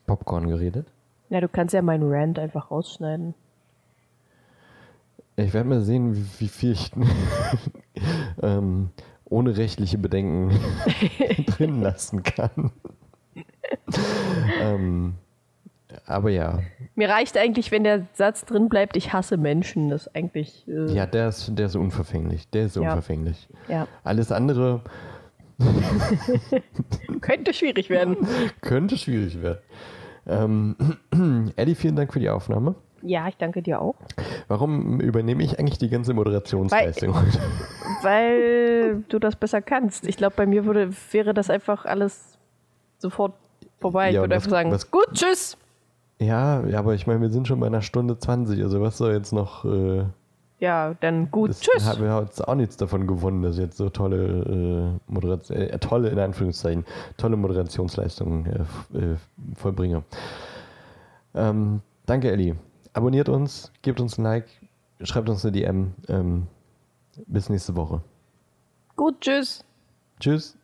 [0.07, 0.88] Popcorn geredet.
[1.30, 3.36] Ja, du kannst ja meinen Rant einfach rausschneiden.
[5.36, 6.91] Ich werde mal sehen, wie, wie viel ich
[8.41, 8.90] ähm,
[9.26, 10.60] ohne rechtliche Bedenken
[11.45, 12.72] drin lassen kann.
[14.61, 15.14] ähm,
[16.06, 16.60] aber ja.
[16.95, 19.90] Mir reicht eigentlich, wenn der Satz drin bleibt, ich hasse Menschen.
[19.90, 20.68] Das ist eigentlich.
[20.68, 22.49] Äh, Ja, der ist, der ist unverfänglich.
[22.49, 22.82] Der ist Ja.
[22.84, 23.48] unverfänglich.
[23.68, 23.88] ja.
[24.03, 24.82] Alles andere
[27.22, 28.18] Könnte schwierig werden.
[28.61, 29.60] könnte schwierig werden.
[30.28, 30.76] Ähm,
[31.56, 32.76] Eddie, vielen Dank für die Aufnahme.
[33.02, 33.95] Ja, ich danke dir auch.
[34.49, 37.40] Warum übernehme ich eigentlich die ganze Moderationsleistung heute?
[38.02, 40.06] Weil du das besser kannst.
[40.07, 42.38] Ich glaube, bei mir würde, wäre das einfach alles
[42.98, 43.34] sofort
[43.80, 44.10] vorbei.
[44.10, 45.57] ich Ja, würde was- einfach sagen, was- gut, tschüss.
[46.20, 49.14] Ja, ja, aber ich meine, wir sind schon bei einer Stunde 20, also was soll
[49.14, 49.64] jetzt noch.
[49.66, 50.04] Äh,
[50.60, 51.86] Ja, dann gut, das tschüss.
[51.86, 55.58] haben wir haben jetzt auch nichts davon gewonnen, dass ich jetzt so tolle äh, Moderation,
[55.58, 56.86] äh, tolle in Anführungszeichen,
[57.18, 58.46] tolle Moderationsleistungen
[58.94, 59.16] äh, äh,
[59.56, 60.04] vollbringe.
[61.34, 62.56] Ähm, danke, Elli.
[62.91, 64.48] Abonniert uns, gebt uns ein Like,
[65.02, 65.94] schreibt uns eine DM.
[66.10, 66.48] Ähm,
[67.28, 68.02] bis nächste Woche.
[68.98, 69.64] Gut, tschüss.
[70.20, 70.58] Tschüss.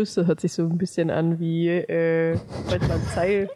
[0.00, 2.38] Das hört sich so ein bisschen an wie, äh,
[2.88, 3.50] man Zeil.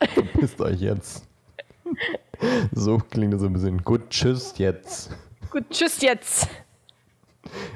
[0.38, 1.26] Pisst euch jetzt.
[2.72, 3.82] So klingt es so ein bisschen.
[3.82, 5.10] Gut, tschüss jetzt.
[5.50, 6.48] Gut, tschüss jetzt.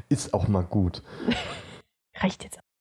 [0.09, 1.03] Ist auch mal gut.
[2.15, 2.62] Reicht jetzt.